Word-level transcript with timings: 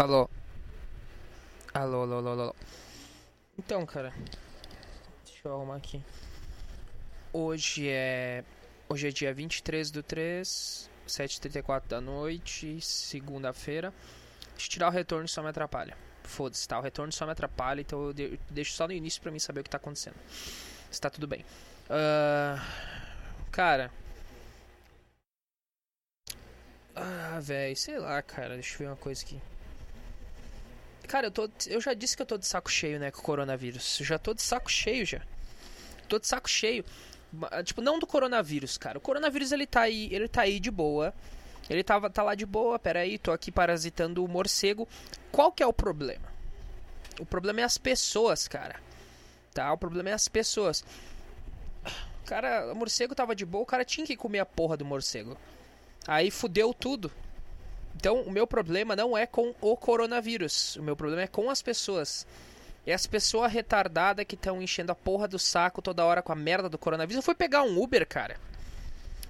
Alô? 0.00 0.30
Alô, 1.74 2.00
alô, 2.04 2.16
alô, 2.16 2.28
alô. 2.30 2.54
Então, 3.58 3.84
cara. 3.84 4.14
Deixa 5.26 5.46
eu 5.46 5.52
arrumar 5.54 5.76
aqui. 5.76 6.02
Hoje 7.30 7.86
é. 7.86 8.42
Hoje 8.88 9.08
é 9.08 9.10
dia 9.10 9.34
23 9.34 9.90
do 9.90 10.02
3, 10.02 10.88
7h34 11.06 11.82
da 11.86 12.00
noite, 12.00 12.80
segunda-feira. 12.80 13.92
Deixa 14.52 14.68
eu 14.68 14.70
tirar 14.70 14.88
o 14.88 14.90
retorno 14.90 15.28
só 15.28 15.42
me 15.42 15.50
atrapalha. 15.50 15.94
Foda-se, 16.24 16.66
tá? 16.66 16.78
O 16.78 16.82
retorno 16.82 17.12
só 17.12 17.26
me 17.26 17.32
atrapalha, 17.32 17.82
então 17.82 18.02
eu 18.06 18.14
de- 18.14 18.40
deixo 18.48 18.72
só 18.72 18.86
no 18.86 18.94
início 18.94 19.20
pra 19.20 19.30
mim 19.30 19.38
saber 19.38 19.60
o 19.60 19.64
que 19.64 19.68
tá 19.68 19.76
acontecendo. 19.76 20.16
Se 20.90 20.98
tá 20.98 21.10
tudo 21.10 21.26
bem. 21.26 21.44
Ah, 21.90 22.56
cara. 23.52 23.90
Ah, 26.96 27.38
velho, 27.42 27.76
sei 27.76 27.98
lá, 27.98 28.22
cara. 28.22 28.54
Deixa 28.54 28.76
eu 28.76 28.78
ver 28.78 28.86
uma 28.86 28.96
coisa 28.96 29.22
aqui. 29.22 29.38
Cara, 31.10 31.26
eu, 31.26 31.30
tô, 31.32 31.50
eu 31.66 31.80
já 31.80 31.92
disse 31.92 32.14
que 32.14 32.22
eu 32.22 32.26
tô 32.26 32.38
de 32.38 32.46
saco 32.46 32.70
cheio, 32.70 33.00
né, 33.00 33.10
com 33.10 33.18
o 33.18 33.22
coronavírus. 33.24 33.98
Eu 33.98 34.06
já 34.06 34.16
tô 34.16 34.32
de 34.32 34.40
saco 34.42 34.70
cheio 34.70 35.04
já. 35.04 35.20
Tô 36.08 36.20
de 36.20 36.26
saco 36.28 36.48
cheio. 36.48 36.84
Tipo, 37.64 37.80
não 37.80 37.98
do 37.98 38.06
coronavírus, 38.06 38.78
cara. 38.78 38.96
O 38.96 39.00
coronavírus 39.00 39.50
ele 39.50 39.66
tá 39.66 39.80
aí, 39.80 40.08
ele 40.12 40.28
tá 40.28 40.42
aí 40.42 40.60
de 40.60 40.70
boa. 40.70 41.12
Ele 41.68 41.82
tava, 41.82 42.08
tá 42.08 42.22
lá 42.22 42.36
de 42.36 42.46
boa, 42.46 42.78
peraí, 42.78 43.18
tô 43.18 43.32
aqui 43.32 43.50
parasitando 43.50 44.24
o 44.24 44.28
morcego. 44.28 44.86
Qual 45.32 45.50
que 45.50 45.64
é 45.64 45.66
o 45.66 45.72
problema? 45.72 46.32
O 47.18 47.26
problema 47.26 47.60
é 47.60 47.64
as 47.64 47.76
pessoas, 47.76 48.46
cara. 48.46 48.76
Tá? 49.52 49.72
O 49.72 49.78
problema 49.78 50.10
é 50.10 50.12
as 50.12 50.28
pessoas. 50.28 50.84
Cara, 52.24 52.72
o 52.72 52.76
morcego 52.76 53.16
tava 53.16 53.34
de 53.34 53.44
boa, 53.44 53.64
o 53.64 53.66
cara 53.66 53.84
tinha 53.84 54.06
que 54.06 54.16
comer 54.16 54.38
a 54.38 54.46
porra 54.46 54.76
do 54.76 54.84
morcego. 54.84 55.36
Aí 56.06 56.30
fudeu 56.30 56.72
tudo. 56.72 57.10
Então, 58.00 58.22
o 58.22 58.30
meu 58.30 58.46
problema 58.46 58.96
não 58.96 59.16
é 59.16 59.26
com 59.26 59.54
o 59.60 59.76
coronavírus. 59.76 60.76
O 60.76 60.82
meu 60.82 60.96
problema 60.96 61.20
é 61.20 61.26
com 61.26 61.50
as 61.50 61.60
pessoas. 61.60 62.26
E 62.86 62.92
as 62.92 63.06
pessoas 63.06 63.52
retardadas 63.52 64.24
que 64.24 64.36
estão 64.36 64.62
enchendo 64.62 64.90
a 64.90 64.94
porra 64.94 65.28
do 65.28 65.38
saco 65.38 65.82
toda 65.82 66.02
hora 66.02 66.22
com 66.22 66.32
a 66.32 66.34
merda 66.34 66.66
do 66.66 66.78
coronavírus. 66.78 67.16
Eu 67.16 67.22
fui 67.22 67.34
pegar 67.34 67.62
um 67.62 67.78
Uber, 67.78 68.08
cara. 68.08 68.40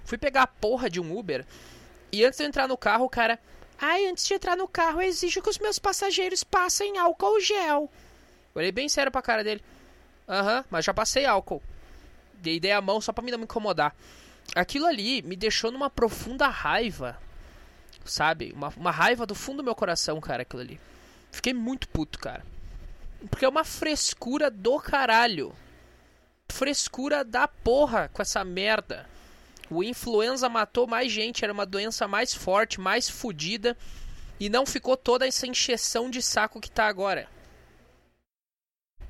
Fui 0.05 0.17
pegar 0.17 0.43
a 0.45 0.47
porra 0.47 0.89
de 0.89 1.01
um 1.01 1.19
Uber. 1.19 1.45
E 2.13 2.25
antes 2.25 2.39
de 2.39 2.45
eu 2.45 2.49
entrar 2.49 2.69
no 2.69 2.77
carro, 2.77 3.07
o 3.07 3.11
cara. 3.11 3.41
Ai, 3.77 4.07
antes 4.07 4.25
de 4.25 4.35
entrar 4.35 4.57
no 4.57 4.69
carro, 4.69 5.03
eu 5.03 5.09
exijo 5.09 5.43
que 5.43 5.51
os 5.51 5.59
meus 5.59 5.81
passageiros 5.81 6.45
passem 6.45 6.97
álcool 6.97 7.41
gel. 7.41 7.91
Olhei 8.55 8.71
bem 8.71 8.89
sério 8.89 9.11
pra 9.11 9.21
cara 9.21 9.43
dele. 9.43 9.65
Aham, 10.29 10.65
mas 10.71 10.85
já 10.85 10.95
passei 10.95 11.25
álcool. 11.25 11.61
Dei, 12.35 12.61
dei 12.61 12.71
a 12.71 12.81
mão 12.81 13.01
só 13.01 13.13
pra 13.13 13.25
me 13.25 13.33
não 13.33 13.39
me 13.39 13.45
incomodar. 13.45 13.97
Aquilo 14.55 14.87
ali 14.87 15.23
me 15.23 15.35
deixou 15.35 15.73
numa 15.73 15.91
profunda 15.91 16.47
raiva. 16.47 17.19
Sabe? 18.05 18.53
Uma, 18.55 18.69
uma 18.77 18.91
raiva 18.91 19.27
do 19.27 19.35
fundo 19.35 19.59
do 19.59 19.65
meu 19.65 19.75
coração, 19.75 20.21
cara, 20.21 20.43
aquilo 20.43 20.63
ali. 20.63 20.81
Fiquei 21.31 21.53
muito 21.53 21.89
puto, 21.89 22.19
cara. 22.19 22.45
Porque 23.29 23.45
é 23.45 23.49
uma 23.49 23.65
frescura 23.65 24.51
do 24.51 24.79
caralho. 24.79 25.55
Frescura 26.49 27.25
da 27.25 27.47
porra 27.47 28.09
com 28.13 28.23
essa 28.23 28.45
merda. 28.45 29.09
O 29.71 29.85
influenza 29.85 30.49
matou 30.49 30.87
mais 30.87 31.13
gente, 31.13 31.45
era 31.45 31.53
uma 31.53 31.67
doença 31.67 32.09
mais 32.09 32.35
forte, 32.35 32.81
mais 32.81 33.09
fodida. 33.09 33.77
E 34.39 34.49
não 34.49 34.67
ficou 34.67 34.97
toda 34.97 35.27
essa 35.27 35.47
encheção 35.47 36.11
de 36.11 36.23
saco 36.23 36.61
que 36.61 36.71
tá 36.71 36.87
agora. 36.87 37.29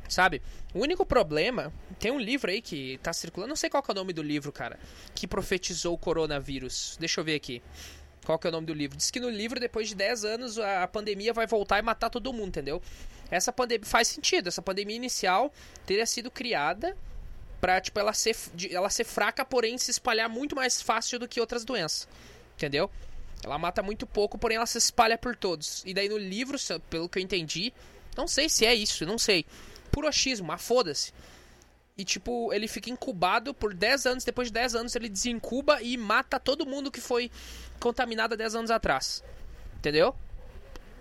Sabe? 0.09 0.43
O 0.75 0.81
único 0.81 1.07
problema. 1.07 1.73
Tem 1.99 2.11
um 2.11 2.19
livro 2.19 2.51
aí 2.51 2.61
que 2.61 2.99
tá 2.99 3.13
circulando. 3.13 3.51
Não 3.51 3.57
sei 3.57 3.71
qual 3.71 3.83
é 3.87 3.93
o 3.93 3.95
nome 3.95 4.13
do 4.13 4.23
livro, 4.23 4.51
cara. 4.51 4.79
Que 5.15 5.27
profetizou 5.27 5.95
o 5.95 5.99
coronavírus. 5.99 6.97
Deixa 6.99 7.21
eu 7.21 7.25
ver 7.25 7.37
aqui. 7.37 7.63
Qual 8.25 8.39
que 8.39 8.47
é 8.47 8.51
o 8.51 8.53
nome 8.53 8.67
do 8.67 8.75
livro? 8.75 8.97
Diz 8.97 9.11
que 9.11 9.19
no 9.19 9.31
livro, 9.31 9.59
depois 9.59 9.89
de 9.89 9.95
10 9.95 10.25
anos, 10.25 10.59
a 10.59 10.87
pandemia 10.87 11.33
vai 11.33 11.47
voltar 11.47 11.79
e 11.79 11.83
matar 11.83 12.11
todo 12.11 12.33
mundo, 12.33 12.49
entendeu? 12.49 12.83
Essa 13.31 13.53
pandemia 13.53 13.87
faz 13.87 14.09
sentido. 14.09 14.49
Essa 14.49 14.61
pandemia 14.61 14.97
inicial 14.97 15.53
teria 15.87 16.07
sido 16.07 16.31
criada 16.31 16.97
pra, 17.61 17.81
tipo, 17.81 17.99
ela 17.99 18.13
ser, 18.13 18.37
ela 18.71 18.91
ser 18.91 19.05
fraca, 19.05 19.45
porém 19.45 19.79
se 19.79 19.91
espalhar 19.91 20.29
muito 20.29 20.55
mais 20.55 20.81
fácil 20.81 21.19
do 21.19 21.29
que 21.29 21.41
outras 21.41 21.65
doenças. 21.65 22.09
Entendeu? 22.57 22.91
Ela 23.43 23.59
mata 23.59 23.83
muito 23.83 24.07
pouco, 24.07 24.37
porém 24.37 24.57
ela 24.57 24.67
se 24.67 24.79
espalha 24.79 25.17
por 25.17 25.35
todos. 25.35 25.83
E 25.87 25.95
daí 25.95 26.09
no 26.09 26.19
livro, 26.19 26.59
pelo 26.91 27.09
que 27.09 27.19
eu 27.19 27.23
entendi, 27.23 27.73
não 28.17 28.29
sei 28.29 28.49
se 28.49 28.67
é 28.67 28.75
isso, 28.75 29.07
não 29.07 29.19
sei. 29.19 29.47
Puro 29.91 30.07
achismo, 30.07 30.47
mas 30.47 30.61
foda-se. 30.61 31.13
E 32.01 32.05
tipo, 32.05 32.51
ele 32.51 32.67
fica 32.67 32.89
incubado 32.89 33.53
por 33.53 33.75
10 33.75 34.07
anos, 34.07 34.25
depois 34.25 34.49
de 34.49 34.55
10 34.55 34.75
anos 34.75 34.97
ele 34.97 35.07
desincuba 35.07 35.83
e 35.83 35.99
mata 35.99 36.41
todo 36.41 36.65
mundo 36.65 36.91
que 36.91 36.99
foi 36.99 37.31
contaminado 37.79 38.33
há 38.33 38.37
10 38.39 38.55
anos 38.55 38.71
atrás. 38.71 39.23
Entendeu? 39.77 40.15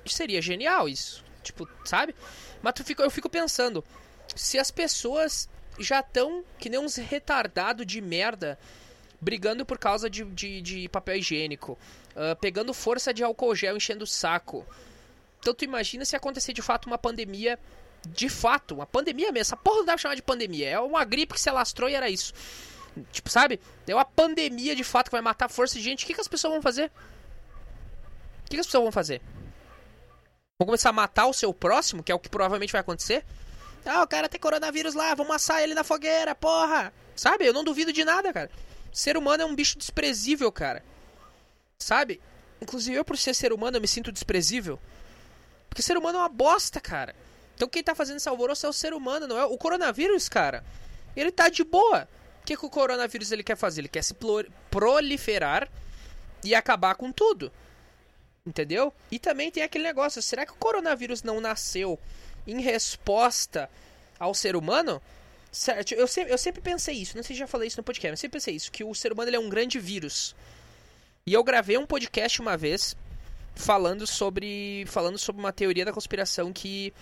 Seria 0.05 0.41
genial 0.41 0.89
isso. 0.89 1.23
Tipo, 1.41 1.69
sabe? 1.85 2.13
Mas 2.61 2.73
tu 2.73 2.83
fica, 2.83 3.01
eu 3.01 3.09
fico 3.09 3.29
pensando, 3.29 3.81
se 4.35 4.59
as 4.59 4.69
pessoas 4.69 5.47
já 5.79 6.01
estão 6.01 6.43
que 6.57 6.69
nem 6.69 6.77
uns 6.81 6.97
retardados 6.97 7.85
de 7.85 8.01
merda 8.01 8.59
brigando 9.21 9.65
por 9.65 9.77
causa 9.77 10.09
de, 10.09 10.25
de, 10.25 10.61
de 10.61 10.89
papel 10.89 11.15
higiênico, 11.15 11.79
ah, 12.13 12.35
pegando 12.35 12.73
força 12.73 13.13
de 13.13 13.23
álcool 13.23 13.55
gel, 13.55 13.77
enchendo 13.77 14.03
o 14.03 14.07
saco. 14.07 14.65
Então 15.39 15.53
tu 15.53 15.63
imagina 15.63 16.03
se 16.03 16.17
acontecer 16.17 16.51
de 16.51 16.61
fato 16.61 16.87
uma 16.87 16.97
pandemia, 16.97 17.57
de 18.07 18.29
fato, 18.29 18.75
uma 18.75 18.85
pandemia 18.85 19.31
mesmo. 19.31 19.41
Essa 19.41 19.57
porra 19.57 19.77
não 19.77 19.85
dá 19.85 19.93
pra 19.93 20.01
chamar 20.01 20.15
de 20.15 20.21
pandemia, 20.21 20.69
é 20.69 20.79
uma 20.79 21.03
gripe 21.03 21.33
que 21.33 21.41
se 21.41 21.49
alastrou 21.49 21.89
e 21.89 21.95
era 21.95 22.09
isso. 22.09 22.33
Tipo, 23.11 23.29
sabe? 23.29 23.59
É 23.87 23.93
uma 23.93 24.05
pandemia 24.05 24.75
de 24.75 24.83
fato 24.83 25.05
que 25.05 25.11
vai 25.11 25.21
matar 25.21 25.49
força 25.49 25.75
de 25.75 25.81
gente. 25.81 26.03
O 26.03 26.07
que, 26.07 26.13
que 26.13 26.21
as 26.21 26.27
pessoas 26.27 26.53
vão 26.53 26.61
fazer? 26.61 26.91
O 28.45 28.49
que, 28.49 28.55
que 28.55 28.59
as 28.59 28.65
pessoas 28.65 28.83
vão 28.83 28.91
fazer? 28.91 29.21
Vão 30.59 30.65
começar 30.65 30.89
a 30.89 30.93
matar 30.93 31.27
o 31.27 31.33
seu 31.33 31.53
próximo, 31.53 32.03
que 32.03 32.11
é 32.11 32.15
o 32.15 32.19
que 32.19 32.29
provavelmente 32.29 32.71
vai 32.71 32.81
acontecer? 32.81 33.23
Ah, 33.85 34.03
o 34.03 34.07
cara 34.07 34.27
tem 34.27 34.39
coronavírus 34.39 34.93
lá, 34.93 35.15
vamos 35.15 35.33
assar 35.35 35.61
ele 35.61 35.73
na 35.73 35.83
fogueira, 35.83 36.35
porra! 36.35 36.91
Sabe? 37.15 37.45
Eu 37.45 37.53
não 37.53 37.63
duvido 37.63 37.93
de 37.93 38.03
nada, 38.03 38.33
cara. 38.33 38.49
Ser 38.91 39.15
humano 39.17 39.43
é 39.43 39.45
um 39.45 39.55
bicho 39.55 39.77
desprezível, 39.77 40.51
cara. 40.51 40.83
Sabe? 41.77 42.19
Inclusive 42.61 42.97
eu, 42.97 43.05
por 43.05 43.17
ser 43.17 43.33
ser 43.33 43.53
humano, 43.53 43.77
eu 43.77 43.81
me 43.81 43.87
sinto 43.87 44.11
desprezível. 44.11 44.79
Porque 45.69 45.81
ser 45.81 45.97
humano 45.97 46.17
é 46.17 46.21
uma 46.21 46.29
bosta, 46.29 46.81
cara. 46.81 47.15
Então 47.59 47.67
quem 47.67 47.83
tá 47.83 47.93
fazendo 47.93 48.15
esse 48.15 48.29
alvoroço 48.29 48.65
é 48.65 48.69
o 48.69 48.73
ser 48.73 48.93
humano, 48.93 49.27
não 49.27 49.37
é? 49.37 49.43
O 49.43 49.57
coronavírus, 49.57 50.29
cara, 50.29 50.63
ele 51.13 51.29
tá 51.29 51.49
de 51.49 51.61
boa. 51.61 52.07
O 52.41 52.45
que, 52.45 52.55
que 52.55 52.65
o 52.65 52.69
coronavírus 52.69 53.33
ele 53.33 53.43
quer 53.43 53.57
fazer? 53.57 53.81
Ele 53.81 53.89
quer 53.89 54.01
se 54.01 54.15
proliferar 54.71 55.69
e 56.41 56.55
acabar 56.55 56.95
com 56.95 57.11
tudo. 57.11 57.51
Entendeu? 58.47 58.93
E 59.11 59.19
também 59.19 59.51
tem 59.51 59.61
aquele 59.61 59.83
negócio: 59.83 60.21
será 60.21 60.45
que 60.45 60.53
o 60.53 60.55
coronavírus 60.55 61.21
não 61.21 61.41
nasceu 61.41 61.99
em 62.47 62.61
resposta 62.61 63.69
ao 64.17 64.33
ser 64.33 64.55
humano? 64.55 65.01
Certo, 65.51 65.93
eu 65.93 66.07
sempre, 66.07 66.31
eu 66.31 66.37
sempre 66.37 66.61
pensei 66.61 66.95
isso, 66.95 67.17
não 67.17 67.23
sei 67.23 67.35
se 67.35 67.39
já 67.41 67.47
falei 67.47 67.67
isso 67.67 67.77
no 67.77 67.83
podcast, 67.83 68.13
mas 68.13 68.21
sempre 68.21 68.37
pensei 68.37 68.55
isso, 68.55 68.71
que 68.71 68.85
o 68.85 68.95
ser 68.95 69.11
humano 69.11 69.35
é 69.35 69.39
um 69.39 69.49
grande 69.49 69.79
vírus. 69.79 70.33
E 71.25 71.33
eu 71.33 71.43
gravei 71.43 71.77
um 71.77 71.85
podcast 71.85 72.39
uma 72.39 72.55
vez 72.55 72.95
falando 73.53 74.07
sobre 74.07 74.85
falando 74.87 75.17
sobre 75.17 75.41
uma 75.41 75.51
teoria 75.51 75.83
da 75.83 75.91
conspiração 75.91 76.53
que 76.53 76.93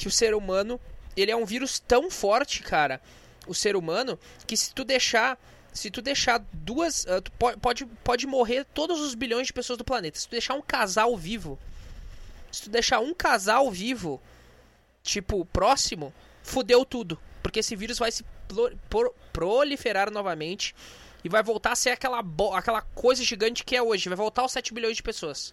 que 0.00 0.08
o 0.08 0.10
ser 0.10 0.34
humano, 0.34 0.80
ele 1.14 1.30
é 1.30 1.36
um 1.36 1.44
vírus 1.44 1.78
tão 1.78 2.10
forte, 2.10 2.62
cara, 2.62 3.02
o 3.46 3.54
ser 3.54 3.76
humano, 3.76 4.18
que 4.46 4.56
se 4.56 4.72
tu 4.72 4.82
deixar 4.82 5.38
se 5.74 5.90
tu 5.90 6.00
deixar 6.00 6.42
duas, 6.52 7.06
ah, 7.06 7.20
tu 7.20 7.30
po- 7.32 7.56
pode 7.58 7.84
pode 8.02 8.26
morrer 8.26 8.64
todos 8.72 8.98
os 8.98 9.14
bilhões 9.14 9.46
de 9.46 9.52
pessoas 9.52 9.76
do 9.76 9.84
planeta. 9.84 10.18
Se 10.18 10.26
tu 10.26 10.30
deixar 10.30 10.54
um 10.54 10.62
casal 10.62 11.14
vivo, 11.18 11.58
se 12.50 12.62
tu 12.62 12.70
deixar 12.70 12.98
um 13.00 13.12
casal 13.12 13.70
vivo, 13.70 14.20
tipo, 15.02 15.44
próximo, 15.44 16.14
fudeu 16.42 16.82
tudo. 16.84 17.20
Porque 17.42 17.60
esse 17.60 17.76
vírus 17.76 17.98
vai 17.98 18.10
se 18.10 18.24
proliferar 19.32 20.10
novamente 20.10 20.74
e 21.22 21.28
vai 21.28 21.42
voltar 21.42 21.72
a 21.72 21.76
ser 21.76 21.90
aquela, 21.90 22.24
aquela 22.56 22.80
coisa 22.82 23.22
gigante 23.22 23.62
que 23.62 23.76
é 23.76 23.82
hoje. 23.82 24.08
Vai 24.08 24.16
voltar 24.16 24.42
aos 24.42 24.52
7 24.52 24.72
bilhões 24.72 24.96
de 24.96 25.02
pessoas. 25.02 25.52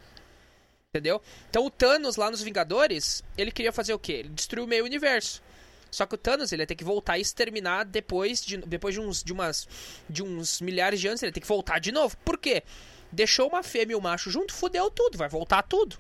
Entendeu? 0.94 1.22
Então 1.50 1.66
o 1.66 1.70
Thanos 1.70 2.16
lá 2.16 2.32
nos 2.32 2.42
Vingadores, 2.42 3.24
ele 3.38 3.52
queria 3.52 3.74
fazer 3.74 3.94
o 3.94 4.00
quê? 4.00 4.14
Ele 4.14 4.30
destruiu 4.30 4.64
o 4.64 4.68
meio 4.68 4.86
universo. 4.86 5.44
Só 5.92 6.06
que 6.06 6.16
o 6.16 6.18
Thanos 6.18 6.52
ele 6.52 6.64
ia 6.64 6.68
ter 6.68 6.76
que 6.76 6.84
voltar 6.84 7.18
e 7.18 7.22
exterminar 7.22 7.84
depois 7.84 8.44
de, 8.44 8.58
depois 8.58 8.96
de 8.96 9.02
uns 9.02 9.24
de 9.24 9.34
umas 9.34 9.68
de 10.10 10.24
uns 10.24 10.62
milhares 10.62 11.00
de 11.00 11.08
anos, 11.08 11.22
ele 11.22 11.30
ia 11.30 11.34
ter 11.34 11.42
que 11.42 11.48
voltar 11.48 11.80
de 11.80 11.92
novo. 11.92 12.16
Por 12.24 12.38
quê? 12.38 12.64
Deixou 13.12 13.50
uma 13.50 13.64
fêmea 13.64 13.94
e 13.94 13.96
um 13.98 14.02
macho 14.02 14.32
junto, 14.32 14.54
fudeu 14.54 14.90
tudo, 14.90 15.18
vai 15.18 15.28
voltar 15.28 15.62
tudo. 15.64 15.98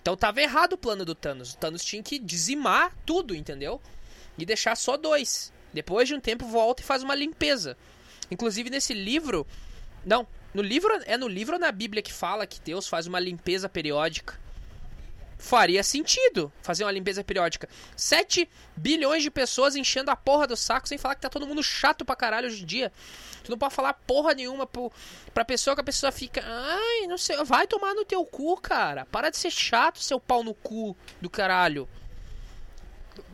Então 0.00 0.16
tava 0.16 0.40
errado 0.40 0.74
o 0.74 0.78
plano 0.78 1.04
do 1.04 1.14
Thanos. 1.14 1.54
O 1.54 1.56
Thanos 1.56 1.84
tinha 1.84 2.02
que 2.02 2.18
dizimar 2.18 2.96
tudo, 3.04 3.34
entendeu? 3.34 3.80
E 4.38 4.46
deixar 4.46 4.76
só 4.76 4.96
dois. 4.96 5.52
Depois 5.72 6.06
de 6.06 6.14
um 6.14 6.20
tempo 6.20 6.46
volta 6.46 6.80
e 6.80 6.86
faz 6.86 7.02
uma 7.02 7.14
limpeza. 7.14 7.76
Inclusive 8.30 8.70
nesse 8.70 8.94
livro, 8.94 9.44
não, 10.04 10.26
no 10.56 10.62
livro 10.62 10.90
é 11.04 11.18
no 11.18 11.28
livro 11.28 11.56
ou 11.56 11.60
na 11.60 11.70
Bíblia 11.70 12.02
que 12.02 12.10
fala 12.10 12.46
que 12.46 12.58
Deus 12.62 12.88
faz 12.88 13.06
uma 13.06 13.20
limpeza 13.20 13.68
periódica. 13.68 14.40
faria 15.38 15.82
sentido 15.82 16.50
fazer 16.62 16.82
uma 16.82 16.90
limpeza 16.90 17.22
periódica. 17.22 17.68
7 17.94 18.48
bilhões 18.74 19.22
de 19.22 19.30
pessoas 19.30 19.76
enchendo 19.76 20.10
a 20.10 20.16
porra 20.16 20.46
do 20.46 20.56
saco, 20.56 20.88
sem 20.88 20.96
falar 20.96 21.14
que 21.14 21.20
tá 21.20 21.28
todo 21.28 21.46
mundo 21.46 21.62
chato 21.62 22.06
pra 22.06 22.16
caralho 22.16 22.46
hoje 22.46 22.62
em 22.62 22.66
dia. 22.66 22.90
Tu 23.44 23.50
não 23.50 23.58
pode 23.58 23.74
falar 23.74 23.92
porra 23.92 24.32
nenhuma 24.32 24.66
pro, 24.66 24.90
pra 25.34 25.44
pessoa 25.44 25.76
que 25.76 25.82
a 25.82 25.84
pessoa 25.84 26.10
fica. 26.10 26.42
Ai, 26.42 27.06
não 27.06 27.18
sei. 27.18 27.36
Vai 27.44 27.66
tomar 27.66 27.92
no 27.92 28.06
teu 28.06 28.24
cu, 28.24 28.56
cara. 28.56 29.04
Para 29.04 29.28
de 29.28 29.36
ser 29.36 29.50
chato, 29.50 30.02
seu 30.02 30.18
pau 30.18 30.42
no 30.42 30.54
cu 30.54 30.96
do 31.20 31.28
caralho. 31.28 31.86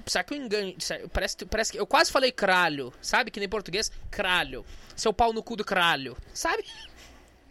Será 0.06 0.24
que 0.24 0.34
eu 0.34 0.38
engano? 0.38 0.74
Parece, 1.12 1.44
parece 1.46 1.72
que. 1.72 1.78
Eu 1.78 1.86
quase 1.86 2.10
falei 2.10 2.32
cralho. 2.32 2.92
Sabe? 3.00 3.30
Que 3.30 3.38
nem 3.38 3.48
português. 3.48 3.92
Cralho. 4.10 4.66
Seu 4.96 5.12
pau 5.12 5.32
no 5.32 5.40
cu 5.40 5.54
do 5.54 5.64
cralho. 5.64 6.16
Sabe? 6.34 6.64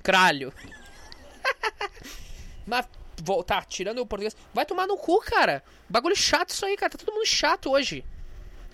Cralho. 0.02 0.54
Mas 2.66 2.88
voltar, 3.22 3.62
tá, 3.62 3.68
tirando 3.68 4.00
o 4.00 4.06
português. 4.06 4.36
Vai 4.54 4.66
tomar 4.66 4.88
no 4.88 4.98
cu, 4.98 5.20
cara. 5.22 5.64
Bagulho 5.90 6.16
chato 6.16 6.50
isso 6.50 6.66
aí, 6.66 6.76
cara. 6.76 6.92
Tá 6.92 6.98
todo 6.98 7.14
mundo 7.14 7.26
chato 7.26 7.70
hoje. 7.72 8.04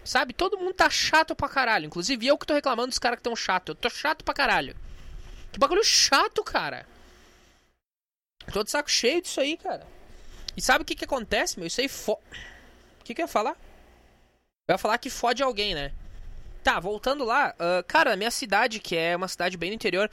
Sabe? 0.04 0.34
Todo 0.34 0.58
mundo 0.58 0.74
tá 0.74 0.90
chato 0.90 1.36
pra 1.36 1.50
caralho. 1.50 1.86
Inclusive 1.86 2.26
eu 2.26 2.38
que 2.38 2.46
tô 2.46 2.54
reclamando 2.54 2.90
dos 2.90 3.00
caras 3.00 3.18
que 3.18 3.24
tão 3.24 3.36
chato. 3.36 3.70
Eu 3.70 3.76
tô 3.76 3.90
chato 3.90 4.24
pra 4.24 4.34
caralho. 4.34 4.76
Que 5.52 5.60
bagulho 5.60 5.84
chato, 5.84 6.44
cara. 6.44 6.86
tô 8.52 8.64
de 8.64 8.72
saco 8.72 8.90
cheio 8.90 9.22
disso 9.22 9.42
aí, 9.42 9.58
cara. 9.58 9.86
E 10.56 10.62
sabe 10.62 10.82
o 10.82 10.86
que 10.86 10.96
que 10.96 11.06
acontece, 11.06 11.60
meu? 11.60 11.68
Isso 11.68 11.82
aí 11.82 11.88
fo... 11.88 12.14
O 12.14 13.04
que 13.04 13.14
que 13.14 13.22
eu 13.22 13.26
ia 13.26 13.28
falar? 13.28 13.56
Eu 14.68 14.74
ia 14.74 14.78
falar 14.78 14.98
que 14.98 15.10
fode 15.10 15.44
alguém, 15.44 15.76
né? 15.76 15.92
Tá, 16.64 16.80
voltando 16.80 17.24
lá. 17.24 17.54
Uh, 17.56 17.84
cara, 17.88 18.14
a 18.14 18.18
minha 18.18 18.32
cidade, 18.32 18.80
que 18.80 18.96
é 18.96 19.16
uma 19.16 19.28
cidade 19.28 19.56
bem 19.56 19.70
no 19.70 19.76
interior, 19.76 20.10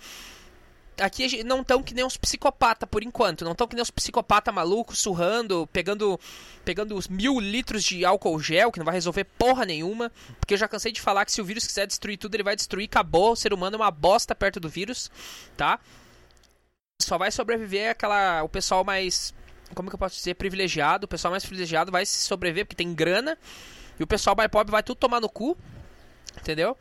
aqui 1.01 1.43
não 1.43 1.61
estão 1.61 1.83
que 1.83 1.95
nem 1.95 2.05
uns 2.05 2.17
psicopata 2.17 2.87
por 2.87 3.03
enquanto. 3.03 3.45
Não 3.45 3.53
estão 3.53 3.67
que 3.67 3.75
nem 3.75 3.83
uns 3.83 3.91
psicopata 3.91 4.53
malucos, 4.53 4.99
surrando, 4.99 5.69
pegando 5.73 6.19
pegando 6.65 6.97
os 6.97 7.09
mil 7.09 7.39
litros 7.41 7.85
de 7.85 8.05
álcool 8.05 8.39
gel, 8.41 8.73
que 8.73 8.79
não 8.79 8.85
vai 8.85 8.95
resolver 8.95 9.25
porra 9.25 9.65
nenhuma. 9.65 10.11
Porque 10.39 10.55
eu 10.55 10.59
já 10.59 10.69
cansei 10.69 10.93
de 10.93 11.01
falar 11.01 11.25
que 11.25 11.33
se 11.33 11.41
o 11.41 11.45
vírus 11.45 11.67
quiser 11.67 11.87
destruir 11.87 12.17
tudo, 12.17 12.35
ele 12.35 12.43
vai 12.43 12.57
destruir, 12.57 12.85
acabou. 12.85 13.33
O 13.33 13.37
ser 13.37 13.53
humano 13.53 13.77
é 13.77 13.79
uma 13.79 13.91
bosta 13.91 14.35
perto 14.35 14.61
do 14.61 14.69
vírus, 14.69 15.11
tá? 15.57 15.81
Só 17.03 17.19
vai 17.19 17.31
sobreviver 17.31 17.91
aquela. 17.91 18.43
o 18.43 18.49
pessoal 18.49 18.85
mais. 18.85 19.35
Como 19.75 19.89
que 19.89 19.95
eu 19.95 19.99
posso 19.99 20.17
dizer? 20.17 20.35
Privilegiado. 20.35 21.07
O 21.07 21.09
pessoal 21.09 21.33
mais 21.33 21.45
privilegiado 21.45 21.91
vai 21.91 22.07
se 22.07 22.19
sobreviver 22.19 22.67
porque 22.67 22.77
tem 22.77 22.95
grana. 22.95 23.37
E 23.99 24.03
o 24.03 24.07
pessoal 24.07 24.37
mais 24.37 24.49
pobre 24.49 24.71
vai 24.71 24.83
tudo 24.83 24.97
tomar 24.97 25.21
no 25.21 25.29
cu. 25.29 25.57
Entendeu? 26.39 26.77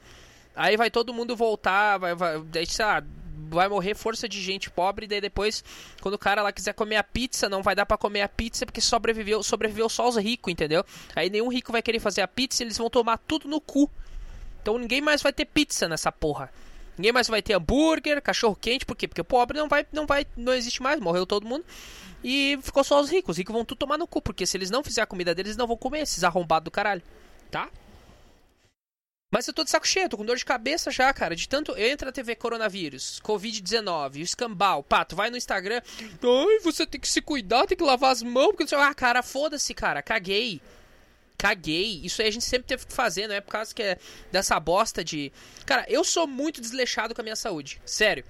Aí 0.55 0.77
vai 0.77 0.91
todo 0.91 1.13
mundo 1.13 1.35
voltar, 1.35 1.97
vai, 1.97 2.13
vai, 2.15 2.65
sei 2.67 2.85
lá, 2.85 3.03
vai 3.49 3.67
morrer 3.67 3.95
força 3.95 4.27
de 4.27 4.41
gente 4.41 4.69
pobre, 4.69 5.05
e 5.05 5.07
daí 5.07 5.21
depois, 5.21 5.63
quando 6.01 6.15
o 6.15 6.19
cara 6.19 6.41
lá 6.41 6.51
quiser 6.51 6.73
comer 6.73 6.97
a 6.97 7.03
pizza, 7.03 7.49
não 7.49 7.61
vai 7.61 7.75
dar 7.75 7.85
para 7.85 7.97
comer 7.97 8.21
a 8.21 8.29
pizza 8.29 8.65
porque 8.65 8.81
sobreviveu, 8.81 9.43
sobreviveu 9.43 9.89
só 9.89 10.07
os 10.07 10.17
ricos, 10.17 10.51
entendeu? 10.51 10.85
Aí 11.15 11.29
nenhum 11.29 11.49
rico 11.49 11.71
vai 11.71 11.81
querer 11.81 11.99
fazer 11.99 12.21
a 12.21 12.27
pizza, 12.27 12.63
eles 12.63 12.77
vão 12.77 12.89
tomar 12.89 13.17
tudo 13.17 13.47
no 13.47 13.59
cu. 13.61 13.89
Então 14.61 14.77
ninguém 14.77 15.01
mais 15.01 15.21
vai 15.21 15.33
ter 15.33 15.45
pizza 15.45 15.87
nessa 15.87 16.11
porra. 16.11 16.49
Ninguém 16.97 17.11
mais 17.11 17.27
vai 17.27 17.41
ter 17.41 17.53
hambúrguer, 17.53 18.21
cachorro 18.21 18.55
quente, 18.55 18.85
por 18.85 18.95
quê? 18.95 19.07
Porque 19.07 19.21
o 19.21 19.25
pobre 19.25 19.57
não 19.57 19.67
vai, 19.67 19.85
não 19.91 20.05
vai, 20.05 20.25
não 20.37 20.53
existe 20.53 20.81
mais, 20.81 20.99
morreu 20.99 21.25
todo 21.25 21.47
mundo. 21.47 21.65
E 22.23 22.57
ficou 22.61 22.83
só 22.83 23.01
os 23.01 23.09
ricos. 23.09 23.31
Os 23.31 23.37
ricos 23.37 23.53
vão 23.53 23.65
tudo 23.65 23.79
tomar 23.79 23.97
no 23.97 24.07
cu, 24.07 24.21
porque 24.21 24.45
se 24.45 24.55
eles 24.55 24.69
não 24.69 24.83
fizerem 24.83 25.03
a 25.03 25.07
comida 25.07 25.35
deles, 25.35 25.49
eles 25.49 25.57
não 25.57 25.67
vão 25.67 25.75
comer 25.75 26.01
esses 26.01 26.23
arrombados 26.23 26.65
do 26.65 26.71
caralho. 26.71 27.01
Tá? 27.51 27.69
Mas 29.33 29.47
eu 29.47 29.53
tô 29.53 29.63
de 29.63 29.71
saco 29.71 29.87
cheio, 29.87 30.07
tô 30.07 30.15
com 30.15 30.23
dor 30.23 30.37
de 30.37 30.45
cabeça 30.45 30.91
já, 30.91 31.11
cara. 31.11 31.35
De 31.35 31.49
tanto. 31.49 31.75
Entra 31.75 32.05
na 32.05 32.11
TV 32.11 32.35
coronavírus, 32.35 33.19
Covid-19, 33.23 34.17
o 34.17 34.19
escambau. 34.19 34.83
Pá, 34.83 35.03
tu 35.03 35.15
vai 35.15 35.31
no 35.31 35.37
Instagram. 35.37 35.81
Ai, 35.99 36.59
você 36.59 36.85
tem 36.85 37.01
que 37.01 37.09
se 37.09 37.19
cuidar, 37.19 37.65
tem 37.65 37.75
que 37.75 37.83
lavar 37.83 38.11
as 38.11 38.21
mãos. 38.21 38.53
Porque... 38.55 38.75
Ah, 38.75 38.93
cara, 38.93 39.23
foda-se, 39.23 39.73
cara. 39.73 40.03
Caguei. 40.03 40.61
Caguei. 41.35 42.01
Isso 42.03 42.21
aí 42.21 42.27
a 42.27 42.31
gente 42.31 42.45
sempre 42.45 42.67
teve 42.67 42.85
que 42.85 42.93
fazer, 42.93 43.25
não 43.25 43.33
é 43.33 43.41
por 43.41 43.49
causa 43.49 43.73
que 43.73 43.81
é 43.81 43.97
dessa 44.31 44.59
bosta 44.59 45.03
de. 45.03 45.33
Cara, 45.65 45.83
eu 45.89 46.03
sou 46.03 46.27
muito 46.27 46.61
desleixado 46.61 47.15
com 47.15 47.21
a 47.21 47.23
minha 47.23 47.35
saúde. 47.35 47.81
Sério. 47.83 48.23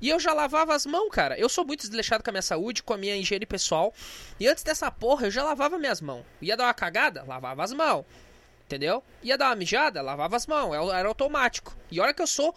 E 0.00 0.08
eu 0.08 0.20
já 0.20 0.32
lavava 0.32 0.76
as 0.76 0.86
mãos, 0.86 1.10
cara. 1.10 1.36
Eu 1.36 1.48
sou 1.48 1.64
muito 1.64 1.80
desleixado 1.80 2.22
com 2.22 2.30
a 2.30 2.34
minha 2.34 2.42
saúde, 2.42 2.84
com 2.84 2.94
a 2.94 2.96
minha 2.96 3.16
higiene 3.16 3.46
pessoal. 3.46 3.92
E 4.38 4.46
antes 4.46 4.62
dessa 4.62 4.92
porra, 4.92 5.26
eu 5.26 5.30
já 5.32 5.42
lavava 5.42 5.76
minhas 5.76 6.00
mãos. 6.00 6.24
Ia 6.40 6.56
dar 6.56 6.66
uma 6.66 6.74
cagada? 6.74 7.24
Lavava 7.24 7.64
as 7.64 7.72
mãos. 7.72 8.04
Entendeu? 8.66 9.00
Ia 9.22 9.38
dar 9.38 9.50
uma 9.50 9.54
mijada, 9.54 10.02
lavava 10.02 10.34
as 10.34 10.44
mãos, 10.44 10.74
é 10.74 10.98
era 10.98 11.06
automático. 11.06 11.76
E 11.88 12.00
olha 12.00 12.12
que 12.12 12.20
eu 12.20 12.26
sou. 12.26 12.52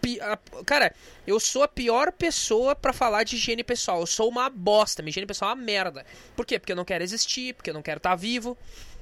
Pi... 0.00 0.20
Cara, 0.64 0.94
eu 1.26 1.40
sou 1.40 1.64
a 1.64 1.68
pior 1.68 2.12
pessoa 2.12 2.76
para 2.76 2.92
falar 2.92 3.24
de 3.24 3.34
higiene 3.34 3.64
pessoal. 3.64 3.98
Eu 3.98 4.06
sou 4.06 4.28
uma 4.28 4.48
bosta. 4.48 5.02
Minha 5.02 5.10
higiene 5.10 5.26
pessoal 5.26 5.50
é 5.50 5.54
uma 5.54 5.62
merda. 5.62 6.06
Por 6.36 6.46
quê? 6.46 6.56
Porque 6.56 6.70
eu 6.70 6.76
não 6.76 6.84
quero 6.84 7.02
existir, 7.02 7.54
porque 7.54 7.68
eu 7.68 7.74
não 7.74 7.82
quero 7.82 7.98
estar 7.98 8.10
tá 8.10 8.16
vivo. 8.16 8.56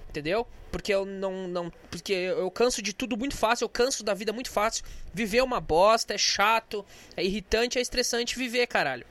Entendeu? 0.08 0.46
Porque 0.72 0.92
eu 0.92 1.04
não, 1.04 1.46
não. 1.46 1.70
Porque 1.90 2.14
eu 2.14 2.50
canso 2.50 2.80
de 2.80 2.94
tudo 2.94 3.14
muito 3.14 3.36
fácil, 3.36 3.66
eu 3.66 3.68
canso 3.68 4.02
da 4.02 4.14
vida 4.14 4.32
muito 4.32 4.50
fácil. 4.50 4.82
Viver 5.12 5.38
é 5.38 5.42
uma 5.42 5.60
bosta, 5.60 6.14
é 6.14 6.18
chato, 6.18 6.82
é 7.14 7.22
irritante, 7.22 7.78
é 7.78 7.82
estressante 7.82 8.38
viver, 8.38 8.66
caralho. 8.68 9.06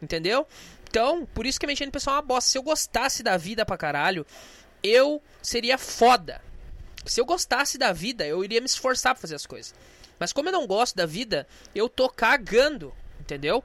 Entendeu? 0.00 0.46
Então, 0.88 1.26
por 1.34 1.44
isso 1.44 1.60
que 1.60 1.66
a 1.66 1.68
minha 1.68 1.74
higiene 1.74 1.92
pessoal 1.92 2.16
é 2.16 2.20
uma 2.20 2.26
bosta. 2.26 2.50
Se 2.50 2.56
eu 2.56 2.62
gostasse 2.62 3.22
da 3.22 3.36
vida 3.36 3.66
pra 3.66 3.76
caralho, 3.76 4.26
eu 4.82 5.22
seria 5.42 5.76
foda 5.76 6.48
se 7.10 7.20
eu 7.20 7.24
gostasse 7.24 7.78
da 7.78 7.92
vida, 7.92 8.26
eu 8.26 8.44
iria 8.44 8.60
me 8.60 8.66
esforçar 8.66 9.14
pra 9.14 9.20
fazer 9.20 9.34
as 9.34 9.46
coisas. 9.46 9.74
Mas 10.18 10.32
como 10.32 10.48
eu 10.48 10.52
não 10.52 10.66
gosto 10.66 10.96
da 10.96 11.06
vida, 11.06 11.46
eu 11.74 11.88
tô 11.88 12.08
cagando, 12.08 12.92
entendeu? 13.20 13.62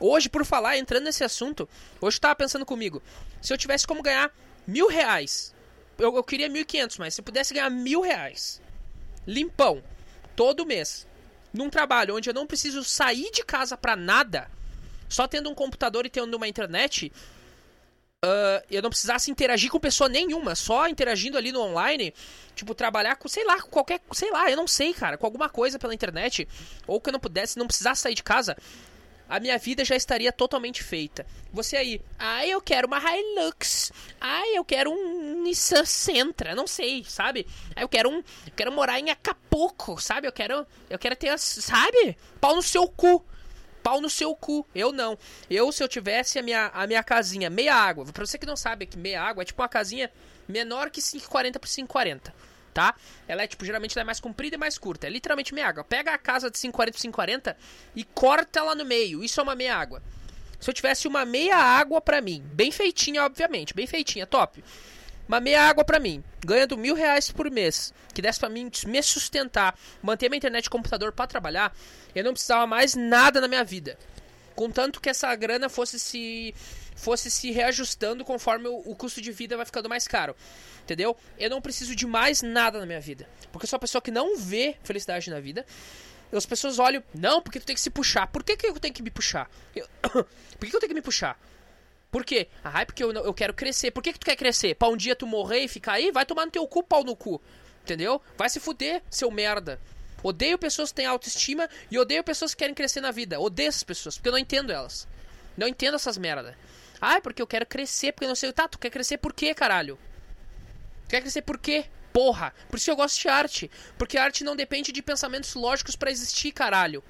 Hoje, 0.00 0.28
por 0.28 0.44
falar, 0.44 0.78
entrando 0.78 1.04
nesse 1.04 1.22
assunto, 1.22 1.68
hoje 2.00 2.16
eu 2.16 2.20
tava 2.20 2.34
pensando 2.34 2.66
comigo, 2.66 3.02
se 3.40 3.52
eu 3.52 3.58
tivesse 3.58 3.86
como 3.86 4.02
ganhar 4.02 4.32
mil 4.66 4.88
reais, 4.88 5.54
eu, 5.98 6.14
eu 6.16 6.24
queria 6.24 6.48
mil 6.48 6.62
e 6.62 6.64
quinhentos, 6.64 6.98
mas 6.98 7.14
se 7.14 7.20
eu 7.20 7.24
pudesse 7.24 7.54
ganhar 7.54 7.70
mil 7.70 8.00
reais, 8.00 8.60
limpão, 9.26 9.82
todo 10.34 10.66
mês, 10.66 11.06
num 11.52 11.68
trabalho 11.68 12.16
onde 12.16 12.28
eu 12.28 12.34
não 12.34 12.46
preciso 12.46 12.82
sair 12.82 13.30
de 13.30 13.44
casa 13.44 13.76
pra 13.76 13.94
nada, 13.94 14.50
só 15.08 15.28
tendo 15.28 15.50
um 15.50 15.54
computador 15.54 16.06
e 16.06 16.10
tendo 16.10 16.34
uma 16.34 16.48
internet, 16.48 17.12
uh, 18.24 18.64
eu 18.70 18.80
não 18.80 18.90
precisasse 18.90 19.30
interagir 19.30 19.70
com 19.70 19.80
pessoa 19.80 20.08
nenhuma, 20.08 20.54
só 20.54 20.88
interagindo 20.88 21.36
ali 21.36 21.52
no 21.52 21.60
online, 21.60 22.14
tipo, 22.54 22.74
trabalhar 22.74 23.16
com, 23.16 23.28
sei 23.28 23.44
lá, 23.44 23.60
com 23.60 23.68
qualquer, 23.68 24.00
sei 24.12 24.30
lá, 24.30 24.50
eu 24.50 24.56
não 24.56 24.66
sei, 24.66 24.94
cara, 24.94 25.18
com 25.18 25.26
alguma 25.26 25.48
coisa 25.48 25.78
pela 25.78 25.94
internet, 25.94 26.48
ou 26.86 27.00
que 27.00 27.08
eu 27.08 27.12
não 27.12 27.20
pudesse, 27.20 27.58
não 27.58 27.66
precisasse 27.66 28.02
sair 28.02 28.14
de 28.14 28.22
casa, 28.22 28.56
a 29.28 29.40
minha 29.40 29.56
vida 29.58 29.84
já 29.84 29.96
estaria 29.96 30.30
totalmente 30.30 30.82
feita. 30.82 31.26
Você 31.52 31.76
aí, 31.76 32.02
ah, 32.18 32.46
eu 32.46 32.60
quero 32.60 32.86
uma 32.86 32.98
Hilux, 32.98 33.90
ah, 34.20 34.42
eu 34.54 34.64
quero 34.64 34.90
um 34.90 35.42
Nissan 35.42 35.84
Sentra, 35.84 36.54
não 36.54 36.66
sei, 36.66 37.02
sabe? 37.04 37.46
Ah, 37.74 37.80
eu 37.80 37.88
quero 37.88 38.10
um, 38.10 38.16
eu 38.18 38.52
quero 38.54 38.70
morar 38.70 39.00
em 39.00 39.10
Acapulco, 39.10 40.00
sabe? 40.00 40.28
Eu 40.28 40.32
quero, 40.32 40.66
eu 40.90 40.98
quero 40.98 41.16
ter, 41.16 41.36
sabe? 41.38 42.16
Pau 42.40 42.54
no 42.54 42.62
seu 42.62 42.86
cu 42.86 43.24
pau 43.82 44.00
no 44.00 44.08
seu 44.08 44.34
cu. 44.34 44.66
Eu 44.74 44.92
não. 44.92 45.18
Eu, 45.50 45.70
se 45.72 45.82
eu 45.82 45.88
tivesse 45.88 46.38
a 46.38 46.42
minha, 46.42 46.70
a 46.72 46.86
minha 46.86 47.02
casinha 47.02 47.50
meia 47.50 47.74
água, 47.74 48.04
pra 48.06 48.24
você 48.24 48.38
que 48.38 48.46
não 48.46 48.56
sabe 48.56 48.86
que 48.86 48.98
meia 48.98 49.22
água 49.22 49.42
é 49.42 49.44
tipo 49.44 49.60
uma 49.60 49.68
casinha 49.68 50.10
menor 50.48 50.90
que 50.90 51.00
5,40 51.00 51.58
por 51.58 51.68
5,40. 51.68 52.32
Tá? 52.72 52.94
Ela 53.28 53.42
é 53.42 53.46
tipo, 53.46 53.66
geralmente 53.66 53.98
ela 53.98 54.02
é 54.02 54.06
mais 54.06 54.18
comprida 54.18 54.56
e 54.56 54.58
mais 54.58 54.78
curta. 54.78 55.06
É 55.06 55.10
literalmente 55.10 55.52
meia 55.52 55.68
água. 55.68 55.84
Pega 55.84 56.14
a 56.14 56.18
casa 56.18 56.50
de 56.50 56.56
5,40 56.58 56.72
por 56.72 57.22
5,40 57.22 57.56
e 57.94 58.04
corta 58.04 58.60
ela 58.60 58.74
no 58.74 58.84
meio. 58.84 59.22
Isso 59.22 59.40
é 59.40 59.42
uma 59.42 59.54
meia 59.54 59.76
água. 59.76 60.02
Se 60.58 60.70
eu 60.70 60.74
tivesse 60.74 61.06
uma 61.06 61.26
meia 61.26 61.56
água 61.56 62.00
pra 62.00 62.22
mim, 62.22 62.42
bem 62.52 62.70
feitinha, 62.70 63.24
obviamente, 63.24 63.74
bem 63.74 63.86
feitinha, 63.86 64.26
top 64.26 64.62
uma 65.32 65.40
meia 65.40 65.62
água 65.62 65.82
para 65.82 65.98
mim, 65.98 66.22
ganhando 66.44 66.76
mil 66.76 66.94
reais 66.94 67.30
por 67.30 67.50
mês, 67.50 67.94
que 68.12 68.20
desse 68.20 68.38
para 68.38 68.50
mim 68.50 68.70
me 68.86 69.02
sustentar, 69.02 69.78
manter 70.02 70.28
minha 70.28 70.36
internet 70.36 70.66
e 70.66 70.70
computador 70.70 71.10
para 71.10 71.26
trabalhar, 71.26 71.74
eu 72.14 72.22
não 72.22 72.34
precisava 72.34 72.66
mais 72.66 72.94
nada 72.94 73.40
na 73.40 73.48
minha 73.48 73.64
vida. 73.64 73.98
Contanto 74.54 75.00
que 75.00 75.08
essa 75.08 75.34
grana 75.34 75.70
fosse 75.70 75.98
se 75.98 76.54
fosse 76.94 77.30
se 77.30 77.50
reajustando 77.50 78.22
conforme 78.24 78.68
o, 78.68 78.76
o, 78.84 78.94
custo 78.94 79.22
de 79.22 79.32
vida 79.32 79.56
vai 79.56 79.64
ficando 79.64 79.88
mais 79.88 80.06
caro. 80.06 80.36
Entendeu? 80.82 81.16
Eu 81.38 81.48
não 81.48 81.62
preciso 81.62 81.96
de 81.96 82.06
mais 82.06 82.42
nada 82.42 82.78
na 82.78 82.84
minha 82.84 83.00
vida. 83.00 83.26
Porque 83.50 83.64
eu 83.64 83.68
sou 83.68 83.78
uma 83.78 83.80
pessoa 83.80 84.02
que 84.02 84.10
não 84.10 84.36
vê 84.36 84.76
felicidade 84.84 85.30
na 85.30 85.40
vida. 85.40 85.64
As 86.30 86.44
pessoas 86.44 86.78
olham, 86.78 87.02
não, 87.14 87.40
porque 87.40 87.58
tu 87.58 87.64
tem 87.64 87.74
que 87.74 87.80
se 87.80 87.90
puxar. 87.90 88.26
Por 88.26 88.44
que, 88.44 88.56
que 88.56 88.66
eu 88.66 88.78
tenho 88.78 88.92
que 88.92 89.02
me 89.02 89.10
puxar? 89.10 89.50
Eu, 89.74 89.88
por 90.12 90.24
que, 90.60 90.70
que 90.70 90.76
eu 90.76 90.80
tenho 90.80 90.90
que 90.90 90.94
me 90.94 91.02
puxar? 91.02 91.38
Por 92.12 92.26
quê? 92.26 92.46
Ah, 92.62 92.82
é 92.82 92.84
porque 92.84 93.02
eu, 93.02 93.10
eu 93.10 93.32
quero 93.32 93.54
crescer. 93.54 93.90
Por 93.90 94.02
que, 94.02 94.12
que 94.12 94.18
tu 94.18 94.26
quer 94.26 94.36
crescer? 94.36 94.74
Pra 94.74 94.88
um 94.88 94.96
dia 94.98 95.16
tu 95.16 95.26
morrer 95.26 95.60
e 95.60 95.68
ficar 95.68 95.94
aí? 95.94 96.12
Vai 96.12 96.26
tomar 96.26 96.44
no 96.44 96.52
teu 96.52 96.68
cu, 96.68 96.82
pau 96.82 97.02
no 97.02 97.16
cu. 97.16 97.40
Entendeu? 97.82 98.20
Vai 98.36 98.50
se 98.50 98.60
fuder, 98.60 99.02
seu 99.10 99.30
merda. 99.30 99.80
Odeio 100.22 100.58
pessoas 100.58 100.90
que 100.90 100.96
têm 100.96 101.06
autoestima 101.06 101.68
e 101.90 101.98
odeio 101.98 102.22
pessoas 102.22 102.52
que 102.52 102.58
querem 102.58 102.74
crescer 102.74 103.00
na 103.00 103.10
vida. 103.10 103.40
Odeio 103.40 103.68
essas 103.68 103.82
pessoas, 103.82 104.16
porque 104.16 104.28
eu 104.28 104.32
não 104.32 104.38
entendo 104.38 104.70
elas. 104.70 105.08
Não 105.56 105.66
entendo 105.66 105.94
essas 105.94 106.18
merda. 106.18 106.54
Ah, 107.00 107.16
é 107.16 107.20
porque 107.20 107.40
eu 107.40 107.46
quero 107.46 107.64
crescer, 107.64 108.12
porque 108.12 108.26
eu 108.26 108.28
não 108.28 108.36
sei. 108.36 108.52
Tá, 108.52 108.68
tu 108.68 108.78
quer 108.78 108.90
crescer 108.90 109.16
por 109.16 109.32
quê, 109.32 109.54
caralho? 109.54 109.98
Quer 111.08 111.22
crescer 111.22 111.40
por 111.40 111.56
quê? 111.56 111.86
Porra. 112.12 112.52
Por 112.68 112.76
isso 112.76 112.90
eu 112.90 112.96
gosto 112.96 113.18
de 113.22 113.28
arte. 113.28 113.70
Porque 113.96 114.18
a 114.18 114.24
arte 114.24 114.44
não 114.44 114.54
depende 114.54 114.92
de 114.92 115.00
pensamentos 115.00 115.54
lógicos 115.54 115.96
para 115.96 116.10
existir, 116.10 116.52
caralho. 116.52 117.02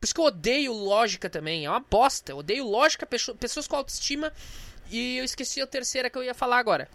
Por 0.00 0.04
isso 0.04 0.14
que 0.14 0.20
eu 0.20 0.24
odeio 0.24 0.72
lógica 0.72 1.28
também. 1.28 1.64
É 1.64 1.70
uma 1.70 1.80
bosta. 1.80 2.32
Eu 2.32 2.38
odeio 2.38 2.64
lógica, 2.64 3.06
pessoas 3.06 3.66
com 3.66 3.76
autoestima. 3.76 4.32
E 4.90 5.16
eu 5.18 5.24
esqueci 5.24 5.60
a 5.60 5.66
terceira 5.66 6.10
que 6.10 6.16
eu 6.18 6.22
ia 6.22 6.34
falar 6.34 6.58
agora. 6.58 6.88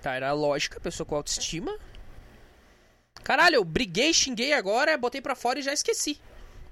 Tá, 0.00 0.14
era 0.14 0.32
lógica, 0.32 0.80
pessoa 0.80 1.06
com 1.06 1.16
autoestima. 1.16 1.76
Caralho, 3.22 3.56
eu 3.56 3.64
briguei, 3.64 4.12
xinguei 4.12 4.52
agora, 4.52 4.96
botei 4.96 5.20
pra 5.20 5.34
fora 5.34 5.58
e 5.58 5.62
já 5.62 5.72
esqueci. 5.72 6.18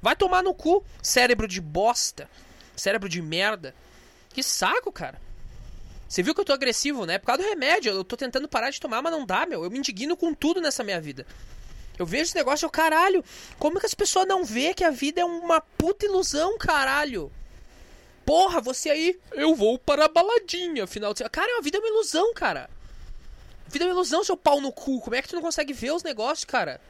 Vai 0.01 0.17
tomar 0.17 0.43
no 0.43 0.55
cu, 0.55 0.85
cérebro 1.03 1.49
de 1.49 1.61
bosta. 1.61 2.29
Cérebro 2.77 3.09
de 3.09 3.21
merda. 3.21 3.75
Que 4.33 4.43
saco, 4.43 4.93
cara. 4.93 5.21
Você 6.09 6.23
viu 6.23 6.35
que 6.35 6.41
eu 6.41 6.45
tô 6.45 6.53
agressivo, 6.53 7.05
né? 7.05 7.19
Por 7.19 7.27
causa 7.27 7.43
do 7.43 7.49
remédio. 7.49 7.93
Eu 7.93 8.05
tô 8.05 8.17
tentando 8.17 8.49
parar 8.49 8.71
de 8.71 8.81
tomar, 8.81 9.03
mas 9.03 9.13
não 9.13 9.27
dá, 9.27 9.45
meu. 9.45 9.65
Eu 9.65 9.71
me 9.71 9.79
indigno 9.79 10.17
com 10.17 10.33
tudo 10.33 10.61
nessa 10.61 10.83
minha 10.83 11.01
vida. 11.01 11.27
Eu 11.99 12.07
vejo 12.07 12.25
esse 12.25 12.35
negócio, 12.35 12.65
eu, 12.65 12.71
caralho, 12.71 13.25
como 13.59 13.81
que 13.81 13.87
as 13.87 13.95
pessoas 13.95 14.27
não 14.27 14.45
vê 14.45 14.73
que 14.73 14.85
a 14.85 14.91
vida 14.91 15.21
é 15.21 15.25
uma 15.25 15.61
puta 15.61 16.07
ilusão, 16.07 16.57
caralho? 16.57 17.33
Porra, 18.25 18.61
você 18.61 18.91
aí, 18.91 19.19
eu 19.33 19.55
vou 19.55 19.79
para 19.79 20.05
a 20.05 20.09
baladinha, 20.09 20.87
final 20.87 21.13
de 21.13 21.25
Cara, 21.29 21.59
a 21.59 21.63
vida 21.63 21.79
é 21.79 21.81
uma 21.81 21.89
ilusão, 21.89 22.33
cara. 22.35 22.71
A 23.67 23.71
vida 23.71 23.85
é 23.85 23.89
uma 23.89 23.95
ilusão, 23.95 24.23
seu 24.23 24.37
pau 24.37 24.61
no 24.61 24.71
cu. 24.71 25.01
Como 25.01 25.17
é 25.17 25.23
que 25.23 25.29
tu 25.29 25.35
não 25.35 25.43
consegue 25.43 25.73
ver 25.73 25.93
os 25.93 26.03
negócios, 26.03 26.45
cara? 26.45 26.81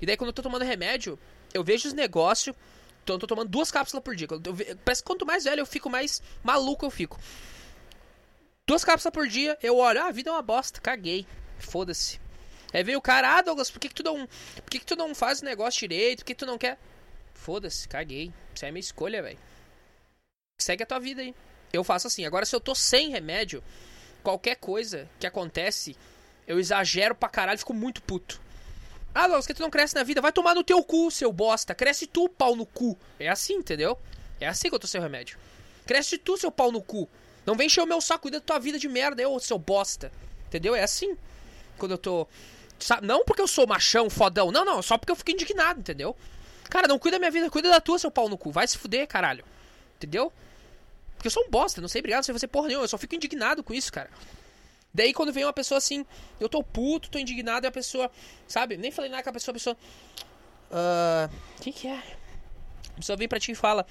E 0.00 0.04
daí 0.06 0.16
quando 0.16 0.28
eu 0.28 0.32
tô 0.32 0.42
tomando 0.42 0.64
remédio, 0.64 1.18
eu 1.54 1.64
vejo 1.64 1.88
os 1.88 1.94
negócios. 1.94 2.54
Então 3.02 3.16
eu 3.16 3.20
tô 3.20 3.26
tomando 3.26 3.48
duas 3.48 3.70
cápsulas 3.70 4.02
por 4.02 4.14
dia. 4.14 4.28
Eu, 4.30 4.76
parece 4.84 5.02
que 5.02 5.06
quanto 5.06 5.26
mais 5.26 5.44
velho 5.44 5.60
eu 5.60 5.66
fico, 5.66 5.88
mais 5.88 6.22
maluco 6.42 6.84
eu 6.84 6.90
fico. 6.90 7.18
Duas 8.66 8.84
cápsulas 8.84 9.12
por 9.12 9.26
dia, 9.26 9.58
eu 9.62 9.76
olho, 9.76 10.00
ah, 10.00 10.06
a 10.06 10.12
vida 10.12 10.30
é 10.30 10.32
uma 10.32 10.42
bosta, 10.42 10.80
caguei. 10.80 11.26
Foda-se. 11.58 12.21
Aí 12.72 12.82
veio 12.82 12.98
o 12.98 13.02
cara, 13.02 13.38
ah, 13.38 13.42
Douglas, 13.42 13.70
por 13.70 13.78
que, 13.78 13.88
que 13.88 13.94
tu 13.94 14.02
não. 14.02 14.26
Por 14.26 14.70
que, 14.70 14.78
que 14.78 14.86
tu 14.86 14.96
não 14.96 15.14
faz 15.14 15.40
o 15.40 15.44
negócio 15.44 15.80
direito? 15.80 16.20
Por 16.20 16.24
que, 16.26 16.34
tu 16.34 16.46
não 16.46 16.56
quer. 16.56 16.78
Foda-se, 17.34 17.88
caguei. 17.88 18.32
Isso 18.54 18.64
é 18.64 18.70
minha 18.70 18.80
escolha, 18.80 19.22
velho. 19.22 19.38
Segue 20.60 20.82
a 20.82 20.86
tua 20.86 20.98
vida 20.98 21.22
aí. 21.22 21.34
Eu 21.72 21.84
faço 21.84 22.06
assim. 22.06 22.24
Agora, 22.24 22.46
se 22.46 22.54
eu 22.54 22.60
tô 22.60 22.74
sem 22.74 23.10
remédio, 23.10 23.62
qualquer 24.22 24.56
coisa 24.56 25.08
que 25.18 25.26
acontece, 25.26 25.96
eu 26.46 26.58
exagero 26.58 27.14
pra 27.14 27.28
caralho 27.28 27.58
fico 27.58 27.74
muito 27.74 28.02
puto. 28.02 28.40
Ah, 29.14 29.26
Douglas, 29.26 29.46
que 29.46 29.54
tu 29.54 29.60
não 29.60 29.70
cresce 29.70 29.94
na 29.94 30.02
vida? 30.02 30.22
Vai 30.22 30.32
tomar 30.32 30.54
no 30.54 30.64
teu 30.64 30.82
cu, 30.82 31.10
seu 31.10 31.30
bosta. 31.30 31.74
Cresce 31.74 32.06
tu, 32.06 32.28
pau 32.28 32.56
no 32.56 32.64
cu. 32.64 32.98
É 33.18 33.28
assim, 33.28 33.54
entendeu? 33.54 33.98
É 34.40 34.46
assim 34.48 34.68
que 34.68 34.74
eu 34.74 34.78
tô 34.78 34.86
sem 34.86 35.00
remédio. 35.00 35.38
Cresce 35.86 36.16
tu, 36.16 36.36
seu 36.38 36.50
pau 36.50 36.72
no 36.72 36.80
cu. 36.80 37.08
Não 37.44 37.54
vem 37.54 37.66
encher 37.66 37.82
o 37.82 37.86
meu 37.86 38.00
saco, 38.00 38.22
cuida 38.22 38.38
da 38.38 38.44
tua 38.44 38.58
vida 38.58 38.78
de 38.78 38.88
merda, 38.88 39.20
eu, 39.20 39.38
seu 39.38 39.58
bosta. 39.58 40.10
Entendeu? 40.46 40.74
É 40.74 40.82
assim. 40.82 41.16
Quando 41.76 41.92
eu 41.92 41.98
tô. 41.98 42.26
Sabe? 42.82 43.06
Não 43.06 43.24
porque 43.24 43.40
eu 43.40 43.46
sou 43.46 43.66
machão, 43.66 44.10
fodão. 44.10 44.50
Não, 44.50 44.64
não. 44.64 44.82
Só 44.82 44.98
porque 44.98 45.12
eu 45.12 45.16
fico 45.16 45.30
indignado, 45.30 45.80
entendeu? 45.80 46.16
Cara, 46.68 46.88
não 46.88 46.98
cuida 46.98 47.16
da 47.16 47.20
minha 47.20 47.30
vida, 47.30 47.50
cuida 47.50 47.68
da 47.68 47.80
tua, 47.80 47.98
seu 47.98 48.10
pau 48.10 48.28
no 48.28 48.36
cu. 48.36 48.50
Vai 48.50 48.66
se 48.66 48.76
fuder, 48.76 49.06
caralho. 49.06 49.44
Entendeu? 49.96 50.32
Porque 51.14 51.28
eu 51.28 51.30
sou 51.30 51.44
um 51.44 51.50
bosta, 51.50 51.80
não 51.80 51.88
sei 51.88 52.00
obrigado, 52.00 52.18
não 52.18 52.24
sei 52.24 52.34
fazer 52.34 52.48
porra 52.48 52.68
nenhuma. 52.68 52.84
Eu 52.84 52.88
só 52.88 52.98
fico 52.98 53.14
indignado 53.14 53.62
com 53.62 53.72
isso, 53.72 53.92
cara. 53.92 54.10
Daí 54.92 55.12
quando 55.14 55.32
vem 55.32 55.44
uma 55.44 55.52
pessoa 55.52 55.78
assim, 55.78 56.04
eu 56.40 56.48
tô 56.48 56.62
puto, 56.62 57.08
tô 57.08 57.18
indignado, 57.18 57.64
e 57.64 57.68
a 57.68 57.70
pessoa, 57.70 58.10
sabe? 58.48 58.76
Nem 58.76 58.90
falei 58.90 59.10
nada 59.10 59.22
com 59.22 59.30
a 59.30 59.32
pessoa, 59.32 59.52
a 59.52 59.54
pessoa. 59.54 59.76
Uh, 60.70 61.32
quem 61.60 61.72
que 61.72 61.86
é? 61.86 62.02
A 62.94 63.00
pessoa 63.00 63.16
vem 63.16 63.28
pra 63.28 63.40
ti 63.40 63.52
e 63.52 63.54
fala: 63.54 63.86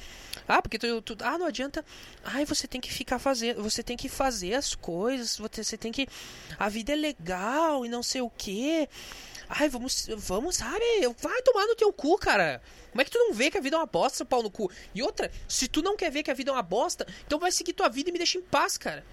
Ah, 0.47 0.61
porque 0.61 0.77
tu, 0.77 1.01
tu, 1.01 1.17
Ah, 1.21 1.37
não 1.37 1.47
adianta. 1.47 1.83
Ai, 2.23 2.45
você 2.45 2.67
tem 2.67 2.79
que 2.79 2.91
ficar 2.91 3.19
fazendo. 3.19 3.61
Você 3.63 3.81
tem 3.81 3.97
que 3.97 4.07
fazer 4.07 4.53
as 4.53 4.75
coisas. 4.75 5.37
Você, 5.37 5.77
tem 5.77 5.91
que. 5.91 6.07
A 6.57 6.69
vida 6.69 6.93
é 6.93 6.95
legal 6.95 7.85
e 7.85 7.89
não 7.89 8.03
sei 8.03 8.21
o 8.21 8.29
quê. 8.29 8.87
Ai, 9.49 9.69
vamos. 9.69 10.07
Vamos, 10.17 10.57
sabe? 10.57 10.83
Vai 11.19 11.41
tomar 11.41 11.65
no 11.65 11.75
teu 11.75 11.91
cu, 11.91 12.17
cara. 12.17 12.61
Como 12.91 13.01
é 13.01 13.05
que 13.05 13.11
tu 13.11 13.19
não 13.19 13.33
vê 13.33 13.49
que 13.49 13.57
a 13.57 13.61
vida 13.61 13.77
é 13.77 13.79
uma 13.79 13.85
bosta, 13.85 14.25
pau 14.25 14.43
no 14.43 14.51
cu? 14.51 14.69
E 14.93 15.01
outra, 15.01 15.31
se 15.47 15.67
tu 15.67 15.81
não 15.81 15.95
quer 15.95 16.11
ver 16.11 16.23
que 16.23 16.31
a 16.31 16.33
vida 16.33 16.51
é 16.51 16.53
uma 16.53 16.61
bosta, 16.61 17.07
então 17.25 17.39
vai 17.39 17.51
seguir 17.51 17.73
tua 17.73 17.87
vida 17.87 18.09
e 18.09 18.11
me 18.11 18.17
deixa 18.17 18.37
em 18.37 18.41
paz, 18.41 18.77
cara. 18.77 19.03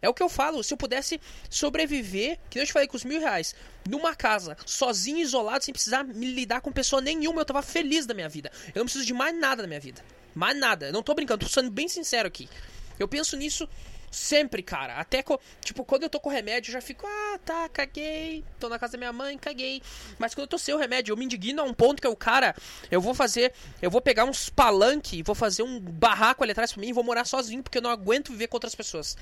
É 0.00 0.08
o 0.08 0.14
que 0.14 0.22
eu 0.22 0.28
falo, 0.28 0.62
se 0.62 0.72
eu 0.72 0.78
pudesse 0.78 1.20
sobreviver, 1.48 2.38
que 2.50 2.58
eu 2.58 2.66
te 2.66 2.72
falei 2.72 2.86
com 2.86 2.96
os 2.96 3.04
mil 3.04 3.20
reais, 3.20 3.54
numa 3.88 4.14
casa, 4.14 4.56
sozinho, 4.66 5.18
isolado, 5.18 5.64
sem 5.64 5.72
precisar 5.72 6.04
me 6.04 6.26
lidar 6.26 6.60
com 6.60 6.70
pessoa 6.70 7.00
nenhuma, 7.00 7.40
eu 7.40 7.44
tava 7.44 7.62
feliz 7.62 8.06
da 8.06 8.14
minha 8.14 8.28
vida. 8.28 8.50
Eu 8.68 8.80
não 8.80 8.84
preciso 8.84 9.04
de 9.04 9.14
mais 9.14 9.38
nada 9.38 9.62
da 9.62 9.68
minha 9.68 9.80
vida. 9.80 10.04
Mais 10.34 10.56
nada. 10.56 10.86
Eu 10.86 10.92
não 10.92 11.02
tô 11.02 11.14
brincando, 11.14 11.46
tô 11.46 11.50
sendo 11.50 11.70
bem 11.70 11.88
sincero 11.88 12.28
aqui. 12.28 12.48
Eu 12.98 13.08
penso 13.08 13.36
nisso 13.36 13.68
sempre, 14.10 14.62
cara. 14.62 14.94
Até, 14.94 15.22
tipo, 15.62 15.84
quando 15.84 16.04
eu 16.04 16.10
tô 16.10 16.18
com 16.18 16.28
remédio, 16.28 16.70
eu 16.70 16.72
já 16.74 16.80
fico, 16.80 17.06
ah, 17.06 17.38
tá, 17.44 17.68
caguei. 17.68 18.44
Tô 18.58 18.68
na 18.68 18.78
casa 18.78 18.92
da 18.92 18.98
minha 18.98 19.12
mãe, 19.12 19.36
caguei. 19.36 19.82
Mas 20.18 20.34
quando 20.34 20.42
eu 20.42 20.48
tô 20.48 20.58
sem 20.58 20.74
o 20.74 20.78
remédio, 20.78 21.12
eu 21.12 21.16
me 21.16 21.24
indigno 21.24 21.62
a 21.62 21.64
um 21.64 21.74
ponto 21.74 22.00
que 22.00 22.06
eu, 22.06 22.16
cara, 22.16 22.54
eu 22.90 23.00
vou 23.00 23.14
fazer, 23.14 23.52
eu 23.80 23.90
vou 23.90 24.00
pegar 24.00 24.24
uns 24.24 24.48
palanque, 24.48 25.22
vou 25.22 25.34
fazer 25.34 25.62
um 25.62 25.80
barraco 25.80 26.42
ali 26.42 26.52
atrás 26.52 26.72
pra 26.72 26.80
mim 26.80 26.88
e 26.88 26.92
vou 26.92 27.04
morar 27.04 27.24
sozinho, 27.24 27.62
porque 27.62 27.78
eu 27.78 27.82
não 27.82 27.90
aguento 27.90 28.30
viver 28.30 28.48
com 28.48 28.56
outras 28.56 28.74
pessoas. 28.74 29.16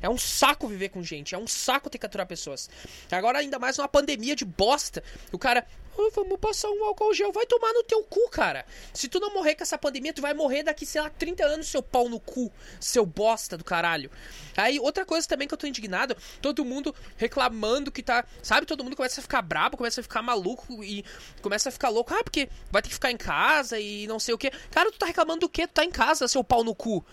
É 0.00 0.08
um 0.08 0.18
saco 0.18 0.68
viver 0.68 0.90
com 0.90 1.02
gente, 1.02 1.34
é 1.34 1.38
um 1.38 1.46
saco 1.46 1.90
ter 1.90 1.98
que 1.98 2.06
aturar 2.06 2.26
pessoas. 2.26 2.70
Agora, 3.10 3.38
ainda 3.38 3.58
mais 3.58 3.78
uma 3.78 3.88
pandemia 3.88 4.36
de 4.36 4.44
bosta. 4.44 5.02
O 5.32 5.38
cara, 5.38 5.66
oh, 5.96 6.10
vamos 6.10 6.38
passar 6.38 6.70
um 6.70 6.84
álcool 6.84 7.12
gel, 7.12 7.32
vai 7.32 7.44
tomar 7.46 7.72
no 7.72 7.82
teu 7.82 8.02
cu, 8.04 8.30
cara. 8.30 8.64
Se 8.94 9.08
tu 9.08 9.18
não 9.18 9.34
morrer 9.34 9.56
com 9.56 9.62
essa 9.62 9.76
pandemia, 9.76 10.12
tu 10.12 10.22
vai 10.22 10.32
morrer 10.32 10.62
daqui, 10.62 10.86
sei 10.86 11.00
lá, 11.00 11.10
30 11.10 11.44
anos, 11.44 11.68
seu 11.68 11.82
pau 11.82 12.08
no 12.08 12.20
cu, 12.20 12.52
seu 12.80 13.04
bosta 13.04 13.56
do 13.56 13.64
caralho. 13.64 14.10
Aí, 14.56 14.78
outra 14.78 15.04
coisa 15.04 15.26
também 15.26 15.48
que 15.48 15.54
eu 15.54 15.58
tô 15.58 15.66
indignado, 15.66 16.16
todo 16.40 16.64
mundo 16.64 16.94
reclamando 17.16 17.90
que 17.90 18.02
tá. 18.02 18.24
Sabe, 18.42 18.66
todo 18.66 18.84
mundo 18.84 18.96
começa 18.96 19.20
a 19.20 19.22
ficar 19.22 19.42
brabo, 19.42 19.76
começa 19.76 20.00
a 20.00 20.02
ficar 20.02 20.22
maluco 20.22 20.82
e 20.84 21.04
começa 21.42 21.68
a 21.68 21.72
ficar 21.72 21.88
louco. 21.88 22.14
Ah, 22.14 22.22
porque 22.22 22.48
vai 22.70 22.80
ter 22.80 22.88
que 22.88 22.94
ficar 22.94 23.10
em 23.10 23.16
casa 23.16 23.78
e 23.80 24.06
não 24.06 24.18
sei 24.18 24.34
o 24.34 24.38
que. 24.38 24.50
Cara, 24.70 24.90
tu 24.92 24.98
tá 24.98 25.06
reclamando 25.06 25.40
do 25.40 25.48
quê? 25.48 25.66
Tu 25.66 25.72
tá 25.72 25.84
em 25.84 25.90
casa, 25.90 26.28
seu 26.28 26.44
pau 26.44 26.62
no 26.62 26.74
cu. 26.74 27.04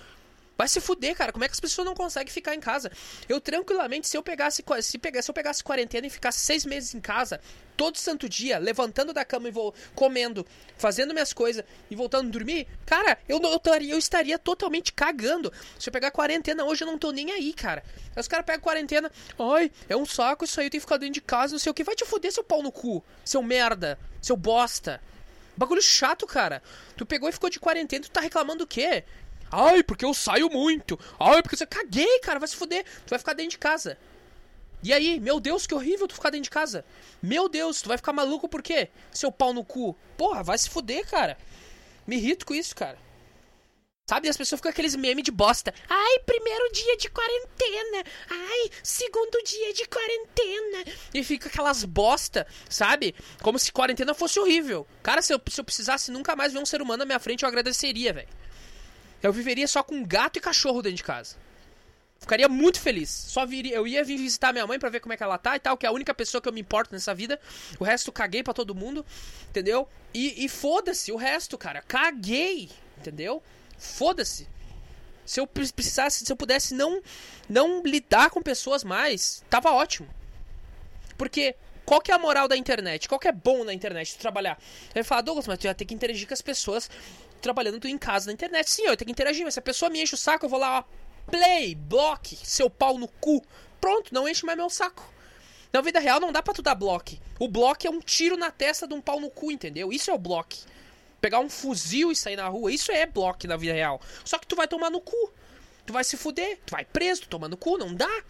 Vai 0.58 0.68
se 0.68 0.80
fuder, 0.80 1.16
cara. 1.16 1.32
Como 1.32 1.44
é 1.44 1.48
que 1.48 1.54
as 1.54 1.60
pessoas 1.60 1.86
não 1.86 1.94
conseguem 1.94 2.32
ficar 2.32 2.56
em 2.56 2.60
casa? 2.60 2.92
Eu 3.28 3.42
tranquilamente, 3.42 4.08
se 4.08 4.18
eu 4.18 4.24
pegasse, 4.24 4.64
se, 4.82 4.98
pegasse, 4.98 5.26
se 5.26 5.32
eu 5.32 5.36
pegasse 5.36 5.64
quarentena 5.64 6.08
e 6.08 6.10
ficasse 6.10 6.40
seis 6.40 6.66
meses 6.66 6.94
em 6.94 7.02
casa, 7.02 7.42
todo 7.76 7.98
santo 7.98 8.30
dia, 8.30 8.58
levantando 8.58 9.14
da 9.14 9.26
cama 9.26 9.50
e 9.50 9.52
vou 9.52 9.74
comendo, 9.94 10.46
fazendo 10.78 11.14
minhas 11.14 11.34
coisas 11.34 11.64
e 11.90 11.96
voltando 11.96 12.28
a 12.28 12.32
dormir, 12.32 12.68
cara, 12.86 13.18
eu, 13.28 13.40
eu, 13.42 13.56
estaria, 13.58 13.94
eu 13.94 13.98
estaria 13.98 14.40
totalmente 14.40 14.94
cagando. 14.94 15.52
Se 15.78 15.90
eu 15.90 15.94
pegar 15.94 16.12
quarentena 16.12 16.64
hoje, 16.64 16.84
eu 16.84 16.88
não 16.88 16.98
tô 16.98 17.12
nem 17.12 17.32
aí, 17.32 17.54
cara. 17.54 17.84
Aí 18.16 18.22
os 18.22 18.28
caras 18.28 18.46
pegam 18.46 18.62
quarentena, 18.62 19.12
ai, 19.38 19.70
é 19.90 19.96
um 19.96 20.06
saco 20.06 20.46
isso 20.46 20.60
aí, 20.60 20.68
eu 20.68 20.72
tenho 20.72 20.82
que 20.82 20.86
ficar 20.86 20.98
dentro 20.98 21.16
de 21.16 21.22
casa, 21.22 21.54
não 21.54 21.60
sei 21.60 21.70
o 21.70 21.74
que. 21.74 21.84
Vai 21.84 21.96
te 21.96 22.06
fuder, 22.06 22.32
seu 22.32 22.44
pau 22.44 22.64
no 22.64 22.72
cu, 22.72 23.04
seu 23.26 23.44
merda, 23.44 24.00
seu 24.22 24.38
bosta. 24.38 25.02
Bagulho 25.58 25.82
chato, 25.82 26.28
cara. 26.28 26.62
Tu 26.98 27.06
pegou 27.06 27.30
e 27.30 27.32
ficou 27.32 27.50
de 27.50 27.60
quarentena, 27.60 28.04
tu 28.04 28.12
tá 28.12 28.20
reclamando 28.20 28.66
o 28.66 28.68
quê? 28.68 29.06
Ai, 29.52 29.84
porque 29.84 30.06
eu 30.06 30.14
saio 30.14 30.50
muito. 30.50 31.00
Ai, 31.20 31.42
porque 31.42 31.56
você. 31.56 31.66
Caguei, 31.66 32.20
cara, 32.20 32.40
vai 32.40 32.48
se 32.48 32.56
fuder. 32.56 32.84
Tu 33.06 33.10
vai 33.10 33.20
ficar 33.20 33.34
dentro 33.34 33.52
de 33.52 33.58
casa. 33.58 33.98
E 34.84 34.94
aí, 34.94 35.20
meu 35.20 35.40
Deus, 35.40 35.66
que 35.66 35.74
horrível 35.74 36.08
tu 36.08 36.14
ficar 36.14 36.30
dentro 36.30 36.44
de 36.44 36.50
casa. 36.50 36.86
Meu 37.22 37.50
Deus, 37.50 37.82
tu 37.82 37.88
vai 37.88 37.98
ficar 37.98 38.14
maluco 38.14 38.48
por 38.48 38.62
quê? 38.62 38.90
Seu 39.12 39.32
pau 39.32 39.54
no 39.54 39.64
cu. 39.64 39.98
Porra, 40.18 40.44
vai 40.44 40.58
se 40.58 40.70
fuder, 40.70 41.10
cara. 41.10 41.38
Me 42.06 42.18
irrito 42.18 42.46
com 42.46 42.54
isso, 42.54 42.76
cara. 42.76 42.98
Sabe, 44.08 44.30
as 44.30 44.38
pessoas 44.38 44.60
ficam 44.60 44.70
aqueles 44.70 44.96
memes 44.96 45.24
de 45.24 45.32
bosta. 45.32 45.74
Ai, 45.90 46.20
primeiro 46.20 46.72
dia 46.72 46.96
de 46.98 47.10
quarentena. 47.10 48.04
Ai, 48.30 48.70
segundo 48.84 49.44
dia 49.44 49.74
de 49.74 49.86
quarentena. 49.88 50.94
E 51.12 51.24
fica 51.24 51.50
aquelas 51.50 51.84
bosta, 51.84 52.46
sabe? 52.70 53.16
Como 53.42 53.58
se 53.58 53.72
quarentena 53.72 54.14
fosse 54.14 54.40
horrível. 54.40 54.86
Cara, 55.02 55.24
se 55.24 55.34
eu, 55.34 55.42
se 55.50 55.60
eu 55.60 55.66
precisasse 55.66 56.12
nunca 56.12 56.36
mais 56.36 56.54
ver 56.54 56.60
um 56.60 56.66
ser 56.68 56.84
humano 56.84 57.00
na 57.00 57.06
minha 57.06 57.20
frente, 57.20 57.42
eu 57.42 57.50
agradeceria, 57.50 58.14
velho. 58.14 58.28
Eu 59.22 59.34
viveria 59.34 59.68
só 59.68 59.82
com 59.82 60.04
gato 60.04 60.38
e 60.38 60.42
cachorro 60.42 60.82
dentro 60.82 60.98
de 60.98 61.04
casa. 61.04 61.36
Ficaria 62.20 62.48
muito 62.48 62.80
feliz. 62.80 63.10
Só 63.10 63.46
viria, 63.46 63.76
eu 63.76 63.88
ia 63.88 64.04
vir 64.04 64.18
visitar 64.18 64.52
minha 64.52 64.66
mãe 64.66 64.80
para 64.80 64.90
ver 64.90 65.00
como 65.00 65.14
é 65.14 65.18
que 65.18 65.24
ela 65.24 65.38
tá 65.38 65.56
e 65.56 65.60
tal, 65.60 65.78
que 65.78 65.86
é 65.86 65.90
a 65.90 65.92
única 65.92 66.14
pessoa 66.14 66.42
que 66.42 66.48
eu 66.48 66.54
me 66.54 66.62
importo 66.62 66.94
nessa 66.94 67.14
vida. 67.14 67.40
O 67.80 67.84
resto 67.84 68.12
caguei 68.12 68.42
para 68.42 68.54
todo 68.54 68.74
mundo, 68.74 69.06
entendeu? 69.50 69.88
E, 70.14 70.46
e 70.46 70.50
foda-se 70.50 71.12
o 71.12 71.18
resto, 71.18 71.58
cara. 71.58 71.82
Caguei, 71.82 72.70
entendeu? 72.98 73.44
Foda-se. 73.78 74.48
Se 75.26 75.40
eu 75.40 75.48
precisasse, 75.48 76.24
se 76.24 76.32
eu 76.32 76.36
pudesse 76.36 76.74
não 76.74 77.02
não 77.50 77.84
lidar 77.84 78.30
com 78.30 78.42
pessoas 78.42 78.84
mais, 78.84 79.44
tava 79.50 79.72
ótimo. 79.72 80.08
Porque 81.18 81.56
qual 81.86 82.02
que 82.02 82.12
é 82.12 82.16
a 82.16 82.20
moral 82.20 82.48
da 82.48 82.58
internet? 82.58 83.08
Qual 83.08 83.20
que 83.20 83.28
é 83.28 83.32
bom 83.32 83.64
na 83.64 83.74
internet 83.74 84.16
tu 84.16 84.20
trabalhar? 84.20 84.58
Aí 84.94 85.04
fala, 85.04 85.22
Douglas, 85.22 85.48
mas 85.48 85.60
tu 85.60 85.64
já 85.64 85.74
tem 85.74 85.86
que 85.86 85.94
interagir 85.94 86.28
com 86.28 86.34
as 86.34 86.42
pessoas 86.42 86.90
trabalhando 87.46 87.86
em 87.86 87.98
casa 87.98 88.26
na 88.26 88.34
internet. 88.34 88.70
Sim, 88.72 88.88
eu 88.88 88.98
tenho 88.98 89.06
que 89.06 89.12
interagir, 89.12 89.46
mas 89.46 89.54
se 89.54 89.60
a 89.60 89.62
pessoa 89.64 89.88
me 89.90 90.02
enche 90.02 90.16
o 90.16 90.18
saco, 90.18 90.46
eu 90.46 90.50
vou 90.50 90.60
lá, 90.60 90.80
ó, 90.80 90.84
play, 91.30 91.76
bloque, 91.76 92.36
seu 92.44 92.72
pau 92.72 92.98
no 92.98 93.08
cu. 93.08 93.44
Pronto, 93.80 94.12
não 94.12 94.28
enche 94.28 94.44
mais 94.44 94.58
meu 94.58 94.68
saco. 94.68 95.08
Na 95.72 95.80
vida 95.80 96.00
real 96.00 96.20
não 96.20 96.32
dá 96.32 96.42
pra 96.42 96.56
tu 96.56 96.64
dar 96.64 96.74
bloque. 96.74 97.22
O 97.40 97.48
bloque 97.48 97.86
é 97.86 97.90
um 97.90 98.00
tiro 98.00 98.36
na 98.36 98.50
testa 98.50 98.88
de 98.88 98.96
um 98.96 99.02
pau 99.02 99.20
no 99.20 99.30
cu, 99.30 99.52
entendeu? 99.52 99.94
Isso 99.94 100.10
é 100.10 100.14
o 100.14 100.18
bloque. 100.18 100.64
Pegar 101.22 101.40
um 101.40 101.50
fuzil 101.50 102.12
e 102.12 102.16
sair 102.16 102.36
na 102.36 102.48
rua, 102.48 102.72
isso 102.72 102.92
é 102.92 103.06
bloque 103.06 103.46
na 103.46 103.58
vida 103.58 103.74
real. 103.74 104.02
Só 104.24 104.40
que 104.40 104.48
tu 104.48 104.56
vai 104.56 104.68
tomar 104.68 104.90
no 104.90 105.00
cu. 105.00 105.32
Tu 105.86 105.94
vai 105.94 106.04
se 106.04 106.18
fuder, 106.18 106.58
tu 106.66 106.72
vai 106.72 106.84
preso, 106.84 107.22
tu 107.22 107.30
toma 107.30 107.48
no 107.48 107.58
cu, 107.58 107.78
não 107.78 107.94
dá. 107.94 108.24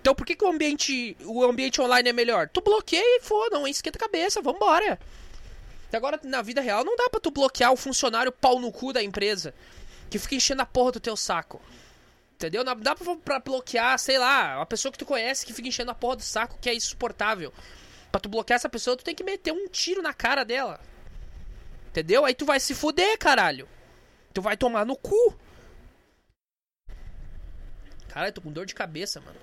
Então 0.00 0.12
por 0.12 0.26
que, 0.26 0.34
que 0.34 0.44
o 0.44 0.48
ambiente 0.48 1.16
o 1.24 1.44
ambiente 1.44 1.80
online 1.80 2.08
é 2.08 2.12
melhor? 2.12 2.48
Tu 2.48 2.60
bloqueia 2.60 3.18
e 3.18 3.20
foda, 3.20 3.58
não 3.58 3.68
esquenta 3.68 3.96
a 3.96 4.00
cabeça, 4.00 4.42
vambora. 4.42 4.98
Agora, 5.92 6.20
na 6.22 6.42
vida 6.42 6.60
real, 6.60 6.84
não 6.84 6.96
dá 6.96 7.08
pra 7.08 7.20
tu 7.20 7.30
bloquear 7.30 7.72
o 7.72 7.76
funcionário 7.76 8.30
pau 8.30 8.60
no 8.60 8.70
cu 8.70 8.92
da 8.92 9.02
empresa 9.02 9.54
que 10.10 10.18
fica 10.18 10.34
enchendo 10.34 10.62
a 10.62 10.66
porra 10.66 10.92
do 10.92 11.00
teu 11.00 11.16
saco. 11.16 11.60
Entendeu? 12.34 12.62
Não 12.62 12.76
dá 12.76 12.94
pra, 12.94 13.40
bloquear, 13.40 13.98
sei 13.98 14.18
lá, 14.18 14.56
uma 14.58 14.66
pessoa 14.66 14.92
que 14.92 14.98
tu 14.98 15.06
conhece 15.06 15.44
que 15.44 15.52
fica 15.52 15.68
enchendo 15.68 15.90
a 15.90 15.94
porra 15.94 16.16
do 16.16 16.22
saco 16.22 16.58
que 16.60 16.70
é 16.70 16.74
insuportável. 16.74 17.52
Pra 18.12 18.20
tu 18.20 18.28
bloquear 18.28 18.56
essa 18.56 18.68
pessoa, 18.68 18.96
tu 18.96 19.04
tem 19.04 19.14
que 19.14 19.24
meter 19.24 19.52
um 19.52 19.68
tiro 19.68 20.00
na 20.00 20.14
cara 20.14 20.44
dela. 20.44 20.80
Entendeu? 21.88 22.24
Aí 22.24 22.34
tu 22.34 22.44
vai 22.44 22.60
se 22.60 22.74
fuder, 22.74 23.18
caralho. 23.18 23.68
Tu 24.32 24.40
vai 24.40 24.56
tomar 24.56 24.86
no 24.86 24.96
cu. 24.96 25.36
Caralho, 28.08 28.32
tô 28.32 28.40
com 28.40 28.52
dor 28.52 28.66
de 28.66 28.74
cabeça, 28.74 29.20
mano. 29.20 29.38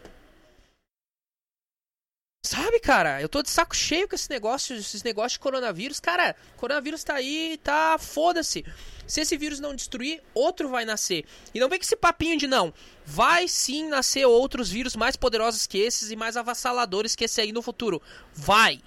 Sabe, 2.45 2.79
cara, 2.79 3.19
eu 3.19 3.27
tô 3.27 3.41
de 3.41 3.49
saco 3.49 3.75
cheio 3.75 4.07
com 4.07 4.13
esse 4.13 4.29
negócio, 4.29 4.75
esses 4.75 5.01
negócios 5.01 5.33
de 5.33 5.39
coronavírus. 5.39 5.99
Cara, 5.99 6.35
coronavírus 6.57 7.03
tá 7.03 7.15
aí, 7.15 7.59
tá. 7.63 7.97
Foda-se. 7.97 8.63
Se 9.07 9.21
esse 9.21 9.35
vírus 9.35 9.59
não 9.59 9.73
destruir, 9.73 10.21
outro 10.31 10.69
vai 10.69 10.85
nascer. 10.85 11.25
E 11.55 11.59
não 11.59 11.67
vem 11.67 11.79
com 11.79 11.83
esse 11.83 11.95
papinho 11.95 12.37
de 12.37 12.45
não. 12.45 12.71
Vai 13.03 13.47
sim 13.47 13.87
nascer 13.87 14.27
outros 14.27 14.69
vírus 14.69 14.95
mais 14.95 15.15
poderosos 15.15 15.65
que 15.65 15.79
esses 15.79 16.11
e 16.11 16.15
mais 16.15 16.37
avassaladores 16.37 17.15
que 17.15 17.25
esse 17.25 17.41
aí 17.41 17.51
no 17.51 17.63
futuro. 17.63 17.99
Vai. 18.31 18.79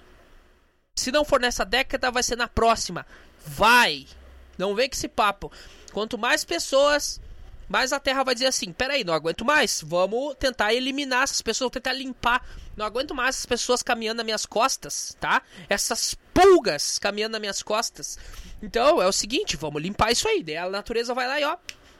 Se 0.95 1.11
não 1.11 1.25
for 1.25 1.41
nessa 1.41 1.65
década, 1.65 2.09
vai 2.09 2.23
ser 2.23 2.37
na 2.37 2.47
próxima. 2.47 3.05
Vai. 3.45 4.07
Não 4.57 4.73
vem 4.73 4.87
com 4.87 4.95
esse 4.95 5.09
papo. 5.09 5.51
Quanto 5.91 6.17
mais 6.17 6.45
pessoas 6.45 7.19
mas 7.69 7.93
a 7.93 7.99
Terra 7.99 8.23
vai 8.23 8.33
dizer 8.33 8.47
assim: 8.47 8.73
peraí, 8.73 9.03
não 9.03 9.13
aguento 9.13 9.45
mais. 9.45 9.81
Vamos 9.85 10.35
tentar 10.39 10.73
eliminar 10.73 11.23
essas 11.23 11.41
pessoas, 11.41 11.69
tentar 11.69 11.93
limpar. 11.93 12.43
Não 12.75 12.83
aguento 12.83 13.13
mais 13.13 13.35
essas 13.35 13.45
pessoas 13.45 13.83
caminhando 13.83 14.17
nas 14.17 14.25
minhas 14.25 14.45
costas, 14.45 15.15
tá? 15.19 15.43
Essas 15.69 16.15
pulgas 16.33 16.97
caminhando 16.97 17.33
nas 17.33 17.41
minhas 17.41 17.61
costas. 17.61 18.17
Então 18.61 18.99
é 18.99 19.07
o 19.07 19.11
seguinte: 19.11 19.55
vamos 19.55 19.83
limpar 19.83 20.11
isso 20.11 20.27
aí. 20.27 20.41
Daí 20.41 20.57
a 20.57 20.67
natureza 20.67 21.13
vai 21.13 21.27
lá 21.27 21.39
e 21.39 21.43
ó. 21.43 21.55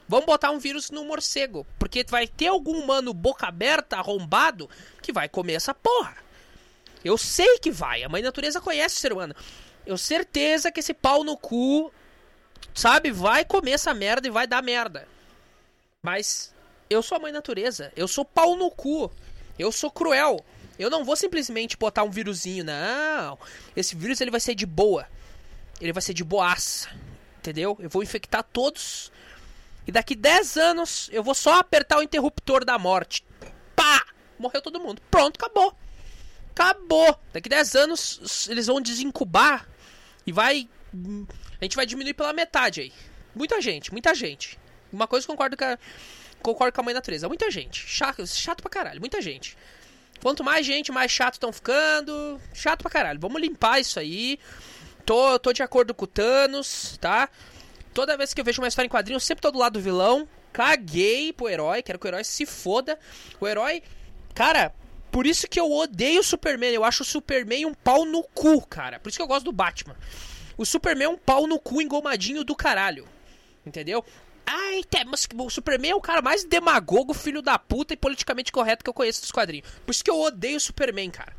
Vamos 0.08 0.26
botar 0.26 0.50
um 0.50 0.58
vírus 0.58 0.90
no 0.90 1.04
morcego. 1.04 1.64
Porque 1.78 2.04
vai 2.08 2.26
ter 2.26 2.48
algum 2.48 2.76
humano 2.76 3.14
boca 3.14 3.46
aberta, 3.46 3.96
arrombado, 3.96 4.68
que 5.00 5.12
vai 5.12 5.28
comer 5.28 5.52
essa 5.52 5.72
porra. 5.72 6.16
Eu 7.04 7.16
sei 7.16 7.60
que 7.60 7.70
vai. 7.70 8.02
A 8.02 8.08
mãe 8.08 8.20
natureza 8.20 8.60
conhece 8.60 8.96
o 8.96 9.00
ser 9.00 9.12
humano. 9.12 9.36
Eu 9.86 9.96
certeza 9.96 10.72
que 10.72 10.80
esse 10.80 10.92
pau 10.92 11.22
no 11.22 11.36
cu, 11.36 11.92
sabe, 12.74 13.12
vai 13.12 13.44
comer 13.44 13.72
essa 13.72 13.94
merda 13.94 14.26
e 14.26 14.32
vai 14.32 14.48
dar 14.48 14.62
merda. 14.62 15.06
Mas 16.02 16.54
eu 16.88 17.02
sou 17.02 17.16
a 17.16 17.20
mãe 17.20 17.32
natureza. 17.32 17.92
Eu 17.94 18.08
sou 18.08 18.24
pau 18.24 18.56
no 18.56 18.70
cu. 18.70 19.10
Eu 19.58 19.70
sou 19.70 19.90
cruel. 19.90 20.44
Eu 20.78 20.88
não 20.88 21.04
vou 21.04 21.14
simplesmente 21.14 21.76
botar 21.76 22.02
um 22.02 22.10
vírusinho, 22.10 22.64
não. 22.64 23.38
Esse 23.76 23.94
vírus 23.94 24.20
ele 24.20 24.30
vai 24.30 24.40
ser 24.40 24.54
de 24.54 24.64
boa. 24.64 25.06
Ele 25.80 25.92
vai 25.92 26.00
ser 26.00 26.14
de 26.14 26.24
boaça. 26.24 26.88
Entendeu? 27.38 27.76
Eu 27.78 27.90
vou 27.90 28.02
infectar 28.02 28.42
todos. 28.42 29.12
E 29.86 29.92
daqui 29.92 30.14
10 30.14 30.56
anos 30.56 31.10
eu 31.12 31.22
vou 31.22 31.34
só 31.34 31.58
apertar 31.58 31.98
o 31.98 32.02
interruptor 32.02 32.64
da 32.64 32.78
morte. 32.78 33.24
Pá! 33.76 34.06
Morreu 34.38 34.62
todo 34.62 34.80
mundo. 34.80 35.02
Pronto, 35.10 35.36
acabou. 35.36 35.76
Acabou. 36.52 37.20
Daqui 37.30 37.48
10 37.48 37.74
anos 37.74 38.48
eles 38.48 38.66
vão 38.66 38.80
desincubar 38.80 39.68
e 40.26 40.32
vai 40.32 40.68
a 41.60 41.64
gente 41.64 41.76
vai 41.76 41.86
diminuir 41.86 42.14
pela 42.14 42.32
metade 42.32 42.80
aí. 42.80 42.92
Muita 43.34 43.60
gente, 43.60 43.92
muita 43.92 44.14
gente. 44.14 44.58
Uma 44.92 45.06
coisa 45.06 45.26
concordo 45.26 45.56
com 45.56 45.64
a, 45.64 45.78
concordo 46.42 46.74
com 46.74 46.80
a 46.80 46.84
mãe 46.84 46.94
natureza. 46.94 47.28
Muita 47.28 47.50
gente. 47.50 47.86
Chato, 47.86 48.26
chato 48.26 48.62
pra 48.62 48.70
caralho. 48.70 49.00
Muita 49.00 49.20
gente. 49.20 49.56
Quanto 50.22 50.44
mais 50.44 50.66
gente, 50.66 50.92
mais 50.92 51.10
chato 51.10 51.34
estão 51.34 51.52
ficando. 51.52 52.40
Chato 52.52 52.82
pra 52.82 52.90
caralho. 52.90 53.18
Vamos 53.20 53.40
limpar 53.40 53.80
isso 53.80 53.98
aí. 53.98 54.38
Tô, 55.06 55.38
tô 55.38 55.52
de 55.52 55.62
acordo 55.62 55.94
com 55.94 56.04
o 56.04 56.08
Thanos, 56.08 56.98
tá? 57.00 57.28
Toda 57.94 58.16
vez 58.16 58.32
que 58.32 58.40
eu 58.40 58.44
vejo 58.44 58.60
uma 58.60 58.68
história 58.68 58.86
em 58.86 58.90
quadrinho, 58.90 59.16
eu 59.16 59.20
sempre 59.20 59.42
tô 59.42 59.50
do 59.50 59.58
lado 59.58 59.74
do 59.74 59.80
vilão. 59.80 60.28
Caguei 60.52 61.32
pro 61.32 61.48
herói. 61.48 61.82
Quero 61.82 61.98
que 61.98 62.06
o 62.06 62.08
herói 62.08 62.24
se 62.24 62.44
foda. 62.44 62.98
O 63.40 63.48
herói. 63.48 63.82
Cara, 64.34 64.74
por 65.10 65.26
isso 65.26 65.48
que 65.48 65.58
eu 65.58 65.70
odeio 65.70 66.20
o 66.20 66.24
Superman. 66.24 66.72
Eu 66.72 66.84
acho 66.84 67.02
o 67.02 67.06
Superman 67.06 67.66
um 67.66 67.74
pau 67.74 68.04
no 68.04 68.22
cu, 68.22 68.64
cara. 68.66 69.00
Por 69.00 69.08
isso 69.08 69.18
que 69.18 69.22
eu 69.22 69.26
gosto 69.26 69.44
do 69.44 69.52
Batman. 69.52 69.96
O 70.56 70.64
Superman 70.64 71.06
é 71.06 71.08
um 71.08 71.18
pau 71.18 71.46
no 71.46 71.58
cu 71.58 71.80
engomadinho 71.80 72.44
do 72.44 72.54
caralho. 72.54 73.08
Entendeu? 73.64 74.04
Ai, 74.52 74.82
mas 75.06 75.28
o 75.32 75.48
Superman 75.48 75.92
é 75.92 75.94
o 75.94 76.00
cara 76.00 76.20
mais 76.20 76.42
demagogo, 76.42 77.14
filho 77.14 77.40
da 77.40 77.56
puta 77.56 77.94
e 77.94 77.96
politicamente 77.96 78.50
correto 78.50 78.82
que 78.82 78.90
eu 78.90 78.94
conheço 78.94 79.20
dos 79.20 79.30
quadrinhos. 79.30 79.68
Por 79.86 79.92
isso 79.92 80.02
que 80.02 80.10
eu 80.10 80.18
odeio 80.18 80.56
o 80.56 80.60
Superman, 80.60 81.08
cara. 81.08 81.36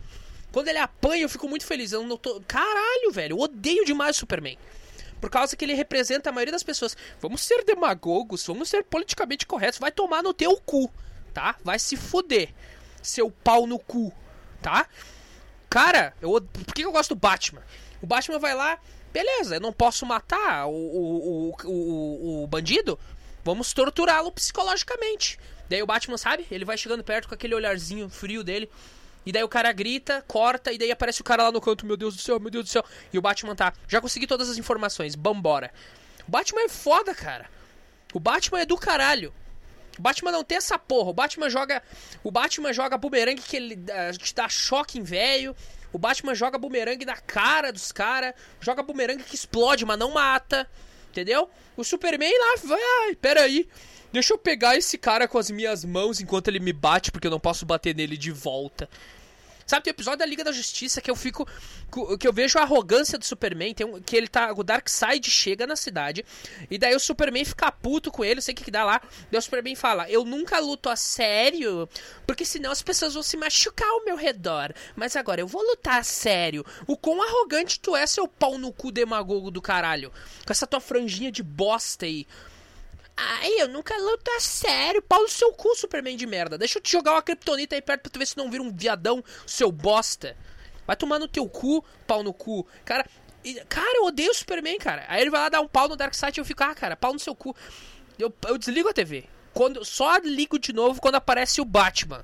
Quando 0.50 0.69
ele 0.69 0.78
apanha, 0.78 1.24
eu 1.24 1.30
fico 1.30 1.47
muito 1.47 1.65
feliz. 1.65 1.91
Eu 1.91 2.06
não 2.06 2.15
tô... 2.15 2.41
Caralho, 2.47 3.12
velho, 3.12 3.34
eu 3.34 3.39
odeio 3.39 3.84
demais 3.84 4.15
o 4.15 4.19
Superman. 4.19 4.58
Por 5.19 5.30
causa 5.30 5.58
que 5.58 5.65
ele 5.65 5.74
representa 5.74 6.30
a 6.30 6.34
maioria 6.34 6.54
das 6.54 6.63
pessoas. 6.63 6.95
Vamos 7.19 7.41
ser 7.41 7.65
demagogos, 7.65 8.47
vamos 8.47 8.69
ser 8.69 8.84
politicamente 8.86 9.45
corretos. 9.45 9.78
Vai 9.78 9.91
tomar 9.91 10.24
no 10.24 10.34
teu 10.34 10.56
cu, 10.58 10.89
tá? 11.34 11.58
Vai 11.65 11.80
se 11.80 11.97
fuder. 11.97 12.54
Seu 13.04 13.30
pau 13.30 13.67
no 13.67 13.78
cu, 13.78 14.13
tá? 14.62 14.88
Cara, 15.69 16.13
eu... 16.21 16.41
por 16.41 16.74
que 16.74 16.86
eu 16.86 16.91
gosto 16.93 17.13
do 17.13 17.19
Batman? 17.19 17.62
O 18.02 18.08
Batman 18.08 18.39
vai 18.39 18.56
lá, 18.56 18.80
Beleza, 19.13 19.56
eu 19.56 19.60
não 19.60 19.74
posso 19.74 20.06
matar 20.06 20.67
o, 20.67 20.71
o, 20.71 21.50
o, 21.50 21.69
o, 21.69 22.43
o 22.43 22.47
bandido. 22.47 22.97
Vamos 23.43 23.74
torturá-lo 23.74 24.32
psicologicamente. 24.32 25.39
Daí 25.69 25.82
o 25.82 25.86
Batman, 25.86 26.17
sabe? 26.17 26.45
Ele 26.52 26.65
vai 26.65 26.78
chegando 26.78 27.04
perto 27.04 27.28
com 27.28 27.34
aquele 27.34 27.56
olharzinho 27.56 28.10
frio 28.10 28.43
dele. 28.43 28.69
E 29.26 29.32
daí 29.32 29.43
o 29.43 29.50
cara 29.50 29.71
grita, 29.71 30.24
corta, 30.28 30.71
e 30.71 30.78
daí 30.78 30.91
aparece 30.91 31.21
o 31.21 31.24
cara 31.24 31.43
lá 31.43 31.52
no 31.52 31.62
canto, 31.62 31.86
meu 31.86 31.95
Deus 31.95 32.15
do 32.15 32.21
céu, 32.21 32.39
meu 32.39 32.50
Deus 32.50 32.65
do 32.65 32.69
céu. 32.69 32.84
E 33.13 33.17
o 33.17 33.21
Batman 33.21 33.56
tá, 33.56 33.74
já 33.88 34.02
consegui 34.02 34.26
todas 34.26 34.50
as 34.50 34.58
informações, 34.58 35.15
bambora. 35.15 35.71
O 36.28 36.32
Batman 36.32 36.62
é 36.62 36.69
foda, 36.69 37.13
cara. 37.13 37.50
O 38.13 38.19
Batman 38.19 38.62
é 38.62 38.65
do 38.65 38.78
caralho. 38.78 39.34
O 39.97 40.02
Batman 40.02 40.32
não 40.32 40.43
tem 40.43 40.58
essa 40.58 40.80
porra. 40.80 41.10
O 41.10 41.13
Batman 41.13 41.50
joga. 41.50 41.84
O 42.24 42.32
Batman 42.32 42.74
joga 42.74 42.97
bumerangue 42.97 43.41
que 43.41 43.56
ele 43.56 43.76
uh, 43.76 44.17
te 44.17 44.34
dá 44.34 44.50
choque 44.50 44.97
em 44.97 45.04
velho. 45.04 45.56
O 45.93 45.97
Batman 45.97 46.36
joga 46.36 46.58
bumerangue 46.58 47.06
na 47.06 47.17
cara 47.17 47.71
dos 47.71 47.91
caras. 47.91 48.34
Joga 48.60 48.84
bumerangue 48.84 49.23
que 49.23 49.36
explode, 49.36 49.86
mas 49.86 49.99
não 49.99 50.12
mata. 50.12 50.67
Entendeu? 51.10 51.49
O 51.75 51.84
Superman 51.84 52.32
lá, 52.32 52.56
vai, 52.63 53.15
peraí. 53.15 53.67
Deixa 54.12 54.34
eu 54.34 54.38
pegar 54.38 54.75
esse 54.75 54.97
cara 54.97 55.27
com 55.27 55.38
as 55.38 55.49
minhas 55.49 55.86
mãos 55.86 56.19
enquanto 56.19 56.47
ele 56.49 56.60
me 56.60 56.73
bate, 56.73 57.12
porque 57.12 57.27
eu 57.27 57.32
não 57.32 57.39
posso 57.39 57.65
bater 57.65 57.95
nele 57.95 58.17
de 58.17 58.32
volta. 58.32 58.89
Sabe, 59.65 59.84
tem 59.84 59.91
um 59.91 59.95
episódio 59.95 60.19
da 60.19 60.26
Liga 60.26 60.43
da 60.43 60.52
Justiça 60.52 61.02
que 61.02 61.10
eu 61.10 61.15
fico. 61.15 61.47
que 62.19 62.28
eu 62.28 62.34
vejo 62.34 62.58
a 62.60 62.63
arrogância 62.63 63.17
do 63.17 63.26
Superman. 63.26 63.74
Tem 63.74 63.86
um, 63.86 64.02
que 64.02 64.15
ele 64.15 64.28
tá. 64.28 64.54
O 64.54 64.63
Darkseid 64.63 65.30
chega 65.30 65.67
na 65.67 65.76
cidade. 65.76 66.26
E 66.69 66.78
daí 66.78 66.95
o 66.95 67.00
Superman 67.00 67.45
fica 67.45 67.71
puto 67.71 68.12
com 68.12 68.24
ele, 68.24 68.41
sei 68.41 68.54
o 68.54 68.58
que, 68.58 68.63
que 68.63 68.71
dá 68.71 68.84
lá. 68.84 69.02
Daí 69.32 69.39
o 69.39 69.41
Superman 69.41 69.76
fala: 69.76 70.10
Eu 70.10 70.26
nunca 70.26 70.60
luto 70.60 70.89
a 70.89 70.95
sério. 70.95 71.88
Porque 72.26 72.45
senão 72.45 72.71
as 72.71 72.82
pessoas 72.82 73.13
vão 73.13 73.24
se 73.24 73.38
machucar 73.38 73.89
ao 73.89 74.06
meu 74.06 74.15
redor. 74.15 74.74
Mas 74.95 75.15
agora 75.15 75.41
eu 75.41 75.47
vou 75.47 75.62
lutar 75.62 76.00
a 76.00 76.04
sério. 76.04 76.65
O 76.88 76.97
quão 76.97 77.21
arrogante 77.21 77.80
tu 77.80 77.95
é, 77.95 78.06
seu 78.06 78.28
pau 78.28 78.58
no 78.58 78.71
cu 78.71 78.91
demagogo 78.91 79.52
do 79.52 79.62
caralho. 79.62 80.12
Com 80.45 80.52
essa 80.52 80.67
tua 80.67 80.80
franjinha 80.80 81.32
de 81.32 81.43
bosta 81.43 82.06
aí. 82.06 82.28
Ai, 83.15 83.62
eu 83.62 83.67
nunca 83.67 83.95
luto 83.97 84.30
a 84.32 84.39
sério. 84.39 85.02
Pau 85.02 85.21
no 85.21 85.30
seu 85.30 85.52
cu, 85.54 85.76
Superman 85.76 86.17
de 86.17 86.26
merda. 86.26 86.58
Deixa 86.58 86.78
eu 86.78 86.82
te 86.82 86.91
jogar 86.91 87.13
uma 87.13 87.21
kryptonita 87.21 87.76
aí 87.76 87.82
perto 87.82 88.02
pra 88.02 88.12
tu 88.12 88.19
ver 88.19 88.26
se 88.26 88.38
não 88.38 88.50
vira 88.50 88.63
um 88.63 88.71
viadão, 88.71 89.24
seu 89.45 89.71
bosta. 89.71 90.36
Vai 90.88 90.95
tomar 90.95 91.19
no 91.19 91.28
teu 91.28 91.47
cu, 91.47 91.86
pau 92.08 92.24
no 92.24 92.34
cu. 92.34 92.65
Cara, 92.84 93.06
cara, 93.69 93.97
eu 93.97 94.06
odeio 94.06 94.32
o 94.32 94.34
Superman, 94.34 94.78
cara. 94.78 95.06
Aí 95.08 95.21
ele 95.21 95.30
vai 95.30 95.41
lá 95.41 95.50
dar 95.50 95.62
um 95.62 95.67
pau 95.67 95.88
no 95.88 95.95
Darkseid 95.95 96.38
e 96.38 96.41
eu 96.41 96.45
fico, 96.45 96.63
ah, 96.63 96.74
cara, 96.74 96.95
pau 96.95 97.13
no 97.13 97.19
seu 97.19 97.36
cu. 97.36 97.56
Eu, 98.17 98.34
eu 98.47 98.58
desligo 98.58 98.89
a 98.89 98.93
TV. 98.93 99.26
Quando, 99.54 99.84
só 99.84 100.17
ligo 100.17 100.58
de 100.58 100.74
novo 100.74 101.02
quando 101.02 101.15
aparece 101.15 101.62
o 101.62 101.65
Batman 101.65 102.24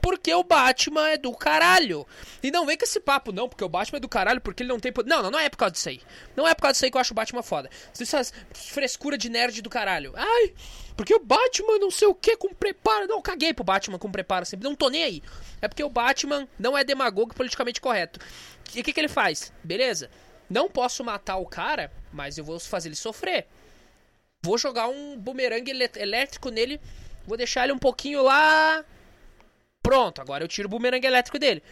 porque 0.00 0.32
o 0.34 0.42
Batman 0.42 1.08
é 1.10 1.18
do 1.18 1.32
caralho. 1.32 2.06
E 2.42 2.50
não 2.50 2.66
vem 2.66 2.76
com 2.76 2.84
esse 2.84 3.00
papo, 3.00 3.32
não, 3.32 3.48
porque 3.48 3.64
o 3.64 3.68
Batman 3.68 3.98
é 3.98 4.00
do 4.00 4.08
caralho, 4.08 4.40
porque 4.40 4.62
ele 4.62 4.70
não 4.70 4.80
tem. 4.80 4.92
Não, 5.06 5.22
não, 5.22 5.30
não 5.30 5.38
é 5.38 5.48
por 5.48 5.58
causa 5.58 5.72
disso 5.72 5.88
aí. 5.88 6.00
Não 6.34 6.46
é 6.46 6.54
por 6.54 6.62
causa 6.62 6.72
disso 6.72 6.84
aí 6.84 6.90
que 6.90 6.96
eu 6.96 7.00
acho 7.00 7.12
o 7.12 7.14
Batman 7.14 7.42
foda. 7.42 7.70
Essas 7.92 8.32
frescura 8.52 9.18
de 9.18 9.28
nerd 9.28 9.60
do 9.62 9.70
caralho. 9.70 10.12
Ai, 10.16 10.54
porque 10.96 11.14
o 11.14 11.18
Batman 11.18 11.78
não 11.78 11.90
sei 11.90 12.08
o 12.08 12.14
que 12.14 12.36
com 12.36 12.52
preparo. 12.54 13.06
Não, 13.06 13.20
caguei 13.22 13.52
pro 13.52 13.64
Batman 13.64 13.98
com 13.98 14.10
preparo 14.10 14.46
sempre. 14.46 14.68
Não 14.68 14.74
tô 14.74 14.88
nem 14.88 15.04
aí. 15.04 15.22
É 15.60 15.68
porque 15.68 15.84
o 15.84 15.88
Batman 15.88 16.48
não 16.58 16.76
é 16.76 16.82
demagogo 16.82 17.34
politicamente 17.34 17.80
correto. 17.80 18.20
E 18.74 18.80
o 18.80 18.84
que, 18.84 18.92
que 18.92 19.00
ele 19.00 19.08
faz? 19.08 19.52
Beleza. 19.62 20.10
Não 20.48 20.68
posso 20.68 21.04
matar 21.04 21.36
o 21.36 21.46
cara, 21.46 21.92
mas 22.12 22.36
eu 22.36 22.44
vou 22.44 22.58
fazer 22.58 22.88
ele 22.88 22.96
sofrer. 22.96 23.46
Vou 24.42 24.58
jogar 24.58 24.88
um 24.88 25.18
bumerangue 25.18 25.70
elétrico 25.96 26.50
nele. 26.50 26.80
Vou 27.26 27.36
deixar 27.36 27.64
ele 27.64 27.72
um 27.72 27.78
pouquinho 27.78 28.22
lá 28.22 28.84
Pronto, 29.82 30.20
agora 30.20 30.44
eu 30.44 30.48
tiro 30.48 30.66
o 30.66 30.70
bumerangue 30.70 31.06
elétrico 31.06 31.38
dele. 31.38 31.62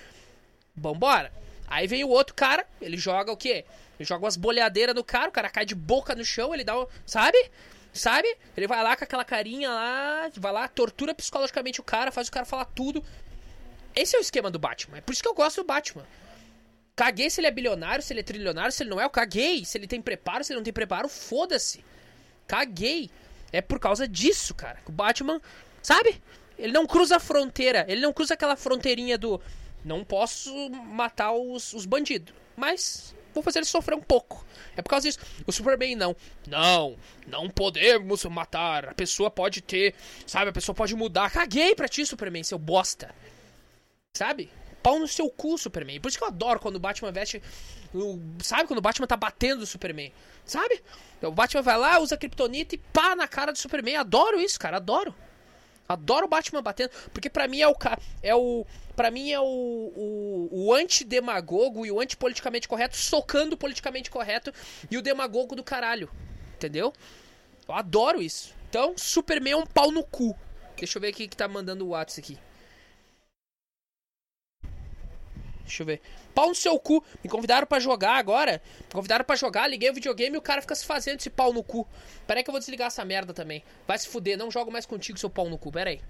Vambora. 0.74 1.32
Aí 1.66 1.86
vem 1.86 2.04
o 2.04 2.08
outro 2.08 2.34
cara, 2.34 2.66
ele 2.80 2.96
joga 2.96 3.30
o 3.30 3.36
quê? 3.36 3.64
Ele 3.98 4.06
joga 4.06 4.24
umas 4.24 4.36
bolhadeiras 4.36 4.94
no 4.94 5.04
cara, 5.04 5.28
o 5.28 5.32
cara 5.32 5.50
cai 5.50 5.66
de 5.66 5.74
boca 5.74 6.14
no 6.14 6.24
chão, 6.24 6.54
ele 6.54 6.64
dá. 6.64 6.74
Sabe? 7.04 7.38
Sabe? 7.92 8.28
Ele 8.56 8.66
vai 8.66 8.82
lá 8.82 8.96
com 8.96 9.04
aquela 9.04 9.24
carinha 9.24 9.70
lá, 9.70 10.30
vai 10.36 10.52
lá, 10.52 10.68
tortura 10.68 11.14
psicologicamente 11.14 11.80
o 11.80 11.84
cara, 11.84 12.12
faz 12.12 12.28
o 12.28 12.32
cara 12.32 12.46
falar 12.46 12.64
tudo. 12.66 13.04
Esse 13.94 14.16
é 14.16 14.18
o 14.18 14.22
esquema 14.22 14.50
do 14.50 14.58
Batman. 14.58 14.98
É 14.98 15.00
por 15.00 15.12
isso 15.12 15.22
que 15.22 15.28
eu 15.28 15.34
gosto 15.34 15.62
do 15.62 15.66
Batman. 15.66 16.06
Caguei 16.94 17.28
se 17.30 17.40
ele 17.40 17.48
é 17.48 17.50
bilionário, 17.50 18.02
se 18.02 18.12
ele 18.12 18.20
é 18.20 18.22
trilionário, 18.22 18.72
se 18.72 18.82
ele 18.82 18.90
não 18.90 19.00
é. 19.00 19.04
Eu 19.04 19.10
caguei. 19.10 19.64
Se 19.64 19.76
ele 19.76 19.86
tem 19.86 20.00
preparo, 20.00 20.44
se 20.44 20.52
ele 20.52 20.58
não 20.58 20.64
tem 20.64 20.72
preparo, 20.72 21.08
foda-se. 21.08 21.84
Caguei. 22.46 23.10
É 23.52 23.60
por 23.60 23.78
causa 23.78 24.06
disso, 24.06 24.54
cara. 24.54 24.78
O 24.86 24.92
Batman, 24.92 25.40
sabe? 25.82 26.20
Ele 26.58 26.72
não 26.72 26.86
cruza 26.86 27.16
a 27.16 27.20
fronteira. 27.20 27.84
Ele 27.88 28.00
não 28.00 28.12
cruza 28.12 28.34
aquela 28.34 28.56
fronteirinha 28.56 29.16
do. 29.16 29.40
Não 29.84 30.04
posso 30.04 30.70
matar 30.70 31.32
os, 31.32 31.72
os 31.72 31.86
bandidos. 31.86 32.34
Mas 32.56 33.14
vou 33.32 33.42
fazer 33.42 33.60
ele 33.60 33.66
sofrer 33.66 33.94
um 33.94 34.00
pouco. 34.00 34.44
É 34.76 34.82
por 34.82 34.90
causa 34.90 35.08
disso. 35.08 35.20
O 35.46 35.52
Superman 35.52 35.94
não. 35.94 36.16
Não, 36.46 36.96
não 37.26 37.48
podemos 37.48 38.24
matar. 38.24 38.88
A 38.88 38.94
pessoa 38.94 39.30
pode 39.30 39.60
ter. 39.62 39.94
Sabe, 40.26 40.50
a 40.50 40.52
pessoa 40.52 40.74
pode 40.74 40.94
mudar. 40.94 41.30
Caguei 41.30 41.74
pra 41.74 41.88
ti, 41.88 42.04
Superman, 42.04 42.42
seu 42.42 42.58
bosta. 42.58 43.14
Sabe? 44.16 44.50
Pau 44.82 44.98
no 44.98 45.06
seu 45.06 45.30
cu, 45.30 45.56
Superman. 45.56 46.00
Por 46.00 46.08
isso 46.08 46.18
que 46.18 46.24
eu 46.24 46.28
adoro 46.28 46.58
quando 46.58 46.76
o 46.76 46.80
Batman 46.80 47.12
veste. 47.12 47.42
Sabe 48.42 48.66
quando 48.66 48.78
o 48.78 48.82
Batman 48.82 49.06
tá 49.06 49.16
batendo 49.16 49.62
o 49.62 49.66
Superman? 49.66 50.12
Sabe? 50.44 50.82
O 51.22 51.30
Batman 51.30 51.62
vai 51.62 51.76
lá, 51.76 51.98
usa 51.98 52.14
a 52.14 52.18
Kryptonita 52.18 52.74
e 52.74 52.78
pá 52.78 53.14
na 53.14 53.28
cara 53.28 53.52
do 53.52 53.58
Superman. 53.58 53.96
Adoro 53.96 54.40
isso, 54.40 54.58
cara. 54.58 54.78
Adoro. 54.78 55.14
Adoro 55.88 56.26
o 56.26 56.28
Batman 56.28 56.62
batendo. 56.62 56.90
Porque 57.12 57.30
pra 57.30 57.48
mim 57.48 57.60
é 57.60 57.68
o. 57.68 57.74
É 58.22 58.34
o 58.34 58.66
para 58.94 59.10
mim 59.10 59.30
é 59.30 59.38
o, 59.38 59.44
o, 59.44 60.48
o 60.50 60.74
antidemagogo 60.74 61.86
e 61.86 61.92
o 61.92 62.00
antipoliticamente 62.00 62.66
correto 62.66 62.96
socando 62.96 63.54
o 63.54 63.56
politicamente 63.56 64.10
correto 64.10 64.52
e 64.90 64.98
o 64.98 65.02
demagogo 65.02 65.54
do 65.54 65.62
caralho. 65.62 66.10
Entendeu? 66.56 66.92
Eu 67.68 67.74
adoro 67.74 68.20
isso. 68.20 68.52
Então, 68.68 68.94
Superman 68.96 69.52
é 69.52 69.56
um 69.56 69.66
pau 69.66 69.92
no 69.92 70.02
cu. 70.02 70.36
Deixa 70.76 70.98
eu 70.98 71.02
ver 71.02 71.12
quem 71.12 71.28
que 71.28 71.36
tá 71.36 71.46
mandando 71.46 71.86
o 71.86 71.90
WhatsApp 71.90 72.20
aqui. 72.20 72.47
Deixa 75.68 75.82
eu 75.82 75.86
ver. 75.86 76.00
Pau 76.34 76.48
no 76.48 76.54
seu 76.54 76.78
cu. 76.78 77.04
Me 77.22 77.28
convidaram 77.28 77.66
para 77.66 77.78
jogar 77.78 78.16
agora. 78.16 78.60
Me 78.80 78.92
convidaram 78.92 79.24
para 79.24 79.36
jogar, 79.36 79.68
liguei 79.68 79.90
o 79.90 79.94
videogame 79.94 80.34
e 80.34 80.38
o 80.38 80.42
cara 80.42 80.62
fica 80.62 80.74
se 80.74 80.84
fazendo 80.84 81.20
esse 81.20 81.30
pau 81.30 81.52
no 81.52 81.62
cu. 81.62 81.86
Pera 82.26 82.40
aí 82.40 82.44
que 82.44 82.50
eu 82.50 82.52
vou 82.52 82.58
desligar 82.58 82.88
essa 82.88 83.04
merda 83.04 83.34
também. 83.34 83.62
Vai 83.86 83.98
se 83.98 84.08
fuder, 84.08 84.36
não 84.36 84.50
jogo 84.50 84.72
mais 84.72 84.86
contigo, 84.86 85.18
seu 85.18 85.30
pau 85.30 85.48
no 85.48 85.58
cu. 85.58 85.70
Pera 85.70 85.90
aí. 85.90 86.00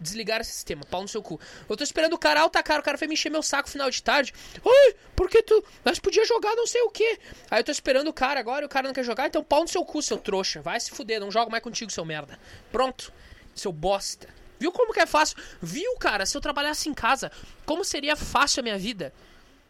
Desligar 0.00 0.40
esse 0.40 0.50
sistema, 0.52 0.82
pau 0.90 1.02
no 1.02 1.08
seu 1.08 1.22
cu. 1.22 1.38
Eu 1.68 1.76
tô 1.76 1.84
esperando 1.84 2.14
o 2.14 2.18
cara 2.18 2.48
cara, 2.48 2.80
o 2.80 2.82
cara 2.82 2.98
foi 2.98 3.06
me 3.06 3.14
encher 3.14 3.30
meu 3.30 3.42
saco 3.42 3.68
final 3.68 3.90
de 3.90 4.02
tarde. 4.02 4.32
Oi, 4.64 4.96
porque 5.14 5.42
tu. 5.42 5.62
Nós 5.84 5.98
podia 5.98 6.24
jogar 6.24 6.56
não 6.56 6.66
sei 6.66 6.82
o 6.82 6.90
que. 6.90 7.18
Aí 7.50 7.60
eu 7.60 7.64
tô 7.64 7.70
esperando 7.70 8.08
o 8.08 8.12
cara 8.12 8.40
agora 8.40 8.64
e 8.64 8.66
o 8.66 8.68
cara 8.68 8.88
não 8.88 8.94
quer 8.94 9.04
jogar, 9.04 9.26
então 9.26 9.44
pau 9.44 9.62
no 9.62 9.68
seu 9.68 9.84
cu, 9.84 10.02
seu 10.02 10.18
trouxa. 10.18 10.60
Vai 10.60 10.80
se 10.80 10.90
fuder, 10.90 11.20
não 11.20 11.30
jogo 11.30 11.50
mais 11.50 11.62
contigo, 11.62 11.92
seu 11.92 12.04
merda. 12.04 12.38
Pronto, 12.72 13.12
seu 13.54 13.70
bosta. 13.70 14.26
Viu 14.60 14.70
como 14.70 14.92
que 14.92 15.00
é 15.00 15.06
fácil? 15.06 15.38
Viu, 15.60 15.96
cara, 15.96 16.26
se 16.26 16.36
eu 16.36 16.40
trabalhasse 16.40 16.86
em 16.86 16.92
casa, 16.92 17.32
como 17.64 17.82
seria 17.82 18.14
fácil 18.14 18.60
a 18.60 18.62
minha 18.62 18.78
vida? 18.78 19.10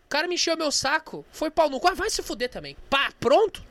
O 0.04 0.08
cara 0.08 0.26
me 0.26 0.34
encheu 0.34 0.56
meu 0.56 0.72
saco, 0.72 1.24
foi 1.30 1.48
pau 1.48 1.70
no 1.70 1.78
cu, 1.78 1.86
ah, 1.86 1.94
vai 1.94 2.10
se 2.10 2.20
fuder 2.24 2.50
também. 2.50 2.76
Pá, 2.90 3.12
pronto. 3.20 3.64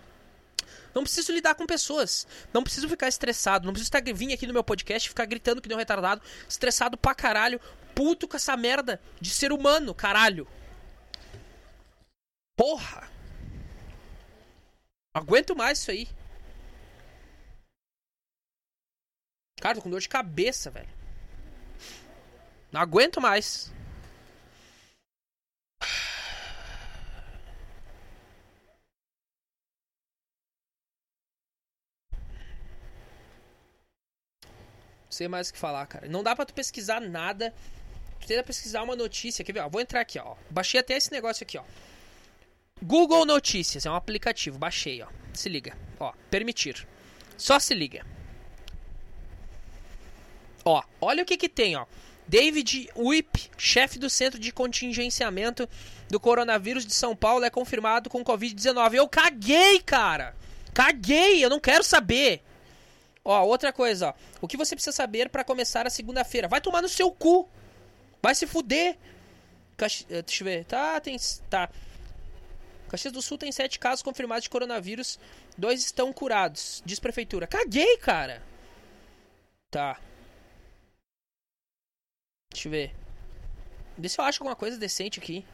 Não 0.96 1.04
preciso 1.04 1.34
lidar 1.34 1.56
com 1.56 1.66
pessoas. 1.66 2.26
Não 2.54 2.64
preciso 2.64 2.88
ficar 2.88 3.10
estressado. 3.10 3.66
Não 3.66 3.74
preciso 3.74 3.90
estar, 3.94 4.02
vir 4.14 4.34
aqui 4.34 4.48
no 4.48 4.54
meu 4.54 4.64
podcast 4.64 5.08
e 5.08 5.10
ficar 5.10 5.26
gritando 5.26 5.62
que 5.62 5.68
nem 5.68 5.76
um 5.76 5.80
retardado. 5.80 6.22
Estressado 6.48 6.98
pra 6.98 7.14
caralho. 7.14 7.60
Puto 7.94 8.28
com 8.28 8.38
essa 8.38 8.56
merda 8.58 9.00
de 9.20 9.30
ser 9.30 9.52
humano, 9.52 9.94
caralho. 9.94 10.48
Porra. 12.58 13.12
Aguento 15.14 15.56
mais 15.56 15.80
isso 15.80 15.92
aí. 15.92 16.08
Cara, 19.62 19.76
tô 19.76 19.82
com 19.82 19.90
dor 19.90 20.00
de 20.00 20.10
cabeça, 20.10 20.72
velho. 20.72 20.99
Não 22.72 22.82
aguento 22.82 23.20
mais. 23.20 23.72
Não 35.06 35.12
sei 35.12 35.28
mais 35.28 35.50
o 35.50 35.54
que 35.54 35.60
falar, 35.60 35.86
cara. 35.88 36.08
Não 36.08 36.24
dá 36.24 36.36
pra 36.36 36.46
tu 36.46 36.54
pesquisar 36.54 37.02
nada. 37.02 37.54
Tu 38.22 38.28
tenta 38.28 38.44
pesquisar 38.44 38.84
uma 38.84 38.96
notícia. 38.96 39.44
Quer 39.44 39.54
ver? 39.54 39.62
Ó, 39.62 39.70
vou 39.70 39.82
entrar 39.82 40.02
aqui, 40.02 40.20
ó. 40.20 40.36
Baixei 40.50 40.80
até 40.80 40.96
esse 40.96 41.12
negócio 41.12 41.44
aqui, 41.44 41.58
ó. 41.58 41.64
Google 42.82 43.26
Notícias 43.26 43.86
é 43.86 43.92
um 43.92 43.96
aplicativo. 43.96 44.58
Baixei, 44.58 45.02
ó. 45.02 45.08
Se 45.34 45.50
liga. 45.50 45.76
Ó, 46.00 46.14
permitir. 46.30 46.88
Só 47.38 47.60
se 47.60 47.74
liga. 47.74 48.06
Ó, 50.64 50.84
olha 51.02 51.24
o 51.24 51.26
que 51.26 51.38
que 51.38 51.50
tem, 51.50 51.76
ó. 51.76 51.86
David 52.30 52.92
Whip, 52.96 53.50
chefe 53.58 53.98
do 53.98 54.08
Centro 54.08 54.40
de 54.40 54.52
Contingenciamento 54.52 55.68
do 56.08 56.20
Coronavírus 56.20 56.86
de 56.86 56.94
São 56.94 57.16
Paulo, 57.16 57.44
é 57.44 57.50
confirmado 57.50 58.08
com 58.08 58.24
Covid-19. 58.24 58.94
Eu 58.94 59.10
caguei, 59.10 59.80
cara! 59.80 60.36
Caguei! 60.72 61.44
Eu 61.44 61.50
não 61.50 61.60
quero 61.60 61.84
saber! 61.84 62.44
Ó, 63.26 63.44
outra 63.46 63.74
coisa, 63.74 64.10
ó. 64.10 64.14
O 64.40 64.48
que 64.48 64.58
você 64.58 64.76
precisa 64.76 64.96
saber 64.96 65.30
para 65.30 65.44
começar 65.44 65.88
a 65.88 65.90
segunda-feira? 65.90 66.48
Vai 66.48 66.62
tomar 66.62 66.84
no 66.84 66.88
seu 66.88 67.12
cu! 67.12 67.50
Vai 68.22 68.36
se 68.36 68.46
fuder! 68.46 68.96
Caxi... 69.76 70.06
Eh, 70.08 70.22
deixa 70.22 70.44
eu 70.44 70.46
ver. 70.46 70.66
Tá, 70.66 71.00
tem. 71.00 71.18
Tá. 71.50 71.68
Caxias 72.90 73.12
do 73.12 73.24
Sul 73.24 73.40
tem 73.40 73.52
sete 73.52 73.80
casos 73.80 74.04
confirmados 74.04 74.44
de 74.44 74.52
coronavírus. 74.52 75.20
Dois 75.58 75.84
estão 75.84 76.14
curados. 76.14 76.84
Diz 76.86 77.00
prefeitura. 77.00 77.48
Caguei, 77.48 77.98
cara! 77.98 78.44
Tá. 79.72 80.00
Deixa 82.52 82.68
eu 82.68 82.72
ver. 82.72 82.96
Vê 83.98 84.10
se 84.10 84.20
eu 84.20 84.26
acho 84.26 84.42
alguma 84.42 84.56
coisa 84.56 84.78
decente 84.78 85.20
aqui. 85.20 85.46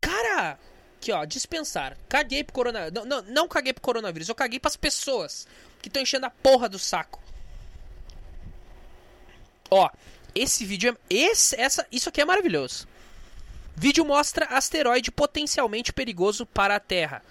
Cara! 0.00 0.58
Aqui, 0.96 1.12
ó, 1.12 1.24
dispensar. 1.24 1.96
Caguei 2.08 2.44
pro 2.44 2.52
coronavírus. 2.52 2.92
Não, 2.92 3.04
não, 3.04 3.22
não 3.22 3.48
caguei 3.48 3.72
pro 3.72 3.82
coronavírus, 3.82 4.28
eu 4.28 4.34
caguei 4.34 4.60
pras 4.60 4.76
pessoas 4.76 5.48
que 5.80 5.88
estão 5.88 6.02
enchendo 6.02 6.26
a 6.26 6.30
porra 6.30 6.68
do 6.68 6.78
saco. 6.78 7.22
Ó, 9.70 9.88
esse 10.34 10.66
vídeo 10.66 10.90
é. 10.90 11.14
Esse, 11.14 11.58
essa, 11.58 11.86
isso 11.90 12.08
aqui 12.08 12.20
é 12.20 12.24
maravilhoso. 12.24 12.86
Vídeo 13.74 14.04
mostra 14.04 14.44
asteroide 14.46 15.10
potencialmente 15.10 15.92
perigoso 15.92 16.44
para 16.44 16.76
a 16.76 16.80
Terra. 16.80 17.22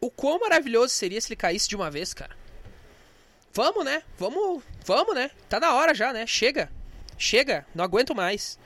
O 0.00 0.10
quão 0.10 0.38
maravilhoso 0.38 0.92
seria 0.92 1.20
se 1.20 1.28
ele 1.28 1.36
caísse 1.36 1.68
de 1.68 1.76
uma 1.76 1.90
vez, 1.90 2.12
cara? 2.12 2.36
Vamos, 3.54 3.84
né? 3.84 4.02
Vamos, 4.18 4.62
vamos, 4.84 5.14
né? 5.14 5.30
Tá 5.48 5.58
na 5.58 5.74
hora 5.74 5.94
já, 5.94 6.12
né? 6.12 6.26
Chega. 6.26 6.70
Chega, 7.18 7.66
não 7.74 7.84
aguento 7.84 8.14
mais. 8.14 8.58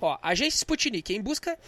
Ó, 0.00 0.18
agência 0.22 0.58
Sputnik, 0.58 1.14
em 1.14 1.22
busca, 1.22 1.58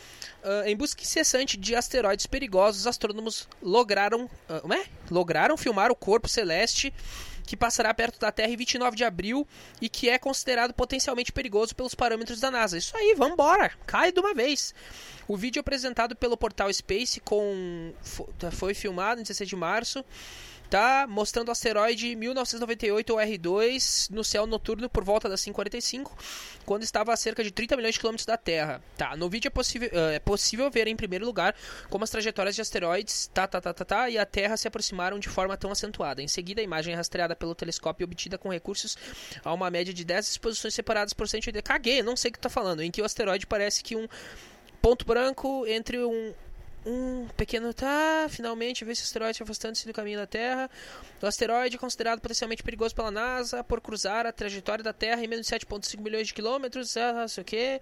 uh, 0.42 0.66
em 0.66 0.77
busca 0.77 1.03
incessante 1.03 1.57
de 1.57 1.75
asteroides 1.75 2.27
perigosos, 2.27 2.87
astrônomos 2.87 3.49
lograram, 3.62 4.25
uh, 4.25 4.73
é? 4.73 4.87
lograram 5.11 5.57
filmar 5.57 5.90
o 5.90 5.97
corpo 5.97 6.29
celeste 6.29 6.92
que 7.47 7.57
passará 7.57 7.94
perto 7.94 8.21
da 8.21 8.31
Terra 8.31 8.53
em 8.53 8.57
29 8.57 8.94
de 8.94 9.05
abril 9.05 9.49
e 9.81 9.88
que 9.88 10.11
é 10.11 10.18
considerado 10.18 10.75
potencialmente 10.75 11.33
perigoso 11.33 11.75
pelos 11.75 11.94
parâmetros 11.94 12.40
da 12.40 12.51
NASA. 12.51 12.77
Isso 12.77 12.94
aí, 12.94 13.14
vambora, 13.16 13.71
cai 13.87 14.12
de 14.12 14.21
uma 14.21 14.35
vez. 14.35 14.75
O 15.27 15.35
vídeo 15.35 15.59
apresentado 15.59 16.14
pelo 16.14 16.37
portal 16.37 16.71
Space 16.71 17.21
com 17.21 17.94
foi 18.53 18.75
filmado 18.75 19.21
em 19.21 19.25
16 19.25 19.49
de 19.49 19.57
março 19.57 20.05
tá 20.68 21.07
mostrando 21.09 21.48
o 21.48 21.52
asteroide 21.52 22.14
1998 22.14 23.11
ou 23.11 23.18
R2 23.18 24.11
no 24.11 24.22
céu 24.22 24.46
noturno 24.46 24.88
por 24.88 25.04
volta 25.04 25.28
das 25.28 25.40
5:45, 25.40 26.12
quando 26.64 26.83
estava 26.83 27.12
a 27.12 27.16
cerca 27.16 27.42
de 27.42 27.50
30 27.50 27.76
milhões 27.76 27.94
de 27.94 28.00
quilômetros 28.00 28.26
da 28.26 28.37
Terra. 28.37 28.83
Tá, 28.96 29.16
no 29.16 29.28
vídeo 29.28 29.48
é 29.48 29.50
possível, 29.50 29.88
uh, 29.88 30.11
é 30.11 30.18
possível 30.18 30.70
ver 30.70 30.87
em 30.87 30.96
primeiro 30.96 31.24
lugar 31.24 31.54
como 31.88 32.04
as 32.04 32.11
trajetórias 32.11 32.54
de 32.54 32.61
asteroides 32.61 33.31
tá, 33.33 33.46
tá, 33.46 33.61
tá, 33.61 33.72
tá, 33.72 33.85
tá, 33.85 34.11
e 34.11 34.18
a 34.18 34.26
Terra 34.26 34.57
se 34.57 34.68
aproximaram 34.68 35.18
de 35.18 35.28
forma 35.28 35.57
tão 35.57 35.70
acentuada. 35.70 36.22
Em 36.22 36.28
seguida, 36.28 36.61
a 36.61 36.64
imagem 36.64 36.92
é 36.92 36.96
rastreada 36.96 37.35
pelo 37.35 37.54
telescópio 37.54 38.04
obtida 38.04 38.37
com 38.37 38.48
recursos 38.48 38.96
a 39.44 39.52
uma 39.52 39.70
média 39.70 39.92
de 39.92 40.04
10 40.04 40.28
exposições 40.28 40.74
separadas 40.74 41.12
por 41.12 41.28
180. 41.28 41.62
Caguei, 41.62 42.02
não 42.02 42.16
sei 42.16 42.31
o 42.31 42.33
que 42.33 42.38
tá 42.38 42.48
falando. 42.48 42.83
Em 42.83 42.90
que 42.90 43.00
o 43.00 43.04
asteroide 43.04 43.46
parece 43.46 43.83
que 43.83 43.96
um 43.96 44.07
ponto 44.81 45.04
branco 45.04 45.66
entre 45.66 45.98
um, 45.98 46.35
um 46.87 47.27
pequeno 47.37 47.75
tá, 47.75 48.27
finalmente 48.29 48.85
vê 48.85 48.93
esse 48.93 49.03
asteroide 49.03 49.43
afastando-se 49.43 49.87
do 49.87 49.93
caminho 49.93 50.19
da 50.19 50.27
Terra. 50.27 50.71
O 51.21 51.27
asteroide 51.27 51.77
é 51.77 51.79
considerado 51.79 52.21
potencialmente 52.21 52.62
perigoso 52.62 52.95
pela 52.95 53.11
NASA 53.11 53.62
por 53.64 53.81
cruzar 53.81 54.27
a 54.27 54.33
trajetória 54.33 54.83
da 54.83 54.93
Terra 54.93 55.23
em 55.23 55.27
menos 55.27 55.47
de 55.47 55.55
7,5 55.55 56.01
milhões 56.01 56.29
de 56.29 56.35
quilômetros, 56.35 56.97
ah, 56.97 57.12
não 57.12 57.29
sei 57.29 57.43
o 57.43 57.45
que. 57.45 57.81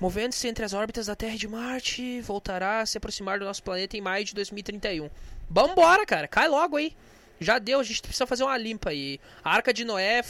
Movendo-se 0.00 0.48
entre 0.48 0.64
as 0.64 0.72
órbitas 0.72 1.06
da 1.06 1.14
Terra 1.14 1.34
e 1.34 1.38
de 1.38 1.46
Marte, 1.46 2.20
voltará 2.20 2.80
a 2.80 2.86
se 2.86 2.98
aproximar 2.98 3.38
do 3.38 3.44
nosso 3.44 3.62
planeta 3.62 3.96
em 3.96 4.00
maio 4.00 4.24
de 4.24 4.34
2031. 4.34 5.08
Vambora, 5.48 6.04
cara, 6.04 6.26
cai 6.26 6.48
logo 6.48 6.76
aí. 6.76 6.96
Já 7.38 7.58
deu, 7.58 7.80
a 7.80 7.82
gente 7.82 8.02
precisa 8.02 8.26
fazer 8.26 8.42
uma 8.42 8.56
limpa 8.56 8.90
aí. 8.90 9.20
A 9.42 9.54
Arca 9.54 9.72
de 9.72 9.84
Noé, 9.84 10.22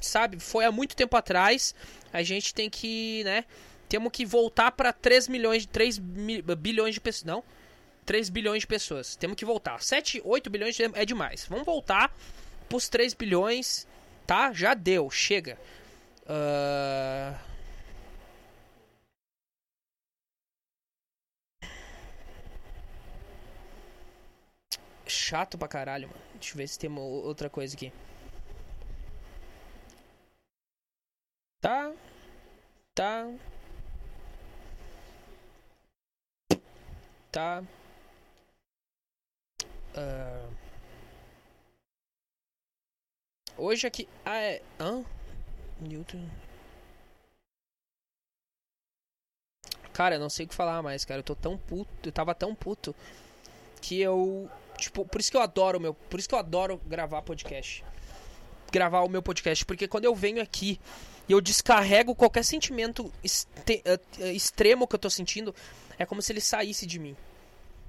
sabe, 0.00 0.38
foi 0.38 0.64
há 0.64 0.72
muito 0.72 0.94
tempo 0.94 1.16
atrás. 1.16 1.74
A 2.12 2.22
gente 2.22 2.54
tem 2.54 2.70
que, 2.70 3.22
né, 3.24 3.44
temos 3.90 4.12
que 4.12 4.24
voltar 4.24 4.70
para 4.70 4.92
3 4.92 5.26
milhões, 5.26 5.66
3 5.66 5.98
bilhões 5.98 6.94
de 6.94 7.00
pessoas. 7.00 7.24
Não, 7.24 7.44
3 8.06 8.30
bilhões 8.30 8.60
de 8.60 8.66
pessoas. 8.68 9.16
Temos 9.16 9.36
que 9.36 9.44
voltar. 9.44 9.82
7, 9.82 10.22
8 10.24 10.48
bilhões 10.48 10.78
é, 10.78 10.88
é 10.94 11.04
demais. 11.04 11.44
Vamos 11.48 11.66
voltar 11.66 12.16
pros 12.68 12.88
3 12.88 13.14
bilhões, 13.14 13.88
tá? 14.24 14.52
Já 14.52 14.74
deu, 14.74 15.10
chega. 15.10 15.58
Uh... 16.22 17.36
Chato 25.04 25.58
pra 25.58 25.66
caralho, 25.66 26.06
mano. 26.08 26.20
Deixa 26.34 26.54
eu 26.54 26.58
ver 26.58 26.68
se 26.68 26.78
tem 26.78 26.96
outra 26.96 27.50
coisa 27.50 27.74
aqui. 27.74 27.92
Tá. 31.60 31.92
Tá. 32.94 33.28
Tá. 37.30 37.62
Uh... 39.94 40.52
Hoje 43.56 43.86
aqui. 43.86 44.08
Ah, 44.24 44.38
é. 44.38 44.62
Hã? 44.80 45.04
Newton. 45.80 46.28
Cara, 49.92 50.16
eu 50.16 50.20
não 50.20 50.30
sei 50.30 50.46
o 50.46 50.48
que 50.48 50.54
falar 50.54 50.82
mais, 50.82 51.04
cara. 51.04 51.20
Eu 51.20 51.24
tô 51.24 51.36
tão 51.36 51.56
puto. 51.56 52.08
Eu 52.08 52.12
tava 52.12 52.34
tão 52.34 52.54
puto 52.54 52.94
que 53.80 54.00
eu. 54.00 54.50
Tipo, 54.76 55.04
por 55.04 55.20
isso 55.20 55.30
que 55.30 55.36
eu 55.36 55.42
adoro 55.42 55.78
meu. 55.78 55.94
Por 55.94 56.18
isso 56.18 56.28
que 56.28 56.34
eu 56.34 56.38
adoro 56.38 56.80
gravar 56.86 57.22
podcast. 57.22 57.84
Gravar 58.72 59.02
o 59.02 59.08
meu 59.08 59.22
podcast. 59.22 59.64
Porque 59.64 59.86
quando 59.86 60.04
eu 60.04 60.14
venho 60.14 60.42
aqui 60.42 60.80
e 61.28 61.32
eu 61.32 61.40
descarrego 61.40 62.14
qualquer 62.14 62.44
sentimento 62.44 63.12
extremo 64.18 64.88
que 64.88 64.94
eu 64.94 64.98
tô 64.98 65.10
sentindo, 65.10 65.54
é 66.00 66.06
como 66.06 66.22
se 66.22 66.32
ele 66.32 66.40
saísse 66.40 66.86
de 66.86 66.98
mim. 66.98 67.14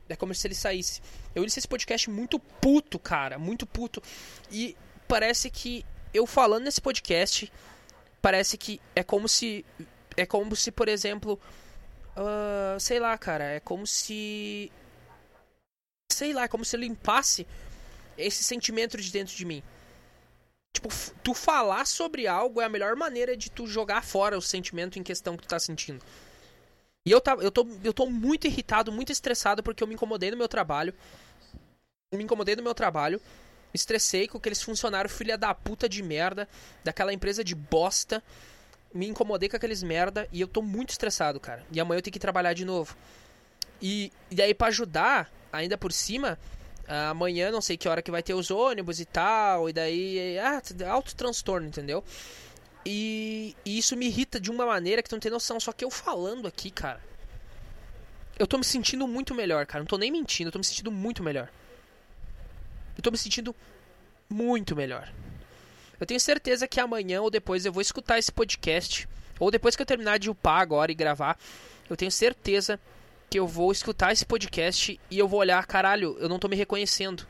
É 0.09 0.17
como 0.17 0.35
se 0.35 0.45
ele 0.45 0.53
saísse. 0.53 1.01
Eu 1.33 1.43
iniciei 1.43 1.61
esse 1.61 1.67
podcast 1.67 2.09
muito 2.09 2.37
puto, 2.37 2.99
cara. 2.99 3.39
Muito 3.39 3.65
puto. 3.65 4.03
E 4.51 4.75
parece 5.07 5.49
que 5.49 5.85
eu 6.13 6.27
falando 6.27 6.65
nesse 6.65 6.81
podcast, 6.81 7.49
parece 8.21 8.57
que 8.57 8.81
é 8.93 9.01
como 9.01 9.29
se. 9.29 9.65
É 10.17 10.25
como 10.25 10.57
se, 10.57 10.73
por 10.73 10.89
exemplo. 10.89 11.39
Uh, 12.17 12.77
sei 12.81 12.99
lá, 12.99 13.17
cara. 13.17 13.45
É 13.45 13.61
como 13.61 13.87
se. 13.87 14.69
Sei 16.11 16.33
lá, 16.33 16.43
é 16.43 16.47
como 16.49 16.65
se 16.65 16.75
limpasse 16.75 17.47
esse 18.17 18.43
sentimento 18.43 18.97
de 18.97 19.09
dentro 19.09 19.33
de 19.33 19.45
mim. 19.45 19.63
Tipo, 20.73 20.89
tu 21.23 21.33
falar 21.33 21.87
sobre 21.87 22.27
algo 22.27 22.59
é 22.59 22.65
a 22.65 22.69
melhor 22.69 22.97
maneira 22.97 23.37
de 23.37 23.49
tu 23.49 23.65
jogar 23.65 24.03
fora 24.03 24.37
o 24.37 24.41
sentimento 24.41 24.99
em 24.99 25.03
questão 25.03 25.37
que 25.37 25.43
tu 25.43 25.47
tá 25.49 25.59
sentindo. 25.59 26.03
E 27.05 27.11
eu, 27.11 27.19
tá, 27.19 27.35
eu, 27.39 27.51
tô, 27.51 27.67
eu 27.83 27.93
tô 27.93 28.05
muito 28.05 28.45
irritado, 28.45 28.91
muito 28.91 29.11
estressado 29.11 29.63
porque 29.63 29.83
eu 29.83 29.87
me 29.87 29.95
incomodei 29.95 30.29
no 30.29 30.37
meu 30.37 30.47
trabalho. 30.47 30.93
Me 32.13 32.23
incomodei 32.23 32.55
no 32.55 32.61
meu 32.61 32.75
trabalho. 32.75 33.19
Me 33.73 33.75
estressei 33.75 34.27
com 34.27 34.37
aqueles 34.37 34.61
funcionários 34.61 35.13
filha 35.13 35.37
da 35.37 35.53
puta 35.53 35.87
de 35.87 36.03
merda, 36.03 36.47
daquela 36.83 37.13
empresa 37.13 37.43
de 37.43 37.55
bosta. 37.55 38.21
Me 38.93 39.07
incomodei 39.07 39.49
com 39.49 39.55
aqueles 39.55 39.81
merda 39.81 40.27
e 40.31 40.41
eu 40.41 40.47
tô 40.47 40.61
muito 40.61 40.89
estressado, 40.89 41.39
cara. 41.39 41.65
E 41.71 41.79
amanhã 41.79 41.99
eu 41.99 42.03
tenho 42.03 42.13
que 42.13 42.19
trabalhar 42.19 42.53
de 42.53 42.65
novo. 42.65 42.95
E, 43.81 44.11
e 44.29 44.41
aí, 44.41 44.53
para 44.53 44.67
ajudar, 44.67 45.31
ainda 45.51 45.77
por 45.77 45.91
cima, 45.91 46.37
amanhã 47.09 47.49
não 47.49 47.61
sei 47.61 47.77
que 47.77 47.87
hora 47.87 48.01
que 48.01 48.11
vai 48.11 48.21
ter 48.21 48.33
os 48.33 48.51
ônibus 48.51 48.99
e 48.99 49.05
tal. 49.05 49.69
E 49.69 49.73
daí. 49.73 50.37
Ah, 50.37 50.61
alto 50.89 51.15
transtorno, 51.15 51.65
entendeu? 51.65 52.03
E, 52.85 53.55
e, 53.65 53.77
isso 53.77 53.95
me 53.95 54.07
irrita 54.07 54.39
de 54.39 54.49
uma 54.49 54.65
maneira 54.65 55.03
que 55.03 55.09
tu 55.09 55.13
não 55.13 55.19
tem 55.19 55.31
noção. 55.31 55.59
Só 55.59 55.71
que 55.71 55.83
eu 55.85 55.91
falando 55.91 56.47
aqui, 56.47 56.71
cara. 56.71 57.01
Eu 58.37 58.47
tô 58.47 58.57
me 58.57 58.63
sentindo 58.63 59.07
muito 59.07 59.35
melhor, 59.35 59.65
cara. 59.65 59.83
Não 59.83 59.87
tô 59.87 59.97
nem 59.97 60.11
mentindo, 60.11 60.47
eu 60.47 60.51
tô 60.51 60.59
me 60.59 60.65
sentindo 60.65 60.91
muito 60.91 61.21
melhor. 61.21 61.49
Eu 62.97 63.03
tô 63.03 63.11
me 63.11 63.17
sentindo 63.17 63.55
muito 64.29 64.75
melhor. 64.75 65.11
Eu 65.99 66.05
tenho 66.07 66.19
certeza 66.19 66.67
que 66.67 66.79
amanhã 66.79 67.21
ou 67.21 67.29
depois 67.29 67.65
eu 67.65 67.71
vou 67.71 67.81
escutar 67.81 68.17
esse 68.17 68.31
podcast. 68.31 69.07
Ou 69.39 69.51
depois 69.51 69.75
que 69.75 69.81
eu 69.81 69.85
terminar 69.85 70.17
de 70.17 70.29
upar 70.29 70.61
agora 70.61 70.91
e 70.91 70.95
gravar. 70.95 71.37
Eu 71.89 71.95
tenho 71.95 72.11
certeza 72.11 72.79
que 73.29 73.39
eu 73.39 73.47
vou 73.47 73.71
escutar 73.71 74.11
esse 74.11 74.25
podcast 74.25 74.99
e 75.09 75.19
eu 75.19 75.27
vou 75.27 75.39
olhar, 75.39 75.65
caralho, 75.65 76.17
eu 76.19 76.27
não 76.27 76.39
tô 76.39 76.47
me 76.47 76.55
reconhecendo. 76.55 77.25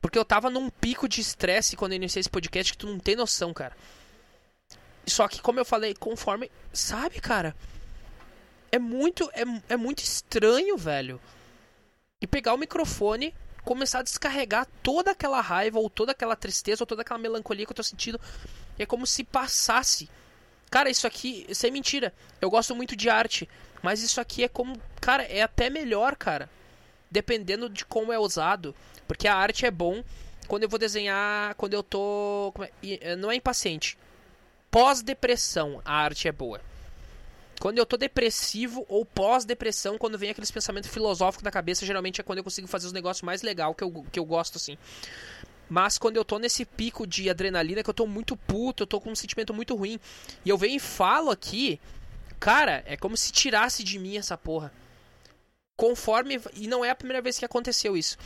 Porque 0.00 0.18
eu 0.18 0.24
tava 0.24 0.48
num 0.48 0.70
pico 0.70 1.08
de 1.08 1.20
estresse 1.20 1.76
quando 1.76 1.92
eu 1.92 1.96
iniciei 1.96 2.20
esse 2.20 2.30
podcast 2.30 2.72
que 2.72 2.78
tu 2.78 2.86
não 2.86 2.98
tem 2.98 3.16
noção, 3.16 3.52
cara. 3.52 3.76
Só 5.08 5.28
que, 5.28 5.40
como 5.40 5.60
eu 5.60 5.64
falei, 5.64 5.94
conforme. 5.94 6.50
Sabe, 6.72 7.20
cara? 7.20 7.54
É 8.70 8.78
muito. 8.78 9.30
É, 9.32 9.74
é 9.74 9.76
muito 9.76 10.00
estranho, 10.00 10.76
velho. 10.76 11.20
E 12.20 12.26
pegar 12.26 12.54
o 12.54 12.58
microfone, 12.58 13.34
começar 13.64 14.00
a 14.00 14.02
descarregar 14.02 14.66
toda 14.82 15.12
aquela 15.12 15.40
raiva, 15.40 15.78
ou 15.78 15.88
toda 15.88 16.12
aquela 16.12 16.34
tristeza, 16.34 16.82
ou 16.82 16.86
toda 16.86 17.02
aquela 17.02 17.18
melancolia 17.18 17.64
que 17.64 17.72
eu 17.72 17.76
tô 17.76 17.82
sentindo. 17.82 18.20
É 18.78 18.84
como 18.84 19.06
se 19.06 19.24
passasse. 19.24 20.08
Cara, 20.70 20.90
isso 20.90 21.06
aqui, 21.06 21.46
sem 21.52 21.70
mentira. 21.70 22.12
Eu 22.40 22.50
gosto 22.50 22.74
muito 22.74 22.94
de 22.94 23.08
arte. 23.08 23.48
Mas 23.82 24.02
isso 24.02 24.20
aqui 24.20 24.44
é 24.44 24.48
como. 24.48 24.80
Cara, 25.00 25.22
é 25.22 25.42
até 25.42 25.70
melhor, 25.70 26.16
cara. 26.16 26.50
Dependendo 27.10 27.68
de 27.68 27.84
como 27.84 28.12
é 28.12 28.18
usado. 28.18 28.74
Porque 29.06 29.28
a 29.28 29.34
arte 29.34 29.64
é 29.64 29.70
bom 29.70 30.04
quando 30.46 30.64
eu 30.64 30.68
vou 30.68 30.78
desenhar. 30.78 31.54
Quando 31.54 31.74
eu 31.74 31.82
tô. 31.82 32.52
É, 32.82 33.16
não 33.16 33.30
é 33.30 33.36
impaciente 33.36 33.96
pós-depressão 34.70 35.80
a 35.84 35.94
arte 35.94 36.28
é 36.28 36.32
boa. 36.32 36.60
Quando 37.60 37.78
eu 37.78 37.86
tô 37.86 37.96
depressivo 37.96 38.86
ou 38.88 39.04
pós-depressão, 39.04 39.98
quando 39.98 40.16
vem 40.16 40.30
aqueles 40.30 40.50
pensamentos 40.50 40.90
filosóficos 40.90 41.42
da 41.42 41.50
cabeça, 41.50 41.84
geralmente 41.84 42.20
é 42.20 42.24
quando 42.24 42.38
eu 42.38 42.44
consigo 42.44 42.68
fazer 42.68 42.86
os 42.86 42.92
negócios 42.92 43.22
mais 43.22 43.42
legal 43.42 43.74
que 43.74 43.82
eu, 43.82 44.06
que 44.12 44.18
eu 44.18 44.24
gosto, 44.24 44.56
assim. 44.56 44.78
Mas 45.68 45.98
quando 45.98 46.16
eu 46.16 46.24
tô 46.24 46.38
nesse 46.38 46.64
pico 46.64 47.06
de 47.06 47.28
adrenalina, 47.28 47.82
que 47.82 47.90
eu 47.90 47.94
tô 47.94 48.06
muito 48.06 48.36
puto, 48.36 48.84
eu 48.84 48.86
tô 48.86 49.00
com 49.00 49.10
um 49.10 49.16
sentimento 49.16 49.52
muito 49.52 49.74
ruim, 49.74 49.98
e 50.44 50.48
eu 50.48 50.56
venho 50.56 50.76
e 50.76 50.80
falo 50.80 51.30
aqui, 51.30 51.80
cara, 52.38 52.82
é 52.86 52.96
como 52.96 53.16
se 53.16 53.32
tirasse 53.32 53.82
de 53.82 53.98
mim 53.98 54.16
essa 54.16 54.38
porra. 54.38 54.72
Conforme. 55.76 56.40
E 56.54 56.66
não 56.66 56.84
é 56.84 56.90
a 56.90 56.94
primeira 56.94 57.22
vez 57.22 57.38
que 57.38 57.44
aconteceu 57.44 57.96
isso. 57.96 58.16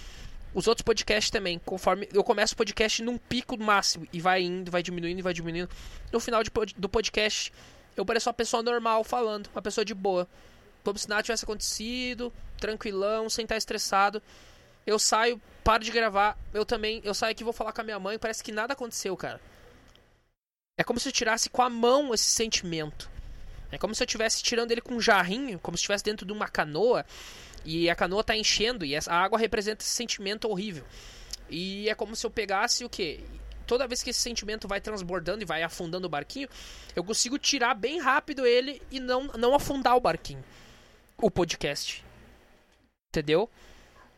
Os 0.54 0.66
outros 0.66 0.82
podcasts 0.82 1.30
também, 1.30 1.58
conforme 1.58 2.08
eu 2.12 2.22
começo 2.22 2.52
o 2.52 2.56
podcast 2.56 3.02
num 3.02 3.16
pico 3.16 3.58
máximo 3.58 4.06
e 4.12 4.20
vai 4.20 4.42
indo, 4.42 4.70
vai 4.70 4.82
diminuindo 4.82 5.22
vai 5.22 5.32
diminuindo. 5.32 5.70
No 6.12 6.20
final 6.20 6.42
de, 6.42 6.50
do 6.76 6.88
podcast, 6.88 7.52
eu 7.96 8.04
pareço 8.04 8.28
uma 8.28 8.34
pessoa 8.34 8.62
normal 8.62 9.02
falando, 9.02 9.48
uma 9.54 9.62
pessoa 9.62 9.84
de 9.84 9.94
boa. 9.94 10.28
Como 10.84 10.98
se 10.98 11.08
nada 11.08 11.22
tivesse 11.22 11.44
acontecido, 11.44 12.32
tranquilão, 12.58 13.30
sem 13.30 13.44
estar 13.44 13.56
estressado. 13.56 14.22
Eu 14.86 14.98
saio, 14.98 15.40
paro 15.64 15.82
de 15.82 15.90
gravar, 15.90 16.36
eu 16.52 16.66
também, 16.66 17.00
eu 17.04 17.14
saio 17.14 17.32
aqui 17.32 17.44
vou 17.44 17.52
falar 17.52 17.72
com 17.72 17.80
a 17.80 17.84
minha 17.84 17.98
mãe, 17.98 18.18
parece 18.18 18.42
que 18.42 18.52
nada 18.52 18.72
aconteceu, 18.72 19.16
cara. 19.16 19.40
É 20.76 20.84
como 20.84 20.98
se 20.98 21.08
eu 21.08 21.12
tirasse 21.12 21.48
com 21.48 21.62
a 21.62 21.70
mão 21.70 22.12
esse 22.12 22.24
sentimento. 22.24 23.10
É 23.70 23.78
como 23.78 23.94
se 23.94 24.02
eu 24.02 24.04
estivesse 24.04 24.42
tirando 24.42 24.70
ele 24.70 24.82
com 24.82 24.94
um 24.94 25.00
jarrinho, 25.00 25.58
como 25.58 25.76
se 25.78 25.82
estivesse 25.82 26.04
dentro 26.04 26.26
de 26.26 26.32
uma 26.32 26.46
canoa 26.46 27.06
e 27.64 27.88
a 27.88 27.94
canoa 27.94 28.24
tá 28.24 28.36
enchendo 28.36 28.84
e 28.84 28.96
a 28.96 29.00
água 29.08 29.38
representa 29.38 29.82
esse 29.82 29.90
sentimento 29.90 30.48
horrível. 30.48 30.84
E 31.48 31.88
é 31.88 31.94
como 31.94 32.16
se 32.16 32.24
eu 32.26 32.30
pegasse 32.30 32.84
o 32.84 32.88
quê? 32.88 33.20
Toda 33.66 33.86
vez 33.86 34.02
que 34.02 34.10
esse 34.10 34.20
sentimento 34.20 34.66
vai 34.66 34.80
transbordando 34.80 35.42
e 35.42 35.46
vai 35.46 35.62
afundando 35.62 36.06
o 36.06 36.10
barquinho, 36.10 36.48
eu 36.96 37.04
consigo 37.04 37.38
tirar 37.38 37.74
bem 37.74 38.00
rápido 38.00 38.46
ele 38.46 38.82
e 38.90 38.98
não, 38.98 39.24
não 39.38 39.54
afundar 39.54 39.96
o 39.96 40.00
barquinho. 40.00 40.44
O 41.18 41.30
podcast. 41.30 42.04
Entendeu? 43.10 43.48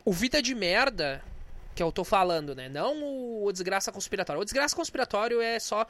O 0.04 0.12
Vida 0.12 0.40
de 0.40 0.54
Merda, 0.54 1.22
que 1.74 1.82
eu 1.82 1.90
tô 1.92 2.04
falando, 2.04 2.54
né? 2.54 2.68
Não 2.68 3.44
o 3.44 3.52
Desgraça 3.52 3.92
Conspiratório. 3.92 4.40
O 4.40 4.44
Desgraça 4.44 4.74
Conspiratório 4.74 5.40
é 5.40 5.58
só 5.58 5.86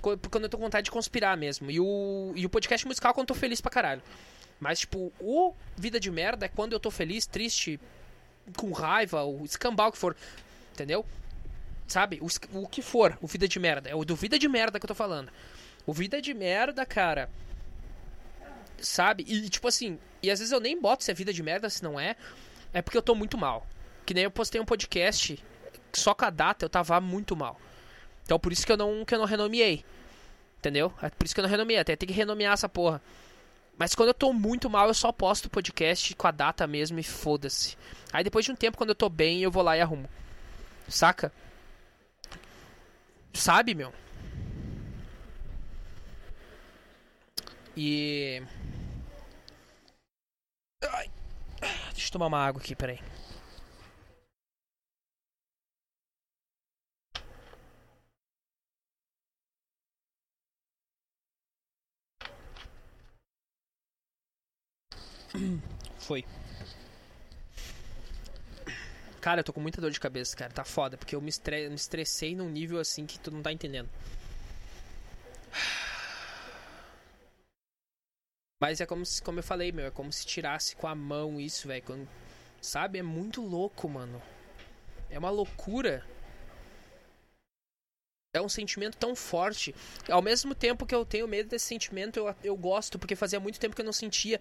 quando 0.00 0.44
eu 0.44 0.48
tô 0.48 0.56
com 0.56 0.64
vontade 0.64 0.86
de 0.86 0.90
conspirar 0.90 1.36
mesmo. 1.36 1.70
E 1.70 1.78
o, 1.78 2.32
e 2.34 2.44
o 2.46 2.48
podcast 2.48 2.86
musical 2.86 3.12
quando 3.14 3.30
eu 3.30 3.34
tô 3.34 3.40
feliz 3.40 3.60
pra 3.60 3.70
caralho. 3.70 4.02
Mas, 4.58 4.80
tipo, 4.80 5.12
o 5.20 5.54
Vida 5.76 6.00
de 6.00 6.10
Merda 6.10 6.46
é 6.46 6.48
quando 6.48 6.72
eu 6.72 6.80
tô 6.80 6.90
feliz, 6.90 7.26
triste, 7.26 7.78
com 8.56 8.72
raiva, 8.72 9.24
o 9.24 9.44
escambau 9.44 9.92
que 9.92 9.98
for. 9.98 10.16
Entendeu? 10.72 11.04
Sabe? 11.86 12.20
O, 12.20 12.60
o 12.60 12.66
que 12.66 12.82
for, 12.82 13.16
o 13.20 13.26
Vida 13.26 13.46
de 13.46 13.58
Merda. 13.58 13.88
É 13.88 13.94
o 13.94 14.04
do 14.04 14.16
Vida 14.16 14.38
de 14.38 14.48
Merda 14.48 14.78
que 14.78 14.84
eu 14.84 14.88
tô 14.88 14.94
falando. 14.94 15.30
O 15.86 15.92
Vida 15.92 16.20
de 16.20 16.32
Merda, 16.32 16.84
cara. 16.86 17.30
Sabe? 18.78 19.24
E, 19.26 19.48
tipo 19.48 19.68
assim, 19.68 19.98
e 20.22 20.30
às 20.30 20.38
vezes 20.38 20.52
eu 20.52 20.60
nem 20.60 20.80
boto 20.80 21.04
se 21.04 21.10
é 21.10 21.14
vida 21.14 21.32
de 21.32 21.42
merda, 21.42 21.70
se 21.70 21.82
não 21.82 21.98
é. 21.98 22.16
É 22.72 22.82
porque 22.82 22.98
eu 22.98 23.02
tô 23.02 23.14
muito 23.14 23.38
mal. 23.38 23.66
Que 24.04 24.12
nem 24.12 24.24
eu 24.24 24.30
postei 24.30 24.60
um 24.60 24.64
podcast, 24.64 25.42
só 25.92 26.14
com 26.14 26.24
a 26.24 26.30
data 26.30 26.64
eu 26.64 26.68
tava 26.68 27.00
muito 27.00 27.36
mal. 27.36 27.60
Então 28.24 28.38
por 28.38 28.52
isso 28.52 28.66
que 28.66 28.72
eu 28.72 28.76
não, 28.76 29.04
que 29.04 29.14
eu 29.14 29.18
não 29.18 29.26
renomeei. 29.26 29.84
Entendeu? 30.58 30.92
É 31.00 31.08
por 31.10 31.24
isso 31.24 31.34
que 31.34 31.40
eu 31.40 31.44
não 31.44 31.50
renomeei. 31.50 31.78
Até 31.78 31.94
tem 31.94 32.08
que 32.08 32.12
renomear 32.12 32.54
essa 32.54 32.68
porra. 32.68 33.00
Mas 33.78 33.94
quando 33.94 34.08
eu 34.08 34.14
tô 34.14 34.32
muito 34.32 34.70
mal, 34.70 34.88
eu 34.88 34.94
só 34.94 35.12
posto 35.12 35.46
o 35.46 35.50
podcast 35.50 36.14
com 36.14 36.26
a 36.26 36.30
data 36.30 36.66
mesmo 36.66 36.98
e 36.98 37.02
foda-se. 37.02 37.76
Aí 38.12 38.24
depois 38.24 38.44
de 38.44 38.52
um 38.52 38.56
tempo, 38.56 38.78
quando 38.78 38.90
eu 38.90 38.94
tô 38.94 39.08
bem, 39.08 39.42
eu 39.42 39.50
vou 39.50 39.62
lá 39.62 39.76
e 39.76 39.80
arrumo. 39.80 40.08
Saca? 40.88 41.32
Sabe, 43.34 43.74
meu? 43.74 43.92
E. 47.76 48.42
Ai. 50.82 51.10
Deixa 51.92 52.08
eu 52.08 52.12
tomar 52.12 52.26
uma 52.26 52.38
água 52.38 52.62
aqui, 52.62 52.74
peraí. 52.74 52.98
Foi. 65.98 66.24
Cara, 69.20 69.40
eu 69.40 69.44
tô 69.44 69.52
com 69.52 69.60
muita 69.60 69.80
dor 69.80 69.90
de 69.90 69.98
cabeça, 69.98 70.36
cara. 70.36 70.52
Tá 70.52 70.64
foda, 70.64 70.96
porque 70.96 71.16
eu 71.16 71.20
me, 71.20 71.28
estre... 71.28 71.68
me 71.68 71.74
estressei 71.74 72.36
num 72.36 72.48
nível 72.48 72.78
assim 72.78 73.06
que 73.06 73.18
tu 73.18 73.30
não 73.30 73.42
tá 73.42 73.52
entendendo. 73.52 73.88
Mas 78.60 78.80
é 78.80 78.86
como, 78.86 79.04
se, 79.04 79.20
como 79.22 79.38
eu 79.38 79.42
falei, 79.42 79.70
meu, 79.70 79.86
é 79.86 79.90
como 79.90 80.12
se 80.12 80.24
tirasse 80.24 80.74
com 80.76 80.86
a 80.86 80.94
mão 80.94 81.40
isso, 81.40 81.68
velho. 81.68 82.08
Sabe? 82.60 82.98
É 82.98 83.02
muito 83.02 83.42
louco, 83.42 83.88
mano. 83.88 84.22
É 85.10 85.18
uma 85.18 85.30
loucura. 85.30 86.04
É 88.36 88.40
um 88.40 88.48
sentimento 88.48 88.96
tão 88.96 89.14
forte. 89.14 89.74
Ao 90.08 90.22
mesmo 90.22 90.54
tempo 90.54 90.86
que 90.86 90.94
eu 90.94 91.04
tenho 91.04 91.26
medo 91.26 91.48
desse 91.48 91.66
sentimento, 91.66 92.18
eu, 92.18 92.34
eu 92.42 92.56
gosto, 92.56 92.98
porque 92.98 93.16
fazia 93.16 93.40
muito 93.40 93.58
tempo 93.58 93.74
que 93.74 93.82
eu 93.82 93.86
não 93.86 93.92
sentia 93.92 94.40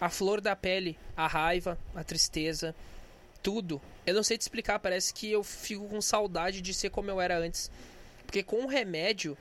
a 0.00 0.08
flor 0.08 0.40
da 0.40 0.56
pele, 0.56 0.98
a 1.16 1.26
raiva, 1.26 1.78
a 1.94 2.02
tristeza, 2.02 2.74
tudo. 3.42 3.80
Eu 4.06 4.14
não 4.14 4.22
sei 4.22 4.38
te 4.38 4.42
explicar, 4.42 4.78
parece 4.78 5.12
que 5.12 5.30
eu 5.30 5.44
fico 5.44 5.88
com 5.88 6.00
saudade 6.00 6.60
de 6.60 6.74
ser 6.74 6.90
como 6.90 7.10
eu 7.10 7.20
era 7.20 7.38
antes. 7.38 7.70
Porque 8.26 8.42
com 8.42 8.64
o 8.64 8.66
remédio, 8.66 9.36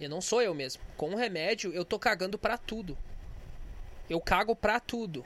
eu 0.00 0.08
não 0.08 0.20
sou 0.20 0.40
eu 0.40 0.54
mesmo. 0.54 0.82
Com 0.96 1.10
o 1.10 1.16
remédio, 1.16 1.72
eu 1.72 1.84
tô 1.84 1.98
cagando 1.98 2.38
para 2.38 2.56
tudo. 2.56 2.96
Eu 4.08 4.20
cago 4.20 4.54
pra 4.56 4.80
tudo. 4.80 5.24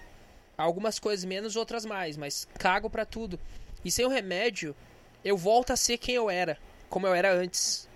Algumas 0.57 0.99
coisas 0.99 1.25
menos, 1.25 1.57
outras 1.57 1.85
mais, 1.85 2.17
mas 2.17 2.47
cago 2.59 2.91
pra 2.91 3.05
tudo. 3.05 3.39
E 3.85 3.91
sem 3.91 4.05
o 4.05 4.09
remédio, 4.09 4.75
eu 5.25 5.37
volto 5.37 5.73
a 5.73 5.77
ser 5.77 5.99
quem 5.99 6.15
eu 6.15 6.29
era, 6.29 6.59
como 6.89 7.07
eu 7.07 7.15
era 7.15 7.33
antes. 7.33 7.89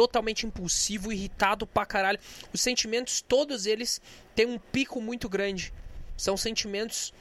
Totalmente 0.00 0.46
impulsivo, 0.46 1.12
irritado 1.12 1.66
pra 1.66 1.84
caralho. 1.84 2.18
Os 2.54 2.62
sentimentos, 2.62 3.20
todos 3.20 3.66
eles, 3.66 4.00
têm 4.34 4.46
um 4.46 4.58
pico 4.58 4.98
muito 4.98 5.28
grande. 5.28 5.74
São 6.16 6.38
sentimentos 6.38 7.12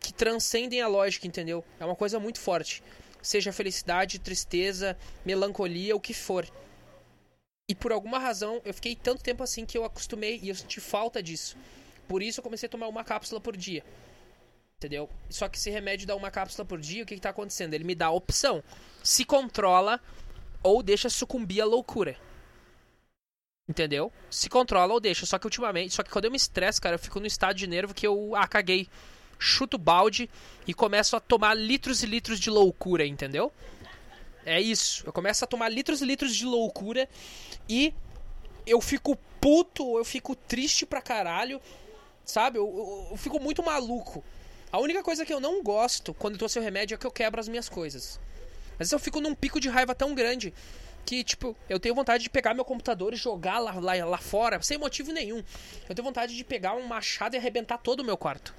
que 0.00 0.12
transcendem 0.12 0.82
a 0.82 0.88
lógica, 0.88 1.28
entendeu? 1.28 1.64
É 1.78 1.84
uma 1.84 1.94
coisa 1.94 2.18
muito 2.18 2.40
forte. 2.40 2.82
Seja 3.22 3.52
felicidade, 3.52 4.18
tristeza, 4.18 4.98
melancolia, 5.24 5.94
o 5.94 6.00
que 6.00 6.12
for. 6.12 6.44
E 7.68 7.74
por 7.76 7.92
alguma 7.92 8.18
razão, 8.18 8.60
eu 8.64 8.74
fiquei 8.74 8.96
tanto 8.96 9.22
tempo 9.22 9.44
assim 9.44 9.64
que 9.64 9.78
eu 9.78 9.84
acostumei 9.84 10.40
e 10.42 10.48
eu 10.48 10.56
senti 10.56 10.80
falta 10.80 11.22
disso. 11.22 11.56
Por 12.08 12.20
isso 12.20 12.40
eu 12.40 12.42
comecei 12.42 12.66
a 12.66 12.70
tomar 12.70 12.88
uma 12.88 13.04
cápsula 13.04 13.40
por 13.40 13.56
dia. 13.56 13.84
Entendeu? 14.76 15.08
Só 15.30 15.48
que 15.48 15.56
esse 15.56 15.70
remédio 15.70 16.04
dá 16.04 16.16
uma 16.16 16.32
cápsula 16.32 16.64
por 16.64 16.80
dia, 16.80 17.04
o 17.04 17.06
que, 17.06 17.14
está 17.14 17.30
acontecendo? 17.30 17.74
Ele 17.74 17.84
me 17.84 17.94
dá 17.94 18.06
a 18.06 18.10
opção. 18.10 18.60
Se 19.04 19.24
controla 19.24 20.00
ou 20.62 20.82
deixa 20.82 21.08
sucumbir 21.08 21.62
à 21.62 21.64
loucura. 21.64 22.16
Entendeu? 23.68 24.10
Se 24.30 24.48
controla 24.48 24.94
ou 24.94 25.00
deixa. 25.00 25.26
Só 25.26 25.38
que 25.38 25.46
ultimamente. 25.46 25.94
Só 25.94 26.02
que 26.02 26.10
quando 26.10 26.24
eu 26.24 26.30
me 26.30 26.36
estresso, 26.36 26.80
cara, 26.80 26.94
eu 26.94 26.98
fico 26.98 27.20
no 27.20 27.26
estado 27.26 27.54
de 27.56 27.66
nervo 27.66 27.92
que 27.92 28.06
eu 28.06 28.34
ah, 28.34 28.48
caguei. 28.48 28.88
Chuto 29.38 29.76
o 29.76 29.78
balde 29.78 30.28
e 30.66 30.74
começo 30.74 31.14
a 31.14 31.20
tomar 31.20 31.54
litros 31.54 32.02
e 32.02 32.06
litros 32.06 32.40
de 32.40 32.50
loucura, 32.50 33.06
entendeu? 33.06 33.52
É 34.44 34.60
isso. 34.60 35.04
Eu 35.06 35.12
começo 35.12 35.44
a 35.44 35.46
tomar 35.46 35.68
litros 35.68 36.00
e 36.00 36.04
litros 36.04 36.34
de 36.34 36.44
loucura 36.44 37.08
e 37.68 37.94
eu 38.66 38.80
fico 38.80 39.16
puto, 39.40 39.96
eu 39.96 40.04
fico 40.04 40.34
triste 40.34 40.84
pra 40.84 41.00
caralho. 41.00 41.60
Sabe? 42.24 42.58
Eu, 42.58 42.66
eu, 42.66 43.08
eu, 43.12 43.16
fico 43.16 43.38
muito 43.38 43.62
maluco. 43.62 44.24
A 44.72 44.78
única 44.78 45.02
coisa 45.02 45.24
que 45.24 45.32
eu 45.32 45.40
não 45.40 45.62
gosto 45.62 46.12
quando 46.12 46.34
eu 46.34 46.40
tô 46.40 46.48
sem 46.48 46.62
remédio 46.62 46.94
é 46.94 46.98
que 46.98 47.06
eu 47.06 47.10
quebro 47.10 47.40
as 47.40 47.48
minhas 47.48 47.68
coisas. 47.68 48.18
Mas 48.78 48.92
eu 48.92 48.98
fico 48.98 49.20
num 49.20 49.34
pico 49.34 49.60
de 49.60 49.68
raiva 49.68 49.94
tão 49.94 50.14
grande 50.14 50.54
que, 51.04 51.24
tipo, 51.24 51.56
eu 51.68 51.80
tenho 51.80 51.94
vontade 51.94 52.22
de 52.22 52.30
pegar 52.30 52.52
meu 52.52 52.64
computador 52.64 53.14
e 53.14 53.16
jogar 53.16 53.58
lá, 53.58 53.72
lá, 53.72 54.04
lá 54.04 54.18
fora, 54.18 54.60
sem 54.60 54.76
motivo 54.76 55.10
nenhum. 55.10 55.42
Eu 55.88 55.94
tenho 55.94 56.04
vontade 56.04 56.36
de 56.36 56.44
pegar 56.44 56.74
um 56.74 56.86
machado 56.86 57.34
e 57.34 57.38
arrebentar 57.38 57.78
todo 57.78 58.00
o 58.00 58.04
meu 58.04 58.16
quarto. 58.16 58.54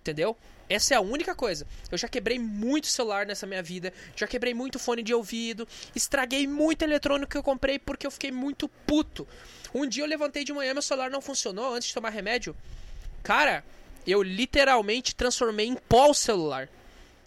Entendeu? 0.00 0.36
Essa 0.68 0.94
é 0.94 0.96
a 0.96 1.00
única 1.00 1.34
coisa. 1.34 1.66
Eu 1.90 1.98
já 1.98 2.08
quebrei 2.08 2.38
muito 2.38 2.86
celular 2.86 3.26
nessa 3.26 3.46
minha 3.46 3.62
vida, 3.62 3.92
já 4.16 4.26
quebrei 4.26 4.54
muito 4.54 4.78
fone 4.78 5.02
de 5.02 5.12
ouvido, 5.12 5.68
estraguei 5.94 6.46
muito 6.46 6.82
eletrônico 6.82 7.30
que 7.30 7.36
eu 7.36 7.42
comprei 7.42 7.78
porque 7.78 8.06
eu 8.06 8.10
fiquei 8.10 8.32
muito 8.32 8.68
puto. 8.86 9.28
Um 9.74 9.86
dia 9.86 10.04
eu 10.04 10.08
levantei 10.08 10.44
de 10.44 10.52
manhã, 10.52 10.72
meu 10.72 10.82
celular 10.82 11.10
não 11.10 11.20
funcionou 11.20 11.74
antes 11.74 11.88
de 11.88 11.94
tomar 11.94 12.10
remédio. 12.10 12.56
Cara, 13.22 13.64
eu 14.06 14.22
literalmente 14.22 15.14
transformei 15.14 15.66
em 15.66 15.74
pó 15.74 16.10
o 16.10 16.14
celular. 16.14 16.68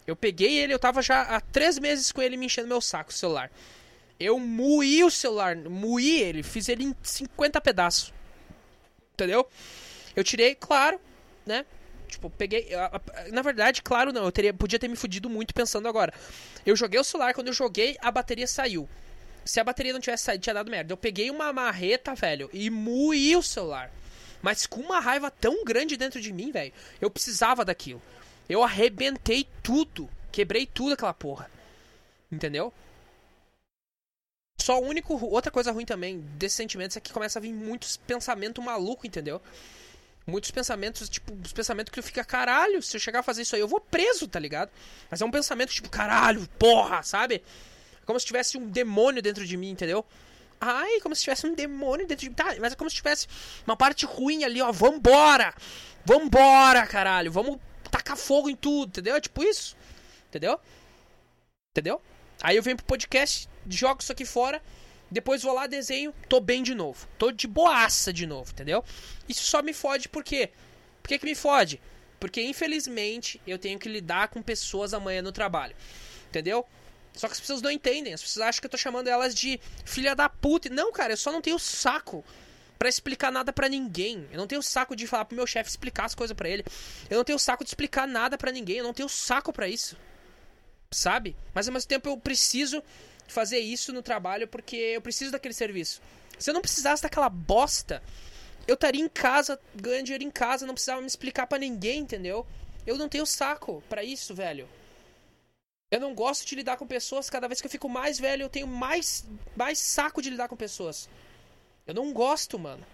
Eu 0.08 0.16
peguei 0.16 0.58
ele, 0.58 0.72
eu 0.72 0.78
tava 0.78 1.02
já 1.02 1.20
há 1.20 1.38
três 1.38 1.78
meses 1.78 2.10
com 2.10 2.22
ele 2.22 2.36
me 2.36 2.46
enchendo 2.46 2.66
meu 2.66 2.80
saco, 2.80 3.10
o 3.10 3.12
celular. 3.12 3.50
Eu 4.18 4.38
moí 4.38 5.04
o 5.04 5.10
celular, 5.10 5.54
moí 5.54 6.22
ele, 6.22 6.42
fiz 6.42 6.66
ele 6.70 6.84
em 6.84 6.96
50 7.02 7.60
pedaços. 7.60 8.12
Entendeu? 9.12 9.46
Eu 10.16 10.24
tirei, 10.24 10.54
claro, 10.54 10.98
né? 11.44 11.66
Tipo, 12.08 12.30
peguei. 12.30 12.70
Na 13.30 13.42
verdade, 13.42 13.82
claro, 13.82 14.10
não. 14.10 14.24
Eu 14.24 14.32
teria, 14.32 14.54
podia 14.54 14.78
ter 14.78 14.88
me 14.88 14.96
fudido 14.96 15.28
muito 15.28 15.52
pensando 15.52 15.86
agora. 15.86 16.12
Eu 16.64 16.74
joguei 16.74 16.98
o 16.98 17.04
celular, 17.04 17.34
quando 17.34 17.48
eu 17.48 17.52
joguei, 17.52 17.98
a 18.00 18.10
bateria 18.10 18.46
saiu. 18.46 18.88
Se 19.44 19.60
a 19.60 19.64
bateria 19.64 19.92
não 19.92 20.00
tivesse 20.00 20.24
saído, 20.24 20.42
tinha 20.42 20.54
dado 20.54 20.70
merda. 20.70 20.90
Eu 20.90 20.96
peguei 20.96 21.30
uma 21.30 21.52
marreta, 21.52 22.14
velho, 22.14 22.48
e 22.52 22.70
moí 22.70 23.36
o 23.36 23.42
celular 23.42 23.92
mas 24.42 24.66
com 24.66 24.80
uma 24.80 25.00
raiva 25.00 25.30
tão 25.30 25.64
grande 25.64 25.96
dentro 25.96 26.20
de 26.20 26.32
mim, 26.32 26.50
velho. 26.50 26.72
Eu 27.00 27.10
precisava 27.10 27.64
daquilo. 27.64 28.00
Eu 28.48 28.62
arrebentei 28.62 29.46
tudo. 29.62 30.08
Quebrei 30.32 30.66
tudo 30.66 30.94
aquela 30.94 31.14
porra. 31.14 31.50
Entendeu? 32.30 32.72
Só 34.60 34.78
o 34.80 34.84
único. 34.84 35.14
Outra 35.26 35.50
coisa 35.50 35.72
ruim 35.72 35.84
também 35.84 36.20
desses 36.36 36.56
sentimentos 36.56 36.96
é 36.96 37.00
que 37.00 37.12
começa 37.12 37.38
a 37.38 37.42
vir 37.42 37.52
muitos 37.52 37.96
pensamentos 37.96 38.64
malucos, 38.64 39.04
entendeu? 39.04 39.40
Muitos 40.26 40.50
pensamentos, 40.50 41.08
tipo, 41.08 41.32
os 41.42 41.54
pensamentos 41.54 41.90
que 41.90 41.98
eu 41.98 42.02
fico, 42.02 42.22
caralho, 42.26 42.82
se 42.82 42.94
eu 42.94 43.00
chegar 43.00 43.20
a 43.20 43.22
fazer 43.22 43.42
isso 43.42 43.54
aí, 43.54 43.62
eu 43.62 43.68
vou 43.68 43.80
preso, 43.80 44.28
tá 44.28 44.38
ligado? 44.38 44.70
Mas 45.10 45.22
é 45.22 45.24
um 45.24 45.30
pensamento 45.30 45.72
tipo, 45.72 45.88
caralho, 45.88 46.46
porra, 46.58 47.02
sabe? 47.02 47.36
É 48.02 48.04
como 48.04 48.20
se 48.20 48.26
tivesse 48.26 48.58
um 48.58 48.68
demônio 48.68 49.22
dentro 49.22 49.46
de 49.46 49.56
mim, 49.56 49.70
entendeu? 49.70 50.04
Ai, 50.60 51.00
como 51.00 51.14
se 51.14 51.22
tivesse 51.22 51.46
um 51.46 51.54
demônio 51.54 52.06
dentro 52.06 52.24
de 52.24 52.28
mim. 52.28 52.34
Tá, 52.34 52.54
mas 52.60 52.74
é 52.74 52.76
como 52.76 52.90
se 52.90 52.96
tivesse 52.96 53.26
uma 53.66 53.76
parte 53.76 54.04
ruim 54.04 54.44
ali, 54.44 54.60
ó. 54.60 54.70
Vambora! 54.70 55.54
Vambora, 56.04 56.86
caralho! 56.86 57.32
Vamos 57.32 57.58
tacar 57.88 58.16
fogo 58.16 58.48
em 58.48 58.56
tudo, 58.56 58.88
entendeu? 58.90 59.16
É 59.16 59.20
tipo 59.20 59.42
isso. 59.42 59.76
Entendeu? 60.28 60.60
Entendeu? 61.70 62.00
Aí 62.42 62.56
eu 62.56 62.62
venho 62.62 62.76
pro 62.76 62.86
podcast, 62.86 63.48
jogo 63.68 64.00
isso 64.02 64.12
aqui 64.12 64.24
fora, 64.24 64.62
depois 65.10 65.42
vou 65.42 65.54
lá, 65.54 65.66
desenho, 65.66 66.14
tô 66.28 66.38
bem 66.40 66.62
de 66.62 66.74
novo. 66.74 67.08
Tô 67.18 67.32
de 67.32 67.46
boaça 67.46 68.12
de 68.12 68.26
novo, 68.26 68.50
entendeu? 68.52 68.84
Isso 69.28 69.42
só 69.42 69.62
me 69.62 69.72
fode 69.72 70.08
por 70.08 70.22
quê? 70.22 70.50
Por 71.02 71.08
que, 71.08 71.18
que 71.18 71.24
me 71.24 71.34
fode? 71.34 71.80
Porque 72.20 72.42
infelizmente 72.42 73.40
eu 73.46 73.58
tenho 73.58 73.78
que 73.78 73.88
lidar 73.88 74.28
com 74.28 74.42
pessoas 74.42 74.92
amanhã 74.92 75.22
no 75.22 75.32
trabalho. 75.32 75.74
Entendeu? 76.28 76.66
Só 77.14 77.26
que 77.26 77.32
as 77.32 77.40
pessoas 77.40 77.62
não 77.62 77.70
entendem. 77.70 78.12
As 78.12 78.22
pessoas 78.22 78.46
acham 78.46 78.60
que 78.60 78.66
eu 78.66 78.70
tô 78.70 78.76
chamando 78.76 79.08
elas 79.08 79.34
de 79.34 79.58
filha 79.84 80.14
da 80.14 80.28
puta. 80.28 80.68
Não, 80.68 80.92
cara, 80.92 81.14
eu 81.14 81.16
só 81.16 81.32
não 81.32 81.40
tenho 81.40 81.58
saco 81.58 82.24
para 82.78 82.88
explicar 82.88 83.32
nada 83.32 83.52
para 83.52 83.68
ninguém. 83.68 84.26
Eu 84.30 84.38
não 84.38 84.46
tenho 84.46 84.62
saco 84.62 84.94
de 84.94 85.06
falar 85.06 85.24
pro 85.24 85.36
meu 85.36 85.46
chefe 85.46 85.68
explicar 85.68 86.04
as 86.04 86.14
coisas 86.14 86.36
para 86.36 86.48
ele. 86.48 86.64
Eu 87.10 87.16
não 87.16 87.24
tenho 87.24 87.38
saco 87.38 87.64
de 87.64 87.70
explicar 87.70 88.06
nada 88.06 88.38
para 88.38 88.52
ninguém. 88.52 88.78
Eu 88.78 88.84
não 88.84 88.94
tenho 88.94 89.08
saco 89.08 89.52
para 89.52 89.68
isso. 89.68 89.96
Sabe? 90.90 91.36
Mas 91.52 91.66
ao 91.66 91.74
mesmo 91.74 91.88
tempo 91.88 92.08
eu 92.08 92.16
preciso 92.16 92.82
fazer 93.26 93.58
isso 93.58 93.92
no 93.92 94.02
trabalho 94.02 94.46
porque 94.46 94.76
eu 94.76 95.02
preciso 95.02 95.32
daquele 95.32 95.54
serviço. 95.54 96.00
Se 96.38 96.50
eu 96.50 96.54
não 96.54 96.60
precisasse 96.60 97.02
daquela 97.02 97.28
bosta, 97.28 98.02
eu 98.66 98.74
estaria 98.74 99.02
em 99.02 99.08
casa, 99.08 99.60
ganhando 99.74 100.04
dinheiro 100.04 100.24
em 100.24 100.30
casa, 100.30 100.66
não 100.66 100.74
precisava 100.74 101.00
me 101.00 101.06
explicar 101.06 101.46
para 101.46 101.58
ninguém, 101.58 102.00
entendeu? 102.00 102.46
Eu 102.86 102.96
não 102.96 103.08
tenho 103.08 103.26
saco 103.26 103.82
para 103.88 104.04
isso, 104.04 104.34
velho. 104.34 104.68
Eu 105.90 106.00
não 106.00 106.14
gosto 106.14 106.46
de 106.46 106.54
lidar 106.54 106.76
com 106.76 106.86
pessoas. 106.86 107.28
Cada 107.28 107.48
vez 107.48 107.60
que 107.60 107.66
eu 107.66 107.70
fico 107.70 107.88
mais 107.88 108.18
velho, 108.18 108.42
eu 108.42 108.48
tenho 108.48 108.66
mais, 108.66 109.26
mais 109.56 109.78
saco 109.78 110.22
de 110.22 110.30
lidar 110.30 110.48
com 110.48 110.56
pessoas. 110.56 111.08
Eu 111.88 111.94
não 111.94 112.12
gosto, 112.12 112.58
mano. 112.58 112.86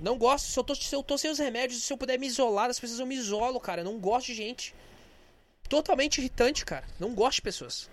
Não 0.00 0.16
gosto. 0.16 0.46
Se 0.46 0.58
eu, 0.58 0.64
tô, 0.64 0.74
se 0.74 0.96
eu 0.96 1.02
tô 1.02 1.18
sem 1.18 1.30
os 1.30 1.38
remédios, 1.38 1.84
se 1.84 1.92
eu 1.92 1.98
puder 1.98 2.18
me 2.18 2.26
isolar 2.26 2.66
das 2.66 2.80
pessoas, 2.80 2.98
eu 2.98 3.06
me 3.06 3.14
isolo, 3.14 3.60
cara. 3.60 3.82
Eu 3.82 3.84
não 3.84 4.00
gosto 4.00 4.28
de 4.28 4.34
gente. 4.34 4.74
Totalmente 5.68 6.18
irritante, 6.18 6.64
cara. 6.64 6.86
Não 6.98 7.14
gosto 7.14 7.36
de 7.36 7.42
pessoas. 7.42 7.90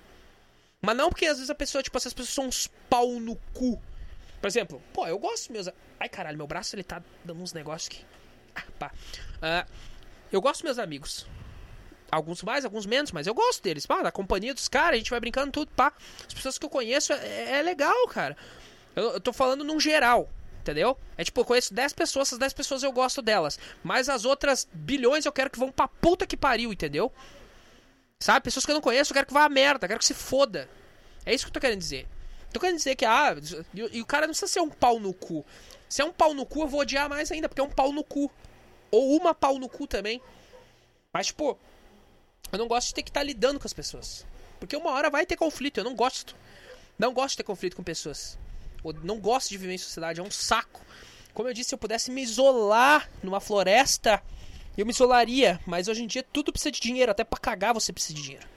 Mas 0.82 0.96
não 0.96 1.10
porque 1.10 1.26
às 1.26 1.38
vezes 1.38 1.50
a 1.50 1.56
pessoa, 1.56 1.84
tipo, 1.84 1.98
essas 1.98 2.14
pessoas 2.14 2.34
são 2.34 2.48
uns 2.48 2.68
pau 2.90 3.20
no 3.20 3.36
cu. 3.54 3.82
Por 4.40 4.48
exemplo, 4.48 4.82
pô, 4.94 5.06
eu 5.06 5.20
gosto 5.20 5.52
meus. 5.52 5.68
Ai, 6.00 6.08
caralho, 6.08 6.38
meu 6.38 6.48
braço 6.48 6.74
ele 6.74 6.84
tá 6.84 7.04
dando 7.26 7.42
uns 7.42 7.52
negócios 7.52 7.90
aqui. 7.90 8.06
Ah, 8.56 8.64
pá. 8.80 8.92
Uh, 9.36 9.70
eu 10.32 10.40
gosto 10.40 10.64
meus 10.64 10.80
amigos. 10.80 11.28
Alguns 12.10 12.42
mais, 12.42 12.64
alguns 12.64 12.86
menos, 12.86 13.12
mas 13.12 13.28
eu 13.28 13.34
gosto 13.34 13.62
deles. 13.62 13.86
Pá, 13.86 14.02
da 14.02 14.12
companhia 14.12 14.54
dos 14.54 14.70
caras, 14.70 14.96
a 14.96 14.98
gente 14.98 15.12
vai 15.12 15.20
brincando 15.20 15.52
tudo, 15.52 15.70
pá. 15.76 15.94
As 16.26 16.34
pessoas 16.34 16.58
que 16.58 16.66
eu 16.66 16.70
conheço 16.70 17.12
é, 17.12 17.60
é 17.60 17.62
legal, 17.62 18.08
cara. 18.08 18.38
Eu, 19.00 19.14
eu 19.14 19.22
tô 19.22 19.32
falando 19.32 19.64
num 19.64 19.80
geral, 19.80 20.30
entendeu? 20.62 20.98
É 21.18 21.24
tipo, 21.24 21.40
eu 21.40 21.46
conheço 21.46 21.74
10 21.74 21.94
pessoas, 21.94 22.28
essas 22.28 22.40
10 22.40 22.54
pessoas 22.54 22.84
eu 22.84 22.92
gosto 22.92 23.22
delas. 23.22 23.58
Mas 23.84 24.10
as 24.10 24.26
outras 24.26 24.68
bilhões 24.74 25.26
eu 25.26 25.32
quero 25.32 25.50
que 25.50 25.60
vão 25.60 25.72
pra 25.72 25.88
puta 25.88 26.28
que 26.28 26.38
pariu, 26.38 26.72
entendeu? 26.72 27.12
Sabe? 28.20 28.44
Pessoas 28.44 28.66
que 28.66 28.72
eu 28.72 28.76
não 28.76 28.82
conheço, 28.82 29.12
eu 29.12 29.16
quero 29.16 29.28
que 29.28 29.34
vá 29.34 29.46
a 29.46 29.50
merda, 29.50 29.86
eu 29.86 29.88
quero 29.88 30.00
que 30.00 30.06
se 30.06 30.14
foda. 30.14 30.70
É 31.26 31.34
isso 31.34 31.46
que 31.46 31.50
eu 31.50 31.54
tô 31.54 31.60
querendo 31.60 31.80
dizer. 31.80 32.08
Tô 32.52 32.60
querendo 32.60 32.78
dizer 32.78 32.96
que, 32.96 33.06
ah, 33.06 33.36
e, 33.74 33.98
e 33.98 34.02
o 34.02 34.06
cara 34.06 34.26
não 34.26 34.32
precisa 34.32 34.52
ser 34.52 34.60
um 34.60 34.70
pau 34.70 35.00
no 35.00 35.14
cu. 35.14 35.46
Se 35.88 36.02
é 36.02 36.06
um 36.06 36.12
pau 36.12 36.34
no 36.34 36.46
cu, 36.46 36.64
eu 36.64 36.68
vou 36.68 36.82
odiar 36.82 37.10
mais 37.10 37.32
ainda, 37.32 37.48
porque 37.48 37.62
é 37.62 37.64
um 37.64 37.70
pau 37.70 37.94
no 37.94 38.04
cu. 38.04 38.32
Ou 38.92 39.16
uma 39.16 39.34
pau 39.34 39.58
no 39.58 39.70
cu 39.70 39.88
também. 39.88 40.22
Mas, 41.14 41.28
tipo, 41.28 41.58
eu 42.52 42.60
não 42.60 42.68
gosto 42.68 42.90
de 42.90 42.96
ter 42.96 43.04
que 43.04 43.10
estar 43.10 43.22
tá 43.22 43.26
lidando 43.26 43.60
com 43.60 43.68
as 43.68 43.74
pessoas. 43.74 44.26
Porque 44.60 44.76
uma 44.76 44.92
hora 44.92 45.10
vai 45.10 45.26
ter 45.26 45.36
conflito, 45.36 45.80
eu 45.80 45.84
não 45.84 45.96
gosto. 45.96 46.36
Não 46.98 47.14
gosto 47.14 47.32
de 47.32 47.38
ter 47.38 47.44
conflito 47.44 47.76
com 47.76 47.84
pessoas. 47.84 48.38
Não 49.04 49.20
gosto 49.20 49.50
de 49.50 49.58
viver 49.58 49.74
em 49.74 49.78
sociedade, 49.78 50.20
é 50.20 50.24
um 50.24 50.32
saco. 50.32 50.86
Como 51.34 51.48
eu 51.48 51.54
disse, 51.54 51.70
se 51.70 51.76
eu 51.76 51.80
pudesse 51.80 52.12
me 52.12 52.22
isolar 52.22 53.10
numa 53.24 53.40
floresta, 53.40 54.22
eu 54.78 54.86
me 54.86 54.92
isolaria. 54.92 55.60
Mas 55.66 55.88
hoje 55.88 56.04
em 56.04 56.08
dia 56.08 56.24
tudo 56.24 56.52
precisa 56.52 56.72
de 56.72 56.80
dinheiro, 56.80 57.12
até 57.12 57.24
para 57.24 57.40
cagar 57.40 57.74
você 57.74 57.94
precisa 57.94 58.16
de 58.16 58.24
dinheiro. 58.24 58.48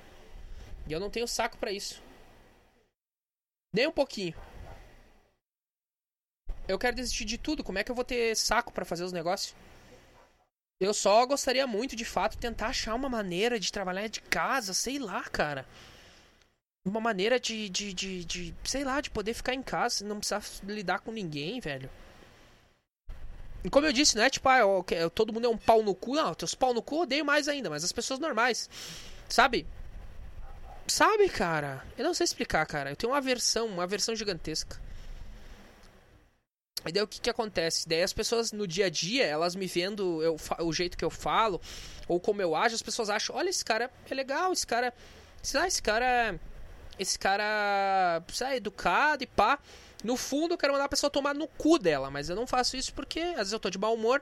E 0.86 0.92
eu 0.92 1.00
não 1.00 1.10
tenho 1.10 1.28
saco 1.28 1.56
para 1.58 1.72
isso. 1.72 2.02
Nem 3.72 3.86
um 3.86 3.92
pouquinho. 3.92 4.34
Eu 6.68 6.78
quero 6.78 6.96
desistir 6.96 7.24
de 7.24 7.38
tudo. 7.38 7.64
Como 7.64 7.78
é 7.78 7.84
que 7.84 7.90
eu 7.90 7.94
vou 7.94 8.04
ter 8.04 8.36
saco 8.36 8.72
para 8.72 8.84
fazer 8.84 9.04
os 9.04 9.12
negócios? 9.12 9.54
Eu 10.80 10.92
só 10.92 11.24
gostaria 11.26 11.66
muito, 11.66 11.94
de 11.94 12.04
fato, 12.04 12.36
tentar 12.36 12.68
achar 12.68 12.94
uma 12.94 13.08
maneira 13.08 13.58
de 13.58 13.70
trabalhar 13.70 14.08
de 14.08 14.20
casa, 14.20 14.74
sei 14.74 14.98
lá, 14.98 15.22
cara. 15.22 15.66
Uma 16.84 17.00
maneira 17.00 17.38
de, 17.38 17.68
de, 17.68 17.92
de, 17.92 18.24
de 18.24 18.54
sei 18.64 18.82
lá, 18.82 19.00
de 19.00 19.10
poder 19.10 19.34
ficar 19.34 19.54
em 19.54 19.62
casa, 19.62 20.04
não 20.04 20.18
precisar 20.18 20.42
lidar 20.64 21.00
com 21.00 21.12
ninguém, 21.12 21.60
velho. 21.60 21.88
E 23.64 23.70
como 23.70 23.86
eu 23.86 23.92
disse, 23.92 24.16
não 24.16 24.24
é 24.24 24.30
tipo, 24.30 24.48
ah, 24.48 24.58
eu, 24.58 24.84
eu, 24.90 25.08
todo 25.08 25.32
mundo 25.32 25.46
é 25.46 25.48
um 25.48 25.56
pau 25.56 25.82
no 25.82 25.94
cu. 25.94 26.14
Não, 26.14 26.34
teus 26.34 26.54
pau 26.54 26.74
no 26.74 26.82
cu 26.82 26.96
eu 26.96 27.00
odeio 27.02 27.24
mais 27.24 27.46
ainda, 27.46 27.70
mas 27.70 27.84
as 27.84 27.92
pessoas 27.92 28.18
normais. 28.18 28.68
Sabe? 29.28 29.66
Sabe, 30.88 31.28
cara? 31.28 31.84
Eu 31.96 32.04
não 32.04 32.14
sei 32.14 32.24
explicar, 32.24 32.66
cara. 32.66 32.90
Eu 32.90 32.96
tenho 32.96 33.12
uma 33.12 33.18
aversão, 33.18 33.66
uma 33.66 33.84
aversão 33.84 34.16
gigantesca. 34.16 34.80
E 36.84 36.90
daí 36.90 37.02
o 37.02 37.06
que, 37.06 37.20
que 37.20 37.30
acontece? 37.30 37.88
Daí 37.88 38.02
as 38.02 38.12
pessoas 38.12 38.50
no 38.50 38.66
dia 38.66 38.86
a 38.86 38.90
dia, 38.90 39.24
elas 39.24 39.54
me 39.54 39.66
vendo 39.66 40.20
eu, 40.20 40.36
o 40.58 40.72
jeito 40.72 40.96
que 40.98 41.04
eu 41.04 41.10
falo, 41.10 41.60
ou 42.08 42.18
como 42.18 42.42
eu 42.42 42.56
ajo, 42.56 42.74
as 42.74 42.82
pessoas 42.82 43.08
acham, 43.08 43.36
olha, 43.36 43.48
esse 43.48 43.64
cara 43.64 43.88
é 44.10 44.14
legal, 44.14 44.52
esse 44.52 44.66
cara. 44.66 44.92
Sei 45.40 45.60
lá, 45.60 45.66
esse 45.68 45.80
cara. 45.80 46.38
Esse 46.98 47.18
cara. 47.18 48.22
É 48.42 48.56
educado 48.56 49.24
e 49.24 49.26
pá. 49.26 49.58
No 50.04 50.16
fundo, 50.16 50.54
eu 50.54 50.58
quero 50.58 50.72
mandar 50.72 50.86
a 50.86 50.88
pessoa 50.88 51.08
tomar 51.08 51.32
no 51.32 51.46
cu 51.46 51.78
dela, 51.78 52.10
mas 52.10 52.28
eu 52.28 52.34
não 52.34 52.46
faço 52.46 52.76
isso 52.76 52.92
porque, 52.92 53.20
às 53.20 53.36
vezes 53.36 53.52
eu 53.52 53.60
tô 53.60 53.70
de 53.70 53.78
mau 53.78 53.94
humor, 53.94 54.20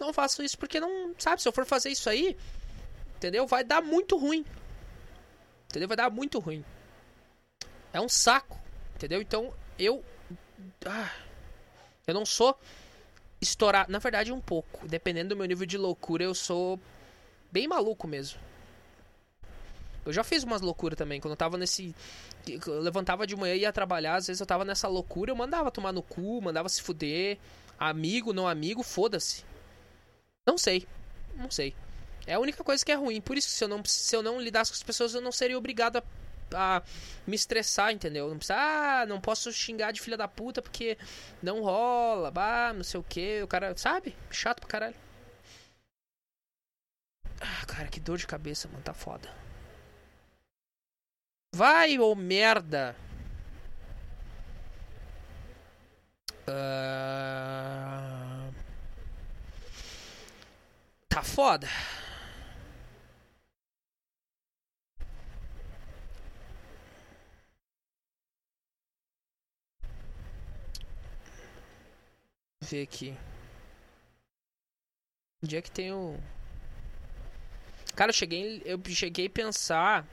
não 0.00 0.12
faço 0.12 0.42
isso 0.42 0.58
porque 0.58 0.80
não, 0.80 1.14
sabe, 1.16 1.40
se 1.40 1.46
eu 1.46 1.52
for 1.52 1.64
fazer 1.64 1.88
isso 1.88 2.10
aí, 2.10 2.36
entendeu? 3.16 3.46
Vai 3.46 3.62
dar 3.62 3.80
muito 3.80 4.16
ruim. 4.16 4.44
Entendeu? 5.68 5.86
Vai 5.86 5.96
dar 5.96 6.10
muito 6.10 6.40
ruim. 6.40 6.64
É 7.92 8.00
um 8.00 8.08
saco, 8.08 8.60
entendeu? 8.96 9.22
Então, 9.22 9.54
eu 9.78 10.04
ah, 10.84 11.12
eu 12.06 12.14
não 12.14 12.26
sou 12.26 12.58
estourar, 13.40 13.88
na 13.88 13.98
verdade 13.98 14.32
um 14.32 14.40
pouco, 14.40 14.86
dependendo 14.86 15.30
do 15.30 15.36
meu 15.36 15.46
nível 15.46 15.66
de 15.66 15.78
loucura, 15.78 16.24
eu 16.24 16.34
sou 16.34 16.78
bem 17.52 17.68
maluco 17.68 18.06
mesmo. 18.08 18.49
Eu 20.10 20.14
já 20.14 20.24
fiz 20.24 20.42
umas 20.42 20.60
loucuras 20.60 20.98
também, 20.98 21.20
quando 21.20 21.32
eu 21.32 21.36
tava 21.36 21.56
nesse 21.56 21.94
eu 22.46 22.80
levantava 22.80 23.26
de 23.26 23.36
manhã 23.36 23.54
e 23.54 23.60
ia 23.60 23.72
trabalhar, 23.72 24.16
às 24.16 24.26
vezes 24.26 24.40
eu 24.40 24.46
tava 24.46 24.64
nessa 24.64 24.88
loucura, 24.88 25.30
eu 25.30 25.36
mandava 25.36 25.70
tomar 25.70 25.92
no 25.92 26.02
cu, 26.02 26.40
mandava 26.42 26.68
se 26.68 26.82
fuder. 26.82 27.38
Amigo, 27.78 28.32
não 28.32 28.46
amigo, 28.46 28.82
foda-se. 28.82 29.44
Não 30.46 30.58
sei. 30.58 30.86
Não 31.34 31.50
sei. 31.50 31.74
É 32.26 32.34
a 32.34 32.38
única 32.40 32.62
coisa 32.62 32.84
que 32.84 32.92
é 32.92 32.94
ruim. 32.94 33.20
Por 33.20 33.36
isso 33.36 33.48
que 33.48 33.54
se 33.54 33.64
eu 33.64 33.68
não, 33.68 33.82
se 33.84 34.14
eu 34.14 34.22
não 34.22 34.40
lidasse 34.40 34.70
com 34.70 34.76
as 34.76 34.82
pessoas, 34.82 35.14
eu 35.14 35.20
não 35.20 35.32
seria 35.32 35.56
obrigado 35.56 35.96
a, 35.96 36.02
a 36.54 36.82
me 37.26 37.34
estressar, 37.34 37.92
entendeu? 37.92 38.28
Não 38.28 38.36
precisa, 38.36 38.58
ah, 38.58 39.06
não 39.06 39.20
posso 39.20 39.52
xingar 39.52 39.92
de 39.92 40.00
filha 40.00 40.16
da 40.16 40.28
puta 40.28 40.60
porque 40.60 40.98
não 41.42 41.62
rola, 41.62 42.30
bah, 42.30 42.72
não 42.74 42.84
sei 42.84 43.00
o 43.00 43.04
que. 43.04 43.42
O 43.42 43.48
cara, 43.48 43.74
sabe? 43.76 44.14
Chato 44.30 44.60
pra 44.60 44.68
caralho. 44.68 44.96
Ah, 47.40 47.64
cara, 47.66 47.88
que 47.88 47.98
dor 47.98 48.18
de 48.18 48.26
cabeça, 48.26 48.68
mano, 48.68 48.82
tá 48.82 48.92
foda. 48.92 49.28
Vai, 51.54 51.98
ô 51.98 52.14
merda! 52.14 52.96
Uh... 56.48 58.52
Tá 61.08 61.22
foda. 61.22 61.68
ver 72.70 72.82
aqui. 72.82 73.16
Onde 75.42 75.56
é 75.56 75.62
que 75.62 75.70
tem 75.70 75.92
o. 75.92 76.16
Cara, 77.96 78.10
eu 78.10 78.14
cheguei, 78.14 78.62
eu 78.64 78.80
cheguei 78.88 79.26
a 79.26 79.30
pensar 79.30 80.06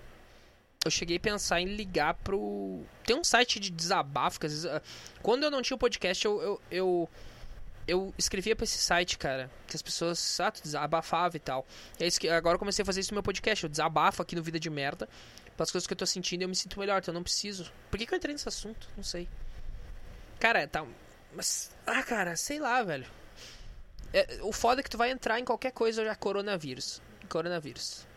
eu 0.88 0.92
cheguei 0.92 1.18
a 1.18 1.20
pensar 1.20 1.62
em 1.62 1.66
ligar 1.66 2.14
pro. 2.16 2.82
Tem 3.06 3.16
um 3.16 3.24
site 3.24 3.60
de 3.60 3.70
desabafo, 3.70 4.40
que 4.40 4.46
às 4.46 4.52
vezes. 4.52 4.66
Ah, 4.66 4.82
quando 5.22 5.44
eu 5.44 5.52
não 5.52 5.62
tinha 5.62 5.76
o 5.76 5.80
podcast, 5.80 6.26
eu, 6.26 6.42
eu, 6.42 6.62
eu, 6.72 7.10
eu 7.88 8.14
escrevia 8.18 8.56
pra 8.56 8.64
esse 8.64 8.78
site, 8.78 9.18
cara. 9.18 9.52
Que 9.68 9.76
as 9.76 9.82
pessoas. 9.82 10.40
Ah, 10.40 10.52
tu 10.52 10.62
desabafava 10.64 11.38
e 11.38 11.40
tal. 11.40 11.66
E 12.00 12.04
aí, 12.04 12.30
agora 12.30 12.56
eu 12.56 12.60
comecei 12.60 12.84
a 12.84 12.86
fazer 12.86 13.02
isso 13.02 13.12
no 13.12 13.16
meu 13.16 13.24
podcast. 13.24 13.64
Eu 13.64 13.70
desabafo 13.70 14.22
aqui 14.22 14.36
no 14.36 14.42
Vida 14.42 14.60
de 14.60 14.70
Merda. 14.70 15.08
Pelas 15.56 15.72
coisas 15.72 15.88
que 15.88 15.94
eu 15.94 15.98
tô 15.98 16.06
sentindo 16.06 16.44
eu 16.44 16.50
me 16.50 16.56
sinto 16.56 16.80
melhor, 16.80 17.00
então 17.00 17.12
eu 17.12 17.16
não 17.16 17.24
preciso. 17.24 17.72
Por 17.90 17.98
que, 17.98 18.06
que 18.06 18.14
eu 18.14 18.18
entrei 18.18 18.34
nesse 18.34 18.48
assunto? 18.48 18.88
Não 18.96 19.04
sei. 19.04 19.28
Cara, 20.40 20.68
tá. 20.68 20.86
Mas. 21.36 21.72
Ah, 21.86 22.04
cara, 22.04 22.36
sei 22.36 22.60
lá, 22.60 22.84
velho. 22.84 23.08
É, 24.14 24.40
o 24.42 24.52
foda 24.52 24.82
é 24.82 24.84
que 24.84 24.90
tu 24.90 24.98
vai 24.98 25.12
entrar 25.12 25.40
em 25.40 25.46
qualquer 25.46 25.72
coisa 25.72 26.04
já 26.06 26.16
coronavírus. 26.16 27.02
Coronavírus. 27.28 28.08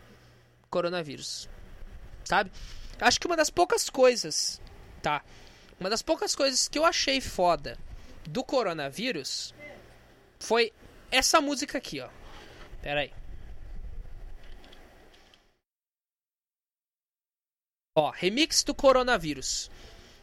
Coronavírus 0.69 1.49
sabe? 2.31 2.49
Acho 2.97 3.19
que 3.19 3.27
uma 3.27 3.35
das 3.35 3.49
poucas 3.49 3.89
coisas, 3.89 4.61
tá? 5.01 5.21
Uma 5.77 5.89
das 5.89 6.01
poucas 6.01 6.33
coisas 6.33 6.69
que 6.69 6.79
eu 6.79 6.85
achei 6.85 7.19
foda 7.19 7.77
do 8.25 8.41
coronavírus 8.41 9.53
foi 10.39 10.71
essa 11.11 11.41
música 11.41 11.77
aqui, 11.77 11.99
ó. 11.99 12.07
Pera 12.81 13.01
aí. 13.01 13.11
Ó, 17.97 18.09
remix 18.11 18.63
do 18.63 18.73
coronavírus. 18.73 19.69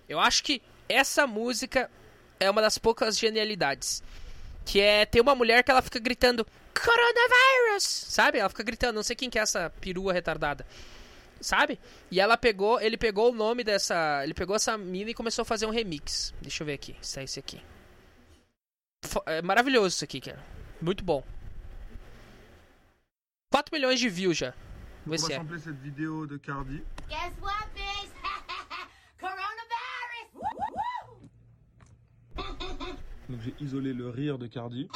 Eu 0.09 0.19
acho 0.19 0.43
que 0.43 0.63
essa 0.89 1.27
música 1.27 1.91
é 2.41 2.49
uma 2.49 2.63
das 2.63 2.79
poucas 2.79 3.19
genialidades. 3.19 4.03
Que 4.65 4.81
é 4.81 5.05
ter 5.05 5.21
uma 5.21 5.35
mulher 5.35 5.63
que 5.63 5.71
ela 5.71 5.83
fica 5.83 5.99
gritando 5.99 6.47
Coronavirus! 6.73 7.83
Sabe? 7.83 8.39
Ela 8.39 8.49
fica 8.49 8.63
gritando, 8.63 8.97
não 8.97 9.03
sei 9.03 9.15
quem 9.15 9.29
que 9.29 9.39
é 9.39 9.43
essa 9.43 9.71
perua 9.81 10.13
retardada 10.13 10.65
sabe? 11.41 11.79
E 12.11 12.21
ela 12.21 12.37
pegou, 12.37 12.81
ele 12.81 12.97
pegou 12.97 13.31
o 13.31 13.35
nome 13.35 13.65
dessa, 13.65 14.23
ele 14.25 14.35
pegou 14.35 14.57
essa 14.57 14.77
mina 14.77 15.11
e 15.11 15.15
começou 15.15 15.43
a 15.43 15.47
fazer 15.47 15.67
um 15.67 15.71
remix. 15.71 16.35
Deixa 16.41 16.63
eu 16.63 16.67
ver 16.67 16.75
aqui, 16.75 16.97
sai 17.01 17.25
esse 17.25 17.39
aqui. 17.39 17.61
É 19.27 19.43
maravilhoso 19.43 19.89
isso 19.97 20.05
aqui, 20.05 20.21
cara. 20.21 20.45
Muito 20.81 21.05
bom. 21.05 21.23
4 23.51 23.75
milhões 23.75 23.99
de 23.99 24.09
views 24.09 24.37
já. 24.37 24.55
Vamos 25.07 25.23
ver 25.23 25.27
se 25.27 25.33
é. 25.33 25.59
cette 25.59 25.73
vidéo 25.81 26.27
de 26.27 26.39
Cardi. 26.39 26.85
Guess 27.09 27.33
what, 27.41 27.69
bitch? 27.73 28.13
Coronavirus! 29.19 29.79
Donc 33.29 33.41
j'ai 33.43 33.55
isolé 33.61 33.93
le 33.93 34.11
rire 34.11 34.39
de 34.39 34.49
Cardi. 34.49 34.89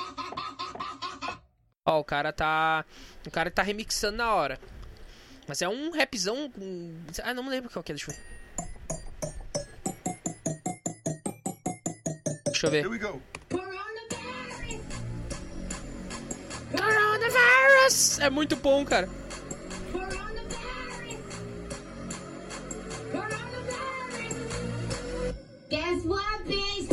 Ó, 1.85 2.01
o 2.01 2.05
cara 2.05 2.33
tá, 2.33 2.85
o 3.27 3.31
cara 3.31 3.51
tá 3.51 3.63
remixando 3.63 4.19
na 4.19 4.35
hora. 4.35 4.59
Mas 5.53 5.61
é 5.61 5.69
um 5.69 5.91
rapzão 5.91 6.51
com. 6.51 6.95
Ah, 7.23 7.35
não 7.35 7.43
me 7.43 7.51
lembro 7.51 7.69
qual 7.69 7.83
que 7.83 7.93
é, 7.93 7.95
deixa 7.95 8.11
eu 8.11 8.15
ver. 8.15 8.23
Deixa 12.47 12.67
eu 12.69 12.71
ver. 12.71 12.79
Here 12.79 12.89
we 12.89 12.97
go. 12.97 13.21
Coronavirus! 16.71 18.19
É 18.21 18.31
muito 18.31 18.57
bom, 18.57 18.83
cara. 18.83 19.07
Guess 25.69 26.07
what, 26.07 26.45
bitch? 26.45 26.89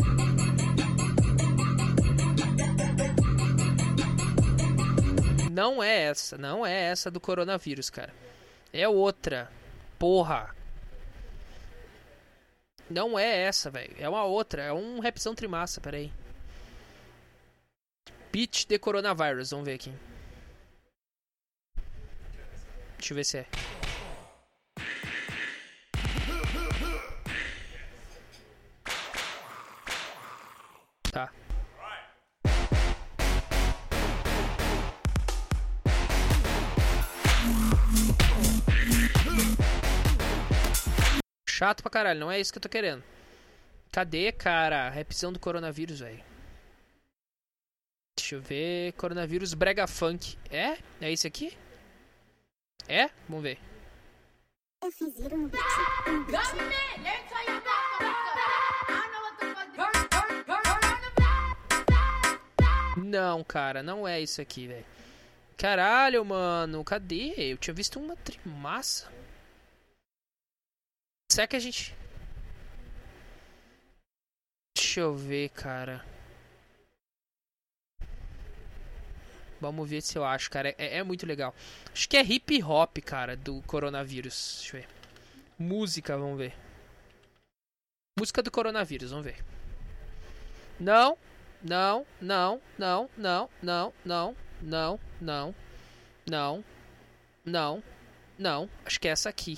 Não 5.49 5.81
é 5.81 6.01
essa, 6.01 6.37
não 6.37 6.65
é 6.65 6.73
essa 6.73 7.09
do 7.09 7.21
coronavírus, 7.21 7.89
cara. 7.89 8.11
É 8.71 8.87
outra. 8.87 9.51
Porra. 9.97 10.55
Não 12.89 13.17
é 13.17 13.43
essa, 13.43 13.69
velho. 13.69 13.95
É 13.99 14.07
uma 14.07 14.23
outra. 14.23 14.63
É 14.63 14.73
um 14.73 14.99
rapzão 14.99 15.35
trimassa, 15.35 15.79
peraí. 15.81 16.11
Pitch 18.31 18.65
de 18.65 18.77
Coronavirus. 18.79 19.51
Vamos 19.51 19.65
ver 19.65 19.75
aqui. 19.75 19.93
Deixa 22.97 23.13
eu 23.13 23.15
ver 23.15 23.23
se 23.23 23.37
é. 23.39 23.78
Chato 41.59 41.81
pra 41.81 41.91
caralho, 41.91 42.21
não 42.21 42.31
é 42.31 42.39
isso 42.39 42.53
que 42.53 42.57
eu 42.57 42.61
tô 42.61 42.69
querendo. 42.69 43.03
Cadê, 43.91 44.31
cara? 44.31 44.87
A 44.87 45.29
do 45.29 45.37
coronavírus, 45.37 45.99
velho. 45.99 46.23
Deixa 48.17 48.35
eu 48.35 48.41
ver. 48.41 48.93
Coronavírus 48.93 49.53
Brega 49.53 49.85
Funk. 49.85 50.37
É? 50.49 50.77
É 51.01 51.11
isso 51.11 51.27
aqui? 51.27 51.57
É? 52.87 53.09
Vamos 53.27 53.43
ver. 53.43 53.59
Não, 62.95 63.43
cara, 63.43 63.83
não 63.83 64.07
é 64.07 64.21
isso 64.21 64.39
aqui, 64.39 64.65
velho. 64.65 64.85
Caralho, 65.57 66.23
mano, 66.23 66.85
cadê? 66.85 67.33
Eu 67.35 67.57
tinha 67.57 67.73
visto 67.73 67.99
uma 67.99 68.15
trimassa. 68.15 69.11
Será 71.31 71.45
que 71.47 71.55
a 71.55 71.59
gente. 71.59 71.95
Deixa 74.75 75.01
eu 75.01 75.15
ver, 75.15 75.49
cara. 75.49 76.03
Vamos 79.61 79.89
ver 79.89 80.01
se 80.01 80.17
eu 80.17 80.25
acho, 80.25 80.49
cara. 80.49 80.73
É, 80.77 80.97
é 80.97 81.03
muito 81.03 81.25
legal. 81.25 81.53
Acho 81.93 82.09
que 82.09 82.17
é 82.17 82.23
hip 82.23 82.63
hop, 82.63 82.97
cara, 82.99 83.35
do 83.35 83.61
coronavírus. 83.63 84.57
Deixa 84.59 84.77
eu 84.77 84.81
ver. 84.81 84.89
Música, 85.59 86.17
vamos 86.17 86.37
ver. 86.37 86.55
Música 88.17 88.41
do 88.41 88.49
coronavírus, 88.49 89.11
vamos 89.11 89.25
ver. 89.25 89.43
Não, 90.79 91.17
não, 91.61 92.05
não, 92.21 92.61
não, 92.77 93.09
não, 93.17 93.49
não, 93.61 93.93
não, 94.03 94.35
não, 94.61 94.99
não, 95.21 95.55
não, 96.25 96.63
não, 97.45 97.83
não. 98.37 98.69
Acho 98.85 98.99
que 98.99 99.07
é 99.07 99.11
essa 99.11 99.29
aqui. 99.29 99.57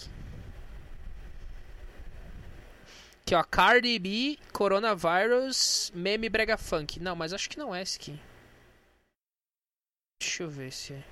Aqui, 3.32 3.36
ó. 3.36 3.44
Cardi 3.44 3.98
B, 3.98 4.38
Coronavirus, 4.52 5.92
Meme 5.96 6.28
Brega 6.30 6.58
Funk. 6.58 7.00
Não, 7.00 7.16
mas 7.16 7.32
acho 7.32 7.50
que 7.50 7.58
não 7.58 7.74
é 7.74 7.82
esse 7.82 7.98
aqui. 7.98 8.20
Deixa 10.20 10.44
eu 10.44 10.50
ver 10.50 10.72
se 10.72 10.94
é. 10.94 11.04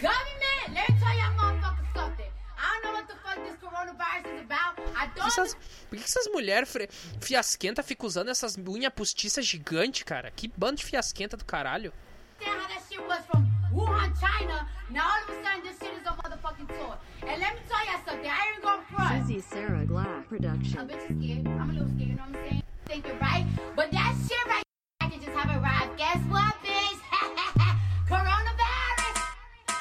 Government, 0.00 0.74
let 0.74 0.88
me 0.90 0.98
tell 0.98 1.14
y'all 1.14 1.32
motherfuckers 1.36 1.92
something. 1.94 2.30
I 2.58 2.80
don't 2.80 2.82
know 2.82 2.92
what 2.92 3.06
the 3.06 3.14
fuck 3.22 3.36
this 3.44 3.56
coronavirus 3.60 4.34
is 4.34 4.40
about. 4.42 4.80
I 4.96 5.06
Por 5.06 5.14
que 5.14 5.20
don't 5.20 5.26
essas, 5.28 5.54
por 5.88 5.96
que 5.98 6.04
essas 6.04 6.26
mulheres 6.32 6.68
fre- 6.68 6.88
fiasquenta 7.20 7.82
ficam 7.82 8.06
usando 8.06 8.28
essas 8.28 8.56
unhas 8.56 8.92
postiças 8.92 9.46
gigantes, 9.46 10.02
cara? 10.02 10.30
Que 10.32 10.48
bando 10.56 10.76
de 10.78 10.84
fiasquenta 10.84 11.36
do 11.36 11.44
caralho. 11.44 11.92
understand 12.40 12.60
how 12.60 12.68
that 12.68 12.82
shit 12.88 13.00
was 13.06 13.24
from 13.26 13.46
Wuhan, 13.72 14.12
China. 14.18 14.68
Now 14.90 15.08
all 15.08 15.22
of 15.22 15.30
a 15.30 15.42
sudden 15.42 15.62
this 15.62 15.78
shit 15.78 15.92
is 16.00 16.06
on 16.06 16.16
motherfucking 16.16 16.66
tour. 16.66 16.98
And 17.26 17.40
let 17.40 17.54
me 17.54 17.60
tell 17.68 17.84
y'all 17.86 18.00
something. 18.06 18.28
I 18.28 18.52
ain't 18.52 18.62
gonna 18.62 18.82
front. 18.90 19.26
Suzy 19.26 19.40
Sarah 19.40 19.84
Glass 19.84 20.24
A 20.24 20.28
production. 20.28 20.88
bitch 20.88 21.10
is 21.10 21.16
scared. 21.22 21.46
I'm 21.46 21.70
a 21.70 21.72
little 21.72 21.88
scared, 21.88 22.08
you 22.10 22.16
know 22.16 22.22
what 22.22 22.36
I'm 22.36 22.48
saying? 22.48 22.62
Thinking 22.86 23.18
right. 23.20 23.46
But 23.76 23.90
that 23.92 24.14
shit 24.28 24.46
right 24.46 24.62
I 25.00 25.08
can 25.08 25.20
just 25.20 25.32
have 25.32 25.62
arrived. 25.62 25.96
Guess 25.96 26.18
what, 26.28 26.54
bitch? 26.62 26.98
Coronavirus! 28.08 29.18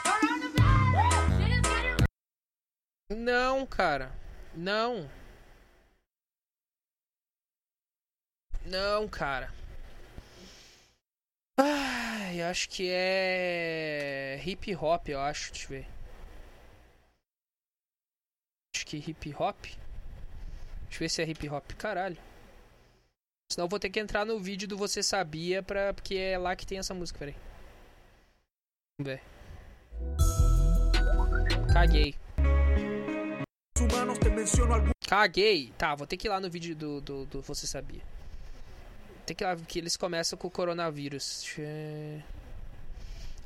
Coronavirus! 0.05 2.05
Não, 3.09 3.65
cara. 3.65 4.11
Não. 4.55 5.09
Não, 8.65 9.07
cara. 9.07 9.51
Ai, 11.57 12.41
acho 12.43 12.69
que 12.69 12.89
é 12.91 14.39
hip 14.45 14.75
hop, 14.75 15.09
eu 15.09 15.19
acho. 15.19 15.51
Deixa 15.51 15.65
eu 15.65 15.69
ver. 15.69 15.87
Que 18.91 18.97
hip 18.97 19.33
hop. 19.39 19.55
Deixa 19.63 19.77
eu 20.95 20.99
ver 20.99 21.09
se 21.09 21.21
é 21.21 21.25
hip 21.29 21.47
hop. 21.47 21.71
Caralho. 21.77 22.17
Senão 23.49 23.63
eu 23.65 23.69
vou 23.69 23.79
ter 23.79 23.89
que 23.89 24.01
entrar 24.01 24.25
no 24.25 24.37
vídeo 24.37 24.67
do 24.67 24.75
Você 24.77 25.01
Sabia, 25.01 25.63
pra... 25.63 25.93
porque 25.93 26.15
é 26.15 26.37
lá 26.37 26.53
que 26.57 26.65
tem 26.65 26.77
essa 26.77 26.93
música. 26.93 27.17
Peraí. 27.17 27.35
Vamos 28.99 29.13
ver. 29.13 29.21
Caguei. 31.71 32.15
Caguei. 35.07 35.71
Tá, 35.77 35.95
vou 35.95 36.05
ter 36.05 36.17
que 36.17 36.27
ir 36.27 36.29
lá 36.29 36.41
no 36.41 36.49
vídeo 36.49 36.75
do, 36.75 36.99
do, 36.99 37.25
do 37.27 37.41
Você 37.43 37.65
Sabia. 37.65 38.01
Tem 39.25 39.33
que 39.33 39.41
ir 39.41 39.47
lá 39.47 39.55
que 39.55 39.79
eles 39.79 39.95
começam 39.95 40.37
com 40.37 40.49
o 40.49 40.51
coronavírus. 40.51 41.47
Eu- 41.57 42.21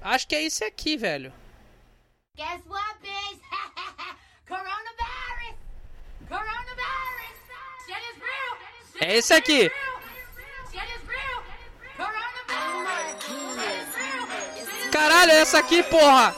Acho 0.02 0.28
que 0.28 0.34
é 0.34 0.42
esse 0.44 0.64
aqui, 0.64 0.98
velho. 0.98 1.32
Guess 2.36 2.66
what, 2.66 3.00
bitch? 3.00 3.42
Coronavirus! 4.48 5.05
É 9.00 9.18
esse 9.18 9.34
aqui. 9.34 9.72
Caralho, 14.92 15.32
é 15.32 15.42
essa 15.42 15.60
aqui, 15.60 15.84
porra! 15.84 16.34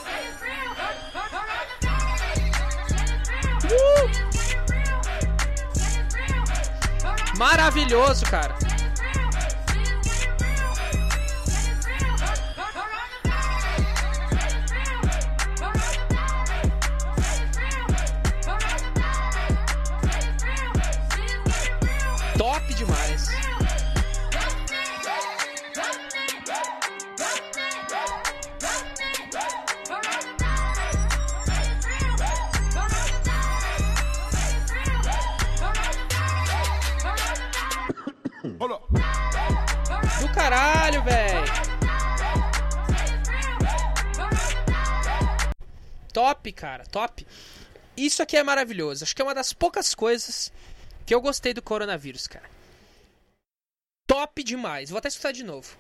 Uh! 3.66 4.10
Maravilhoso, 7.38 8.26
cara. 8.26 8.67
Caralho, 40.50 41.04
velho. 41.04 41.44
Top, 46.14 46.52
cara, 46.54 46.86
top. 46.86 47.28
Isso 47.96 48.24
aqui 48.24 48.38
é 48.38 48.44
maravilhoso. 48.44 49.04
Acho 49.04 49.16
que 49.16 49.22
é 49.22 49.26
uma 49.26 49.36
das 49.36 49.52
poucas 49.52 49.94
coisas 49.94 50.52
que 51.06 51.14
eu 51.14 51.22
gostei 51.22 51.54
do 51.54 51.62
coronavírus, 51.62 52.28
cara. 52.28 52.50
Top 54.08 54.42
demais. 54.44 54.90
Vou 54.90 55.00
até 55.00 55.10
escutar 55.10 55.34
de 55.34 55.44
novo. 55.44 55.78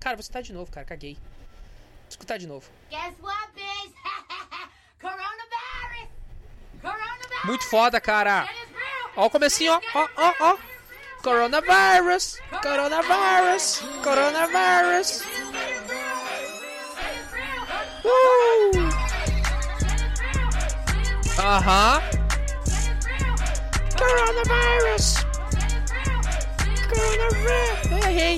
Cara, 0.00 0.16
vou 0.16 0.22
escutar 0.22 0.42
de 0.42 0.52
novo, 0.52 0.70
cara. 0.70 0.84
Caguei. 0.84 1.14
Vou 1.14 2.08
escutar 2.08 2.36
de 2.36 2.46
novo. 2.46 2.68
Guess 2.90 3.14
what, 3.20 3.52
bitch? 3.54 3.94
Coronavirus! 5.00 6.08
Coronavirus! 6.80 7.44
Muito 7.44 7.64
foda, 7.68 8.00
cara. 8.00 8.48
Ó 9.16 9.26
o 9.26 9.30
comecinho, 9.30 9.72
ó. 9.72 9.80
Ó, 9.94 10.08
ó, 10.16 10.34
ó. 10.40 10.73
Coronavirus! 11.24 12.36
Coronavirus! 12.60 13.80
Coronavirus! 14.04 15.24
Woo! 18.04 18.92
Uh 21.40 21.60
huh. 21.64 21.96
Coronavirus! 23.96 25.24
Coronavirus! 26.92 28.04
Hey! 28.04 28.36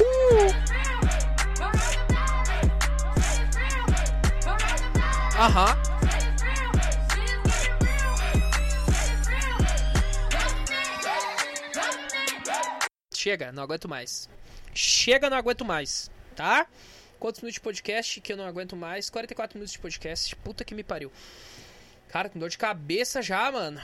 Woo! 0.00 0.48
Uh 5.36 5.50
huh. 5.52 5.91
Chega, 13.22 13.52
não 13.52 13.62
aguento 13.62 13.88
mais. 13.88 14.28
Chega, 14.74 15.30
não 15.30 15.36
aguento 15.36 15.64
mais, 15.64 16.10
tá? 16.34 16.66
Quantos 17.20 17.40
minutos 17.40 17.54
de 17.54 17.60
podcast 17.60 18.20
que 18.20 18.32
eu 18.32 18.36
não 18.36 18.44
aguento 18.44 18.74
mais? 18.74 19.08
44 19.08 19.56
minutos 19.56 19.74
de 19.74 19.78
podcast. 19.78 20.34
Puta 20.34 20.64
que 20.64 20.74
me 20.74 20.82
pariu. 20.82 21.12
Cara, 22.08 22.28
com 22.28 22.40
dor 22.40 22.48
de 22.48 22.58
cabeça 22.58 23.22
já, 23.22 23.52
mano. 23.52 23.80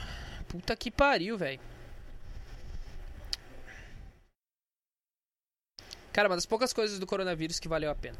Puta 0.49 0.75
que 0.75 0.91
pariu, 0.91 1.37
velho. 1.37 1.57
Cara, 6.11 6.27
uma 6.27 6.35
das 6.35 6.45
poucas 6.45 6.73
coisas 6.73 6.99
do 6.99 7.07
coronavírus 7.07 7.61
que 7.61 7.69
valeu 7.69 7.89
a 7.89 7.95
pena. 7.95 8.17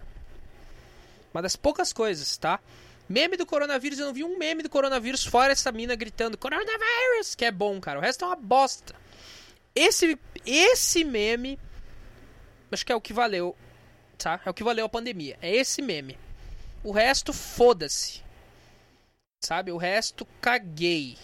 Uma 1.33 1.41
das 1.41 1.57
poucas 1.57 1.91
coisas, 1.91 2.37
tá? 2.37 2.61
Meme 3.09 3.35
do 3.35 3.45
coronavírus, 3.45 3.99
eu 3.99 4.05
não 4.05 4.13
vi 4.13 4.23
um 4.23 4.37
meme 4.37 4.63
do 4.63 4.69
coronavírus 4.69 5.25
fora 5.25 5.51
essa 5.51 5.69
mina 5.69 5.97
gritando 5.97 6.37
Coronavírus, 6.37 7.35
que 7.35 7.43
é 7.43 7.51
bom, 7.51 7.77
cara. 7.81 7.99
O 7.99 8.01
resto 8.01 8.23
é 8.23 8.27
uma 8.29 8.37
bosta. 8.37 8.95
Esse, 9.79 10.19
esse 10.45 11.05
meme, 11.05 11.57
acho 12.69 12.85
que 12.85 12.91
é 12.91 12.95
o 12.95 12.99
que 12.99 13.13
valeu, 13.13 13.55
tá? 14.17 14.41
É 14.45 14.49
o 14.49 14.53
que 14.53 14.61
valeu 14.61 14.85
a 14.85 14.89
pandemia. 14.89 15.39
É 15.41 15.55
esse 15.55 15.81
meme. 15.81 16.17
O 16.83 16.91
resto, 16.91 17.31
foda-se. 17.31 18.21
Sabe? 19.41 19.71
O 19.71 19.77
resto, 19.77 20.25
caguei. 20.41 21.17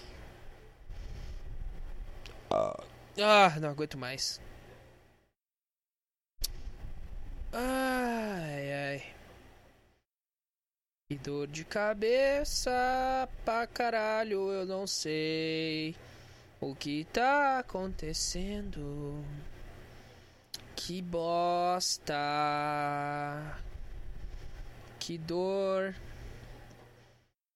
Ah, 2.49 3.60
não 3.60 3.72
aguento 3.72 3.97
mais. 3.97 4.39
Ai, 7.51 8.74
ai. 8.74 9.14
Que 11.10 11.18
dor 11.18 11.47
de 11.47 11.66
cabeça 11.66 13.28
pra 13.43 13.68
caralho, 13.68 14.49
eu 14.49 14.66
não 14.66 14.88
sei 14.88 15.93
o 16.60 16.76
que 16.76 17.06
tá 17.12 17.60
acontecendo. 17.60 19.24
Que 20.76 21.01
bosta. 21.01 22.14
Que 24.99 25.18
dor. 25.18 25.95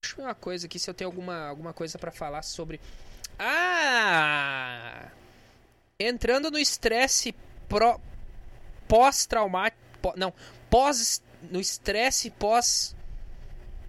Deixa 0.01 0.13
eu 0.13 0.17
ver 0.17 0.21
uma 0.23 0.35
coisa 0.35 0.65
aqui 0.67 0.79
se 0.79 0.89
eu 0.89 0.93
tenho 0.93 1.09
alguma, 1.09 1.47
alguma 1.47 1.73
coisa 1.73 1.97
pra 1.99 2.11
falar 2.11 2.41
sobre. 2.43 2.79
Ah! 3.37 5.09
Entrando 5.99 6.49
no 6.51 6.57
estresse 6.57 7.35
pós-traumático. 8.87 9.81
pó- 10.01 10.13
não, 10.15 10.33
pós. 10.69 11.21
No 11.49 11.59
estresse 11.59 12.29
pós. 12.29 12.95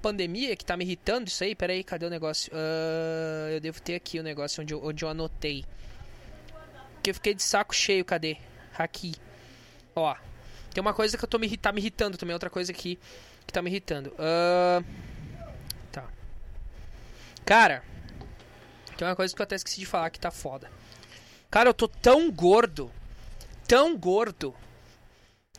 Pandemia 0.00 0.56
que 0.56 0.64
tá 0.64 0.76
me 0.76 0.84
irritando 0.84 1.28
isso 1.28 1.42
aí. 1.44 1.54
Pera 1.54 1.72
aí, 1.72 1.84
cadê 1.84 2.06
o 2.06 2.10
negócio? 2.10 2.52
Ah, 2.54 3.50
eu 3.50 3.60
devo 3.60 3.80
ter 3.80 3.94
aqui 3.94 4.18
o 4.18 4.22
negócio 4.22 4.62
onde 4.62 4.74
eu, 4.74 4.84
onde 4.84 5.04
eu 5.04 5.08
anotei. 5.08 5.64
Que 7.02 7.10
eu 7.10 7.14
fiquei 7.14 7.34
de 7.34 7.42
saco 7.42 7.74
cheio, 7.74 8.04
cadê? 8.04 8.36
Aqui. 8.78 9.14
Ó. 9.94 10.14
Tem 10.72 10.80
uma 10.80 10.94
coisa 10.94 11.18
que 11.18 11.24
eu 11.24 11.28
tô 11.28 11.38
me, 11.38 11.56
tá 11.56 11.72
me 11.72 11.80
irritando 11.80 12.16
também, 12.16 12.32
outra 12.32 12.48
coisa 12.50 12.70
aqui 12.70 12.98
que 13.46 13.52
tá 13.52 13.60
me 13.60 13.68
irritando. 13.68 14.14
Ah, 14.18 14.82
tá. 15.90 16.08
Cara, 17.44 17.82
tem 18.96 19.06
uma 19.08 19.16
coisa 19.16 19.34
que 19.34 19.42
eu 19.42 19.44
até 19.44 19.56
esqueci 19.56 19.80
de 19.80 19.86
falar 19.86 20.10
que 20.10 20.20
tá 20.20 20.30
foda. 20.30 20.70
Cara, 21.50 21.68
eu 21.70 21.74
tô 21.74 21.88
tão 21.88 22.30
gordo, 22.30 22.92
tão 23.66 23.96
gordo, 23.96 24.54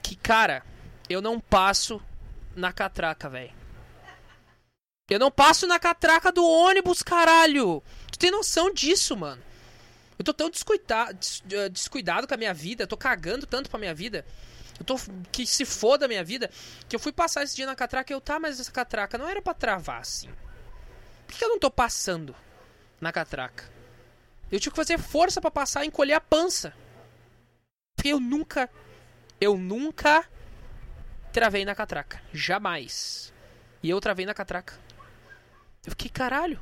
que, 0.02 0.16
cara, 0.16 0.64
eu 1.10 1.22
não 1.22 1.40
passo 1.40 2.02
na 2.56 2.72
catraca, 2.72 3.30
velho. 3.30 3.61
Eu 5.12 5.20
não 5.20 5.30
passo 5.30 5.68
na 5.68 5.78
catraca 5.78 6.32
do 6.32 6.42
ônibus, 6.42 7.04
caralho. 7.04 7.84
Tu 8.10 8.18
tem 8.18 8.32
noção 8.32 8.74
disso, 8.74 9.18
mano? 9.18 9.44
Eu 10.18 10.24
tô 10.24 10.34
tão 10.34 10.50
descuidado, 10.50 11.20
descuidado 11.70 12.26
com 12.26 12.34
a 12.34 12.38
minha 12.38 12.54
vida, 12.54 12.84
eu 12.84 12.88
tô 12.88 12.96
cagando 12.96 13.46
tanto 13.46 13.70
pra 13.70 13.78
minha 13.78 13.94
vida. 13.94 14.26
Eu 14.80 14.86
tô 14.86 14.96
que 15.30 15.46
se 15.46 15.66
foda 15.66 16.06
a 16.06 16.08
minha 16.08 16.24
vida, 16.24 16.50
que 16.88 16.96
eu 16.96 17.00
fui 17.00 17.12
passar 17.12 17.44
esse 17.44 17.58
dia 17.58 17.66
na 17.66 17.76
catraca 17.76 18.14
e 18.14 18.16
eu, 18.16 18.22
tá, 18.22 18.40
mas 18.40 18.58
essa 18.58 18.72
catraca 18.72 19.18
não 19.18 19.28
era 19.28 19.42
pra 19.42 19.54
travar 19.54 20.00
assim. 20.00 20.30
Por 21.28 21.36
que 21.36 21.44
eu 21.44 21.50
não 21.50 21.60
tô 21.60 21.70
passando 21.70 22.34
na 23.02 23.12
catraca? 23.12 23.70
Eu 24.50 24.62
tive 24.62 24.72
que 24.72 24.78
fazer 24.78 24.98
força 24.98 25.42
pra 25.42 25.52
passar 25.52 25.84
e 25.84 25.88
encolher 25.88 26.14
a 26.14 26.22
pança. 26.22 26.74
Porque 27.98 28.14
eu 28.14 28.20
nunca, 28.22 28.70
eu 29.42 29.58
nunca 29.58 30.24
travei 31.34 31.66
na 31.66 31.76
catraca. 31.76 32.22
Jamais. 32.32 33.34
E 33.84 33.90
eu 33.90 34.00
travei 34.00 34.26
na 34.26 34.34
catraca. 34.34 34.80
Eu 35.86 35.92
fiquei, 35.92 36.10
caralho. 36.10 36.60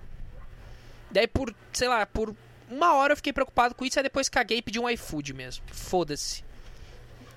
Daí 1.11 1.27
por, 1.27 1.53
sei 1.73 1.87
lá, 1.87 2.05
por 2.05 2.35
uma 2.69 2.93
hora 2.93 3.13
eu 3.13 3.17
fiquei 3.17 3.33
preocupado 3.33 3.73
com 3.75 3.83
isso, 3.83 3.99
aí 3.99 4.03
depois 4.03 4.29
caguei 4.29 4.59
e 4.59 4.61
pedi 4.61 4.79
um 4.79 4.89
iFood 4.89 5.33
mesmo. 5.33 5.63
Foda-se. 5.73 6.43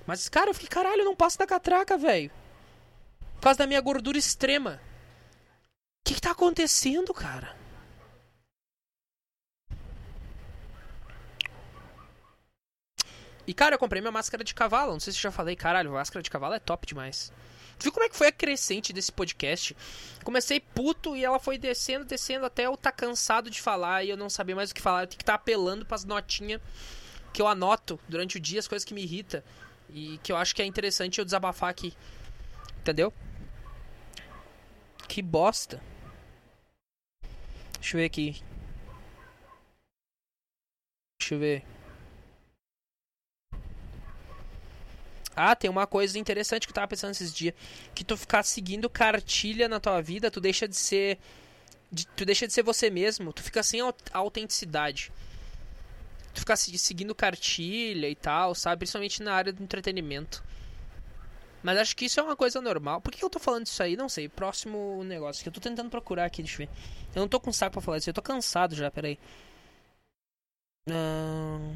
Mas, 0.05 0.29
cara, 0.29 0.49
eu 0.49 0.53
fiquei, 0.53 0.69
caralho, 0.69 1.01
eu 1.01 1.05
não 1.05 1.15
passo 1.15 1.37
da 1.37 1.47
catraca, 1.47 1.97
velho. 1.97 2.31
Por 3.35 3.41
causa 3.41 3.59
da 3.59 3.67
minha 3.67 3.81
gordura 3.81 4.17
extrema. 4.17 4.79
O 5.65 6.05
que, 6.05 6.15
que 6.15 6.21
tá 6.21 6.31
acontecendo, 6.31 7.13
cara? 7.13 7.55
E, 13.45 13.53
cara, 13.53 13.75
eu 13.75 13.79
comprei 13.79 14.01
minha 14.01 14.11
máscara 14.11 14.43
de 14.43 14.53
cavalo. 14.53 14.93
Não 14.93 14.99
sei 14.99 15.11
se 15.11 15.19
já 15.19 15.31
falei, 15.31 15.55
caralho, 15.55 15.91
máscara 15.91 16.23
de 16.23 16.29
cavalo 16.29 16.53
é 16.53 16.59
top 16.59 16.85
demais. 16.85 17.31
Tu 17.77 17.83
viu 17.83 17.91
como 17.91 18.05
é 18.05 18.09
que 18.09 18.15
foi 18.15 18.27
a 18.27 18.31
crescente 18.31 18.93
desse 18.93 19.11
podcast? 19.11 19.75
Comecei 20.23 20.59
puto 20.59 21.15
e 21.15 21.23
ela 21.23 21.39
foi 21.39 21.57
descendo, 21.57 22.05
descendo 22.05 22.45
até 22.45 22.65
eu 22.65 22.77
tá 22.77 22.91
cansado 22.91 23.49
de 23.49 23.61
falar 23.61 24.03
e 24.03 24.09
eu 24.09 24.17
não 24.17 24.29
saber 24.29 24.55
mais 24.55 24.71
o 24.71 24.75
que 24.75 24.81
falar. 24.81 25.03
Eu 25.03 25.07
tenho 25.07 25.17
que 25.17 25.23
estar 25.23 25.33
tá 25.33 25.41
apelando 25.41 25.85
pras 25.85 26.05
notinhas 26.05 26.61
que 27.33 27.41
eu 27.41 27.47
anoto 27.47 27.99
durante 28.07 28.37
o 28.37 28.39
dia, 28.39 28.59
as 28.59 28.67
coisas 28.67 28.85
que 28.85 28.93
me 28.93 29.03
irritam. 29.03 29.41
E 29.89 30.19
que 30.23 30.31
eu 30.31 30.37
acho 30.37 30.55
que 30.55 30.61
é 30.61 30.65
interessante 30.65 31.19
eu 31.19 31.25
desabafar 31.25 31.69
aqui. 31.69 31.93
Entendeu? 32.79 33.13
Que 35.07 35.21
bosta. 35.21 35.81
Deixa 37.79 37.97
eu 37.97 37.99
ver 37.99 38.05
aqui. 38.05 38.41
Deixa 41.19 41.35
eu 41.35 41.39
ver. 41.39 41.72
Ah, 45.35 45.55
tem 45.55 45.69
uma 45.69 45.87
coisa 45.87 46.17
interessante 46.19 46.67
que 46.67 46.71
eu 46.71 46.75
tava 46.75 46.87
pensando 46.87 47.11
esses 47.11 47.33
dias. 47.33 47.53
Que 47.95 48.03
tu 48.03 48.15
ficar 48.17 48.43
seguindo 48.43 48.89
cartilha 48.89 49.67
na 49.67 49.79
tua 49.79 50.01
vida, 50.01 50.29
tu 50.31 50.39
deixa 50.41 50.67
de 50.67 50.75
ser. 50.75 51.17
de- 51.91 52.07
tu 52.07 52.25
deixa 52.25 52.47
de 52.47 52.53
ser 52.53 52.63
você 52.63 52.89
mesmo. 52.89 53.31
Tu 53.33 53.43
fica 53.43 53.61
sem 53.63 53.79
au- 53.81 53.95
autenticidade. 54.11 55.11
Tu 56.33 56.39
ficar 56.39 56.55
se- 56.55 56.75
seguindo 56.77 57.13
cartilha 57.13 58.09
e 58.09 58.15
tal, 58.15 58.55
sabe? 58.55 58.79
Principalmente 58.79 59.21
na 59.21 59.33
área 59.33 59.53
do 59.53 59.61
entretenimento. 59.63 60.43
Mas 61.61 61.77
acho 61.77 61.95
que 61.95 62.05
isso 62.05 62.19
é 62.19 62.23
uma 62.23 62.35
coisa 62.35 62.59
normal. 62.61 62.99
Por 62.99 63.11
que 63.13 63.23
eu 63.23 63.29
tô 63.29 63.39
falando 63.39 63.67
isso 63.67 63.81
aí? 63.83 63.95
Não 63.95 64.09
sei. 64.09 64.27
Próximo 64.27 65.03
negócio 65.03 65.43
que 65.43 65.49
eu 65.49 65.53
tô 65.53 65.61
tentando 65.61 65.89
procurar 65.89 66.25
aqui, 66.25 66.41
deixa 66.43 66.63
eu 66.63 66.67
ver. 66.67 66.73
Eu 67.15 67.21
não 67.21 67.27
tô 67.27 67.39
com 67.39 67.53
saco 67.53 67.73
pra 67.73 67.81
falar 67.81 67.97
isso. 67.99 68.09
Eu 68.09 68.13
tô 68.13 68.21
cansado 68.21 68.75
já, 68.75 68.89
peraí. 68.91 69.17
Ahn. 70.89 71.75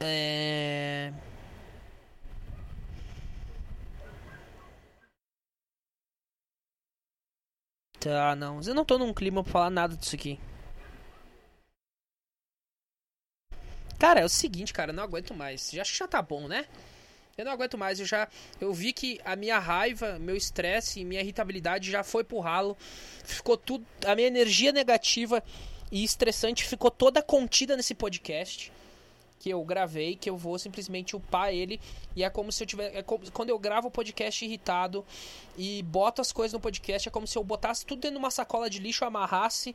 É. 0.00 1.12
Tá, 7.98 8.36
não. 8.36 8.60
Eu 8.62 8.74
não 8.74 8.84
tô 8.84 8.98
num 8.98 9.12
clima 9.12 9.42
pra 9.42 9.52
falar 9.52 9.70
nada 9.70 9.96
disso 9.96 10.14
aqui. 10.14 10.38
Cara, 13.98 14.20
é 14.20 14.24
o 14.24 14.28
seguinte, 14.28 14.72
cara, 14.72 14.90
eu 14.90 14.94
não 14.94 15.02
aguento 15.02 15.34
mais. 15.34 15.70
Já 15.72 15.82
já 15.82 16.06
tá 16.06 16.20
bom, 16.20 16.46
né? 16.46 16.66
Eu 17.36 17.44
não 17.44 17.52
aguento 17.52 17.78
mais. 17.78 17.98
Eu 17.98 18.06
já. 18.06 18.28
Eu 18.60 18.72
vi 18.72 18.92
que 18.92 19.20
a 19.24 19.34
minha 19.36 19.58
raiva, 19.58 20.18
meu 20.18 20.36
estresse 20.36 21.00
e 21.00 21.04
minha 21.04 21.20
irritabilidade 21.20 21.90
já 21.90 22.02
foi 22.02 22.22
pro 22.22 22.38
ralo. 22.38 22.76
Ficou 23.24 23.56
tudo. 23.56 23.86
A 24.06 24.14
minha 24.14 24.28
energia 24.28 24.72
negativa 24.72 25.42
e 25.90 26.04
estressante 26.04 26.64
ficou 26.64 26.90
toda 26.90 27.22
contida 27.22 27.76
nesse 27.76 27.94
podcast 27.94 28.72
que 29.38 29.50
eu 29.50 29.62
gravei, 29.64 30.16
que 30.16 30.28
eu 30.28 30.36
vou 30.36 30.58
simplesmente 30.58 31.14
upar 31.14 31.52
ele. 31.52 31.80
E 32.14 32.24
é 32.24 32.30
como 32.30 32.50
se 32.50 32.62
eu 32.62 32.66
tiver. 32.66 32.94
É 32.96 33.02
como, 33.02 33.30
quando 33.30 33.50
eu 33.50 33.58
gravo 33.58 33.88
o 33.88 33.90
podcast 33.90 34.44
irritado 34.44 35.04
e 35.56 35.82
boto 35.82 36.20
as 36.20 36.32
coisas 36.32 36.52
no 36.52 36.60
podcast, 36.60 37.08
é 37.08 37.12
como 37.12 37.26
se 37.26 37.36
eu 37.36 37.44
botasse 37.44 37.84
tudo 37.84 38.00
dentro 38.00 38.16
de 38.16 38.22
uma 38.22 38.30
sacola 38.30 38.68
de 38.70 38.78
lixo, 38.78 39.04
amarrasse. 39.04 39.74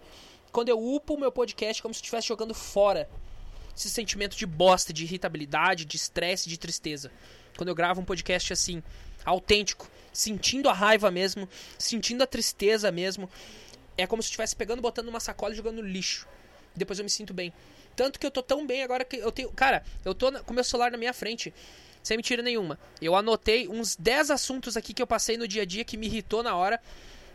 Quando 0.52 0.70
eu 0.70 0.80
upo 0.80 1.14
o 1.14 1.20
meu 1.20 1.32
podcast, 1.32 1.80
é 1.80 1.84
como 1.84 1.94
se 1.94 2.00
eu 2.00 2.04
estivesse 2.04 2.28
jogando 2.28 2.54
fora 2.54 3.10
esse 3.76 3.90
sentimento 3.90 4.36
de 4.36 4.46
bosta, 4.46 4.92
de 4.92 5.04
irritabilidade, 5.04 5.86
de 5.86 5.96
estresse, 5.96 6.50
de 6.50 6.58
tristeza. 6.58 7.12
Quando 7.58 7.70
eu 7.70 7.76
gravo 7.76 8.02
um 8.02 8.06
podcast 8.06 8.52
assim, 8.54 8.84
autêntico, 9.24 9.90
sentindo 10.12 10.70
a 10.70 10.74
raiva 10.74 11.10
mesmo, 11.10 11.48
sentindo 11.78 12.22
a 12.22 12.28
tristeza 12.28 12.92
mesmo, 12.92 13.30
é 13.98 14.06
como 14.06 14.22
se 14.22 14.28
eu 14.28 14.32
estivesse 14.32 14.56
pegando, 14.56 14.82
botando 14.82 15.06
numa 15.06 15.20
sacola 15.20 15.54
e 15.54 15.58
jogando 15.58 15.82
no 15.82 15.88
lixo. 15.88 16.28
Depois 16.76 17.00
eu 17.00 17.04
me 17.04 17.10
sinto 17.10 17.34
bem. 17.34 17.54
Tanto 17.96 18.20
que 18.20 18.26
eu 18.26 18.32
tô 18.32 18.42
tão 18.42 18.66
bem 18.66 18.84
agora 18.84 19.04
que 19.06 19.18
eu 19.18 19.32
tenho. 19.32 19.52
Cara, 19.52 19.84
eu 20.06 20.14
tô 20.16 20.32
com 20.44 20.54
meu 20.54 20.64
celular 20.64 20.92
na 20.92 20.98
minha 20.98 21.14
frente. 21.14 21.54
Sem 22.04 22.18
mentira 22.18 22.42
nenhuma. 22.42 22.80
Eu 23.02 23.16
anotei 23.16 23.68
uns 23.68 23.96
10 23.96 24.32
assuntos 24.32 24.76
aqui 24.76 24.94
que 24.94 25.02
eu 25.02 25.08
passei 25.08 25.38
no 25.38 25.48
dia 25.48 25.62
a 25.62 25.66
dia 25.66 25.84
que 25.86 25.98
me 25.98 26.08
irritou 26.08 26.42
na 26.42 26.56
hora. 26.56 26.82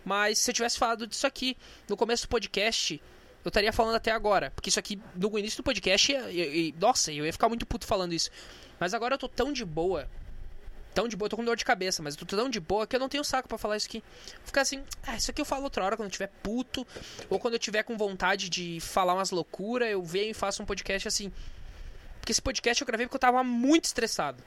Mas 0.04 0.38
se 0.38 0.50
eu 0.50 0.54
tivesse 0.54 0.78
falado 0.78 1.07
disso 1.07 1.26
aqui 1.26 1.57
no 1.88 1.96
começo 1.96 2.26
do 2.26 2.28
podcast, 2.28 3.00
eu 3.44 3.48
estaria 3.48 3.72
falando 3.72 3.94
até 3.96 4.11
agora. 4.11 4.50
Porque 4.54 4.68
isso 4.68 4.78
aqui, 4.78 4.98
no 5.14 5.38
início 5.38 5.59
do 5.59 5.62
podcast, 5.62 6.11
ia- 6.12 6.30
ia- 6.30 6.74
nossa, 6.80 7.12
eu 7.12 7.24
ia 7.26 7.32
ficar 7.32 7.48
muito 7.48 7.64
puto 7.66 7.86
falando 7.86 8.12
isso. 8.12 8.30
Mas 8.78 8.92
agora 8.94 9.14
eu 9.14 9.18
tô 9.18 9.28
tão 9.28 9.52
de 9.52 9.64
boa. 9.64 10.09
Tão 10.97 11.07
de 11.07 11.14
boa, 11.14 11.26
eu 11.26 11.28
tô 11.28 11.36
com 11.36 11.44
dor 11.44 11.59
de 11.59 11.64
cabeça, 11.64 12.03
mas 12.03 12.14
eu 12.14 12.24
tô 12.24 12.34
tão 12.34 12.49
de 12.49 12.59
boa 12.59 12.86
que 12.86 12.97
eu 12.97 13.01
não 13.01 13.07
tenho 13.07 13.22
saco 13.22 13.47
pra 13.47 13.59
falar 13.59 13.76
isso 13.76 13.86
aqui. 13.86 14.03
Ficar 14.47 14.62
assim, 14.62 14.82
ah, 15.07 15.14
isso 15.14 15.30
aqui 15.30 15.42
eu 15.42 15.44
falo 15.44 15.64
outra 15.64 15.84
hora 15.84 15.94
quando 15.94 16.07
eu 16.07 16.11
tiver 16.11 16.28
puto, 16.42 16.86
ou 17.28 17.38
quando 17.38 17.53
eu 17.53 17.59
tiver 17.59 17.82
com 17.82 17.99
vontade 17.99 18.49
de 18.49 18.80
falar 18.80 19.12
umas 19.12 19.30
loucuras, 19.30 19.90
eu 19.90 20.03
venho 20.03 20.30
e 20.30 20.32
faço 20.32 20.62
um 20.62 20.64
podcast 20.64 21.07
assim. 21.07 21.30
Porque 22.18 22.32
esse 22.32 22.40
podcast 22.40 22.80
eu 22.80 22.86
gravei 22.86 23.07
porque 23.07 23.16
eu 23.16 23.20
tava 23.20 23.44
muito 23.44 23.84
estressado. 23.84 24.42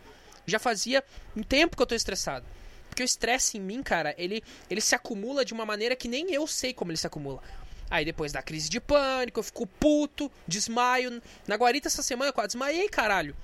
Já 0.48 0.58
fazia 0.58 1.04
um 1.38 1.44
tempo 1.44 1.78
que 1.78 1.84
eu 1.84 1.86
tô 1.86 1.94
estressado. 1.94 2.48
Porque 2.90 3.04
o 3.04 3.06
estresse 3.06 3.60
em 3.60 3.62
mim, 3.62 3.84
cara, 3.84 4.16
ele, 4.18 4.44
ele 4.72 4.82
se 4.82 4.96
acumula 4.96 5.46
de 5.46 5.54
uma 5.54 5.68
maneira 5.68 5.96
que 5.96 6.08
nem 6.08 6.34
eu 6.34 6.48
sei 6.48 6.74
como 6.74 6.90
ele 6.90 6.98
se 6.98 7.06
acumula. 7.06 7.44
Aí 7.92 8.04
depois 8.04 8.32
da 8.32 8.42
crise 8.42 8.72
de 8.72 8.82
pânico, 8.82 9.40
eu 9.40 9.44
fico 9.44 9.68
puto, 9.68 10.32
desmaio. 10.48 11.22
Na 11.48 11.58
guarita 11.58 11.88
essa 11.88 12.02
semana 12.02 12.30
eu 12.30 12.34
quase 12.34 12.48
desmaiei, 12.48 12.90
caralho. 12.90 13.36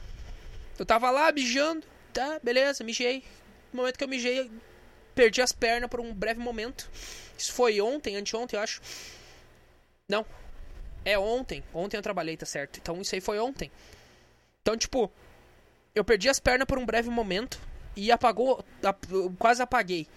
Eu 0.80 0.88
tava 0.88 1.12
lá 1.12 1.32
mijando, 1.32 1.86
Tá, 2.16 2.39
beleza, 2.41 2.82
mijei. 2.82 3.26
No 3.74 3.82
momento 3.82 3.97
que 3.97 4.03
eu 4.05 4.07
mijei, 4.07 4.49
perdi 5.13 5.41
as 5.41 5.51
pernas 5.51 5.89
por 5.89 5.99
um 5.99 6.13
breve 6.13 6.39
momento. 6.39 6.89
Isso 7.38 7.51
foi 7.51 7.82
ontem, 7.82 8.16
anteontem, 8.16 8.57
eu 8.57 8.63
acho. 8.63 8.82
Não. 10.07 10.26
É 11.03 11.20
ontem. 11.20 11.61
Ontem 11.74 11.97
eu 11.97 12.01
trabalhei, 12.01 12.38
tá 12.38 12.45
certo. 12.45 12.80
Então 12.80 13.01
isso 13.01 13.13
aí 13.13 13.20
foi 13.20 13.38
ontem. 13.38 13.70
Então, 14.61 14.78
tipo, 14.78 15.11
eu 15.93 16.05
perdi 16.05 16.30
as 16.30 16.39
pernas 16.39 16.66
por 16.66 16.80
um 16.80 16.86
breve 16.86 17.09
momento 17.09 17.59
e 17.97 18.09
apagou. 18.13 18.63
quase 19.38 19.61
apaguei. 19.61 20.07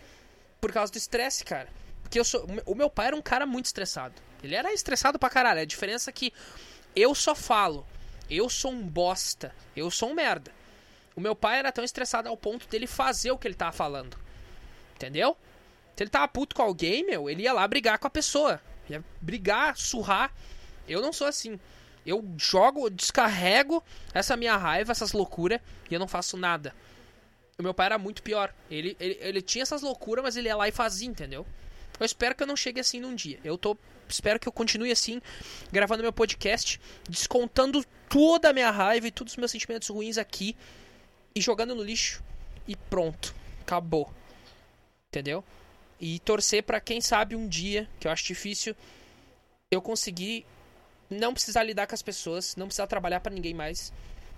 Por 0.61 0.72
causa 0.72 0.92
do 0.92 0.99
estresse, 0.99 1.44
cara. 1.44 1.68
Porque 2.01 2.20
eu 2.20 2.24
sou. 2.24 2.46
O 2.64 2.76
meu 2.76 2.88
pai 2.88 3.09
era 3.09 3.16
um 3.16 3.22
cara 3.22 3.44
muito 3.44 3.66
estressado. 3.66 4.14
Ele 4.40 4.55
era 4.55 4.72
estressado 4.72 5.18
pra 5.18 5.28
caralho. 5.28 5.62
A 5.62 5.64
diferença 5.64 6.11
é 6.11 6.12
que 6.12 6.32
eu 6.94 7.12
só 7.12 7.34
falo. 7.34 7.84
Eu 8.30 8.49
sou 8.49 8.70
um 8.70 8.86
bosta. 8.86 9.53
Eu 9.74 9.90
sou 9.90 10.11
um 10.11 10.14
merda. 10.14 10.57
O 11.18 11.20
meu 11.20 11.34
pai 11.34 11.58
era 11.58 11.72
tão 11.72 11.82
estressado 11.82 12.28
ao 12.28 12.36
ponto 12.36 12.68
dele 12.68 12.86
fazer 12.86 13.32
o 13.32 13.36
que 13.36 13.48
ele 13.48 13.56
tava 13.56 13.72
falando. 13.72 14.16
Entendeu? 14.94 15.36
Se 15.96 16.04
ele 16.04 16.10
tava 16.10 16.28
puto 16.28 16.54
com 16.54 16.62
alguém, 16.62 17.04
meu, 17.04 17.28
ele 17.28 17.42
ia 17.42 17.52
lá 17.52 17.66
brigar 17.66 17.98
com 17.98 18.06
a 18.06 18.10
pessoa. 18.10 18.62
Ia 18.88 19.02
brigar, 19.20 19.76
surrar. 19.76 20.32
Eu 20.86 21.02
não 21.02 21.12
sou 21.12 21.26
assim. 21.26 21.58
Eu 22.06 22.24
jogo, 22.36 22.88
descarrego 22.88 23.82
essa 24.14 24.36
minha 24.36 24.56
raiva, 24.56 24.92
essas 24.92 25.10
loucuras, 25.10 25.60
e 25.90 25.94
eu 25.94 25.98
não 25.98 26.06
faço 26.06 26.36
nada. 26.36 26.72
O 27.58 27.64
meu 27.64 27.74
pai 27.74 27.86
era 27.86 27.98
muito 27.98 28.22
pior. 28.22 28.54
Ele, 28.70 28.96
ele, 29.00 29.18
ele 29.20 29.42
tinha 29.42 29.62
essas 29.62 29.82
loucuras, 29.82 30.22
mas 30.22 30.36
ele 30.36 30.46
ia 30.46 30.54
lá 30.54 30.68
e 30.68 30.72
fazia, 30.72 31.08
entendeu? 31.08 31.44
Eu 31.98 32.06
espero 32.06 32.32
que 32.36 32.44
eu 32.44 32.46
não 32.46 32.54
chegue 32.54 32.78
assim 32.78 33.00
num 33.00 33.16
dia. 33.16 33.40
Eu 33.42 33.58
tô. 33.58 33.76
Espero 34.08 34.38
que 34.38 34.46
eu 34.46 34.52
continue 34.52 34.92
assim, 34.92 35.20
gravando 35.72 36.00
meu 36.00 36.12
podcast, 36.12 36.80
descontando 37.08 37.84
toda 38.08 38.50
a 38.50 38.52
minha 38.52 38.70
raiva 38.70 39.08
e 39.08 39.10
todos 39.10 39.32
os 39.32 39.36
meus 39.36 39.50
sentimentos 39.50 39.88
ruins 39.88 40.16
aqui 40.16 40.56
e 41.35 41.41
jogando 41.41 41.74
no 41.74 41.83
lixo. 41.83 42.22
E 42.66 42.76
pronto. 42.76 43.35
Acabou. 43.62 44.12
Entendeu? 45.09 45.45
E 46.01 46.18
torcer 46.20 46.62
pra 46.62 46.81
quem 46.81 47.01
sabe 47.01 47.35
um 47.35 47.49
dia, 47.49 47.89
que 47.99 48.07
eu 48.07 48.12
acho 48.12 48.24
difícil, 48.24 48.76
eu 49.70 49.83
conseguir 49.83 50.47
não 51.11 51.33
precisar 51.33 51.62
lidar 51.62 51.87
com 51.87 51.95
as 51.95 52.03
pessoas, 52.03 52.55
não 52.57 52.66
precisar 52.66 52.87
trabalhar 52.87 53.20
pra 53.20 53.33
ninguém 53.33 53.55
mais, 53.55 53.93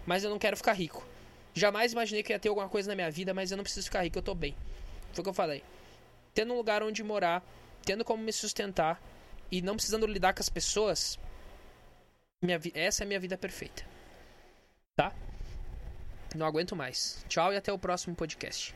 mas 0.06 0.24
eu 0.24 0.30
não 0.30 0.38
quero 0.38 0.56
ficar 0.56 0.72
rico. 0.72 1.06
Jamais 1.52 1.92
imaginei 1.92 2.22
que 2.22 2.32
ia 2.32 2.38
ter 2.38 2.48
alguma 2.48 2.68
coisa 2.68 2.88
na 2.88 2.94
minha 2.94 3.10
vida, 3.10 3.34
mas 3.34 3.50
eu 3.50 3.56
não 3.56 3.64
preciso 3.64 3.86
ficar 3.86 4.02
rico, 4.02 4.18
eu 4.18 4.22
tô 4.22 4.34
bem. 4.34 4.54
Foi 5.12 5.20
o 5.20 5.24
que 5.24 5.28
eu 5.28 5.34
falei. 5.34 5.62
Tendo 6.32 6.54
um 6.54 6.56
lugar 6.56 6.82
onde 6.82 7.02
morar, 7.02 7.44
tendo 7.84 8.04
como 8.04 8.22
me 8.22 8.32
sustentar 8.32 9.02
e 9.50 9.60
não 9.60 9.74
precisando 9.74 10.06
lidar 10.06 10.32
com 10.32 10.40
as 10.40 10.48
pessoas, 10.48 11.18
minha 12.40 12.60
essa 12.74 13.02
é 13.02 13.04
a 13.04 13.08
minha 13.08 13.20
vida 13.20 13.36
perfeita. 13.36 13.84
Tá? 14.94 15.12
Não 16.36 16.46
aguento 16.46 16.76
mais. 16.76 17.24
Tchau 17.28 17.52
e 17.52 17.56
até 17.56 17.72
o 17.72 17.78
próximo 17.78 18.14
podcast. 18.14 18.74